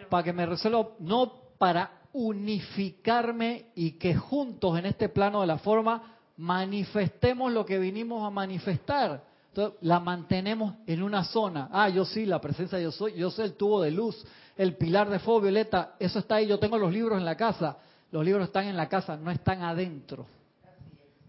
para 0.10 0.24
que 0.24 0.34
me 0.34 0.46
resuelva, 0.46 0.90
no 1.00 1.32
para 1.58 1.92
unificarme 2.12 3.68
y 3.74 3.92
que 3.92 4.16
juntos 4.16 4.78
en 4.78 4.86
este 4.86 5.08
plano 5.08 5.42
de 5.42 5.48
la 5.48 5.60
forma 5.60 6.18
manifestemos 6.36 7.54
lo 7.54 7.66
que 7.66 7.80
vinimos 7.80 8.28
a 8.28 8.30
manifestar. 8.30 9.24
Entonces, 9.48 9.80
la 9.82 10.02
mantenemos 10.02 10.76
en 10.86 11.04
una 11.04 11.24
zona. 11.24 11.70
Ah, 11.72 11.88
yo 11.88 12.04
sí, 12.04 12.26
la 12.26 12.42
presencia 12.42 12.80
yo 12.80 12.92
soy, 12.92 13.14
yo 13.14 13.32
soy 13.32 13.46
el 13.46 13.54
tubo 13.54 13.82
de 13.82 13.92
luz, 13.92 14.24
el 14.58 14.76
pilar 14.76 15.10
de 15.10 15.20
fuego 15.20 15.42
violeta, 15.42 15.96
eso 16.00 16.20
está 16.20 16.36
ahí, 16.36 16.48
yo 16.48 16.60
tengo 16.60 16.78
los 16.78 16.92
libros 16.92 17.18
en 17.18 17.26
la 17.26 17.38
casa. 17.38 17.78
Los 18.12 18.26
libros 18.26 18.48
están 18.48 18.66
en 18.66 18.76
la 18.76 18.90
casa, 18.90 19.18
no 19.18 19.30
están 19.30 19.62
adentro. 19.62 20.26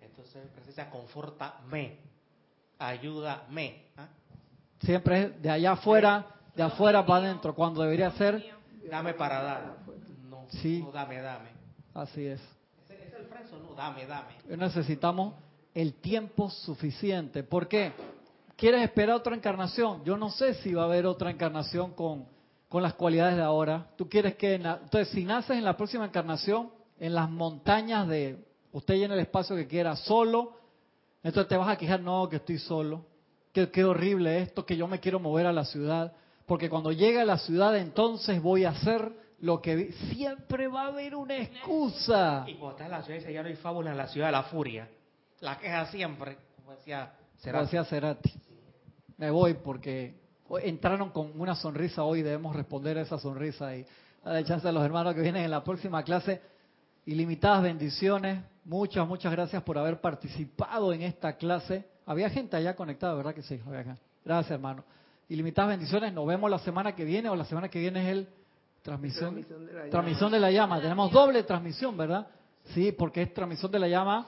Entonces, 0.01 0.47
presencia, 0.55 0.91
confórtame, 0.91 1.99
ayúdame. 2.79 3.85
¿ah? 3.97 4.09
Siempre 4.81 5.23
es 5.23 5.43
de 5.43 5.51
allá 5.51 5.73
afuera, 5.73 6.27
de 6.55 6.63
afuera 6.63 7.05
para 7.05 7.27
adentro, 7.27 7.55
cuando 7.55 7.83
debería 7.83 8.11
ser... 8.13 8.45
Dame 8.91 9.15
para 9.15 9.43
dar. 9.43 9.77
Sí. 10.49 10.85
dame, 10.93 11.21
dame. 11.21 11.51
Así 11.95 12.27
es. 12.27 12.41
Es 12.89 13.15
el 13.15 13.27
freso, 13.27 13.59
no, 13.59 13.75
dame, 13.75 14.07
dame. 14.07 14.35
Necesitamos 14.49 15.35
el 15.75 15.95
tiempo 15.95 16.51
suficiente. 16.51 17.43
¿Por 17.45 17.69
qué? 17.69 17.93
¿Quieres 18.57 18.83
esperar 18.83 19.17
otra 19.17 19.37
encarnación? 19.37 20.03
Yo 20.05 20.17
no 20.17 20.31
sé 20.31 20.55
si 20.55 20.75
va 20.75 20.83
a 20.83 20.85
haber 20.87 21.07
otra 21.07 21.31
encarnación 21.31 21.93
con, 21.93 22.27
con 22.71 22.85
las 22.85 22.95
cualidades 22.95 23.37
de 23.37 23.43
ahora. 23.43 23.89
Tú 23.97 24.09
quieres 24.09 24.37
que... 24.37 24.55
Entonces, 24.55 25.09
si 25.09 25.25
naces 25.25 25.57
en 25.59 25.65
la 25.65 25.77
próxima 25.77 26.05
encarnación, 26.05 26.71
en 27.01 27.15
las 27.15 27.29
montañas 27.29 28.07
de... 28.07 28.39
Usted 28.71 28.95
llena 28.95 29.15
el 29.15 29.21
espacio 29.21 29.57
que 29.57 29.67
quiera, 29.67 29.97
solo, 29.97 30.57
entonces 31.25 31.49
te 31.49 31.57
vas 31.57 31.69
a 31.69 31.77
quejar, 31.77 32.01
no, 32.01 32.29
que 32.29 32.37
estoy 32.37 32.59
solo. 32.59 33.05
Que 33.53 33.73
qué 33.73 33.83
horrible 33.83 34.41
esto, 34.41 34.65
que 34.65 34.77
yo 34.77 34.87
me 34.87 35.01
quiero 35.01 35.19
mover 35.19 35.47
a 35.47 35.53
la 35.53 35.65
ciudad. 35.65 36.13
Porque 36.47 36.71
cuando 36.71 36.93
llegue 36.93 37.21
a 37.21 37.25
la 37.25 37.39
ciudad, 37.39 37.77
entonces 37.77 38.41
voy 38.41 38.65
a 38.65 38.71
hacer 38.71 39.13
lo 39.41 39.61
que 39.61 39.91
siempre 40.15 40.69
va 40.69 40.83
a 40.83 40.87
haber 40.87 41.17
una 41.17 41.39
excusa. 41.39 42.45
Y 42.47 42.55
cuando 42.55 42.77
estás 42.77 42.87
en 42.87 42.93
la 42.93 43.03
ciudad 43.03 43.19
dice, 43.19 43.33
ya 43.33 43.43
no 43.43 43.49
hay 43.49 43.57
fábula 43.57 43.91
en 43.91 43.97
la 43.97 44.07
ciudad 44.07 44.27
de 44.27 44.33
la 44.33 44.45
furia. 44.45 44.89
La 45.41 45.59
queja 45.59 45.87
siempre, 45.87 46.39
como 46.55 46.71
decía 46.77 47.15
Cerati. 47.85 48.33
Me 49.17 49.33
voy 49.33 49.55
porque 49.55 50.20
entraron 50.59 51.11
con 51.11 51.39
una 51.41 51.55
sonrisa 51.55 52.03
hoy, 52.03 52.23
debemos 52.23 52.55
responder 52.57 52.99
a 52.99 53.03
esa 53.03 53.19
sonrisa 53.19 53.77
y 53.77 53.87
darle 54.25 54.45
chance 54.45 54.67
a 54.67 54.73
los 54.73 54.85
hermanos 54.85 55.15
que 55.15 55.21
vienen 55.21 55.45
en 55.45 55.51
la 55.51 55.63
próxima 55.63 56.03
clase. 56.03 56.41
Ilimitadas 57.07 57.63
bendiciones, 57.63 58.43
muchas, 58.65 59.07
muchas 59.07 59.33
gracias 59.33 59.63
por 59.63 59.79
haber 59.79 60.01
participado 60.01 60.93
en 60.93 61.03
esta 61.03 61.37
clase. 61.37 61.89
Había 62.07 62.29
gente 62.31 62.57
allá 62.57 62.75
conectada, 62.77 63.15
¿verdad 63.15 63.35
que 63.35 63.43
sí? 63.43 63.61
Gracias, 64.25 64.51
hermano. 64.51 64.85
Ilimitadas 65.29 65.71
bendiciones, 65.71 66.13
nos 66.13 66.27
vemos 66.27 66.51
la 66.51 66.59
semana 66.59 66.95
que 66.95 67.05
viene 67.05 67.29
o 67.29 67.37
la 67.37 67.45
semana 67.45 67.69
que 67.69 67.79
viene 67.79 68.03
es 68.03 68.09
el 68.09 68.29
Transmisión, 68.83 69.45
transmisión, 69.91 70.33
de, 70.33 70.41
la 70.41 70.51
llama. 70.51 70.81
Tenemos 70.81 71.13
doble 71.13 71.43
transmisión, 71.43 71.97
¿verdad? 71.99 72.27
Sí, 72.73 72.93
porque 72.93 73.23
es 73.23 73.35
transmisión 73.35 73.71
de 73.71 73.79
la 73.79 73.89
llama 73.89 74.27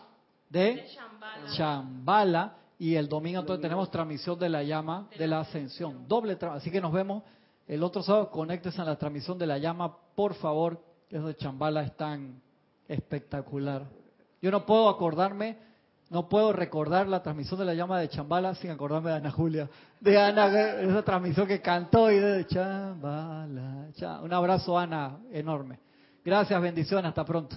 de, 0.50 0.84
Chambala. 1.56 2.56
Y 2.82 2.96
el 2.96 3.08
domingo 3.08 3.38
entonces 3.38 3.62
tenemos 3.62 3.92
transmisión 3.92 4.36
de 4.40 4.48
la 4.48 4.64
llama 4.64 5.06
de 5.16 5.28
la 5.28 5.38
ascensión. 5.38 6.08
Doble 6.08 6.36
Así 6.50 6.68
que 6.68 6.80
nos 6.80 6.92
vemos 6.92 7.22
el 7.68 7.80
otro 7.80 8.02
sábado. 8.02 8.28
Conéctese 8.28 8.82
a 8.82 8.84
la 8.84 8.96
transmisión 8.96 9.38
de 9.38 9.46
la 9.46 9.56
llama, 9.56 9.96
por 10.16 10.34
favor. 10.34 10.82
De 11.08 11.36
Chambala 11.36 11.84
es 11.84 11.96
tan 11.96 12.42
espectacular. 12.88 13.84
Yo 14.40 14.50
no 14.50 14.66
puedo 14.66 14.88
acordarme 14.88 15.58
no 16.10 16.28
puedo 16.28 16.52
recordar 16.52 17.06
la 17.06 17.22
transmisión 17.22 17.60
de 17.60 17.66
la 17.66 17.74
llama 17.74 18.00
de 18.00 18.08
Chambala 18.08 18.56
sin 18.56 18.72
acordarme 18.72 19.10
de 19.10 19.16
Ana 19.16 19.30
Julia. 19.30 19.70
De 20.00 20.20
Ana, 20.20 20.48
esa 20.80 21.04
transmisión 21.04 21.46
que 21.46 21.60
cantó 21.62 22.10
y 22.10 22.18
de 22.18 22.44
Chambala. 22.48 23.90
Un 24.24 24.32
abrazo, 24.32 24.76
Ana, 24.76 25.20
enorme. 25.30 25.78
Gracias, 26.24 26.60
bendiciones, 26.60 27.08
hasta 27.10 27.24
pronto. 27.24 27.56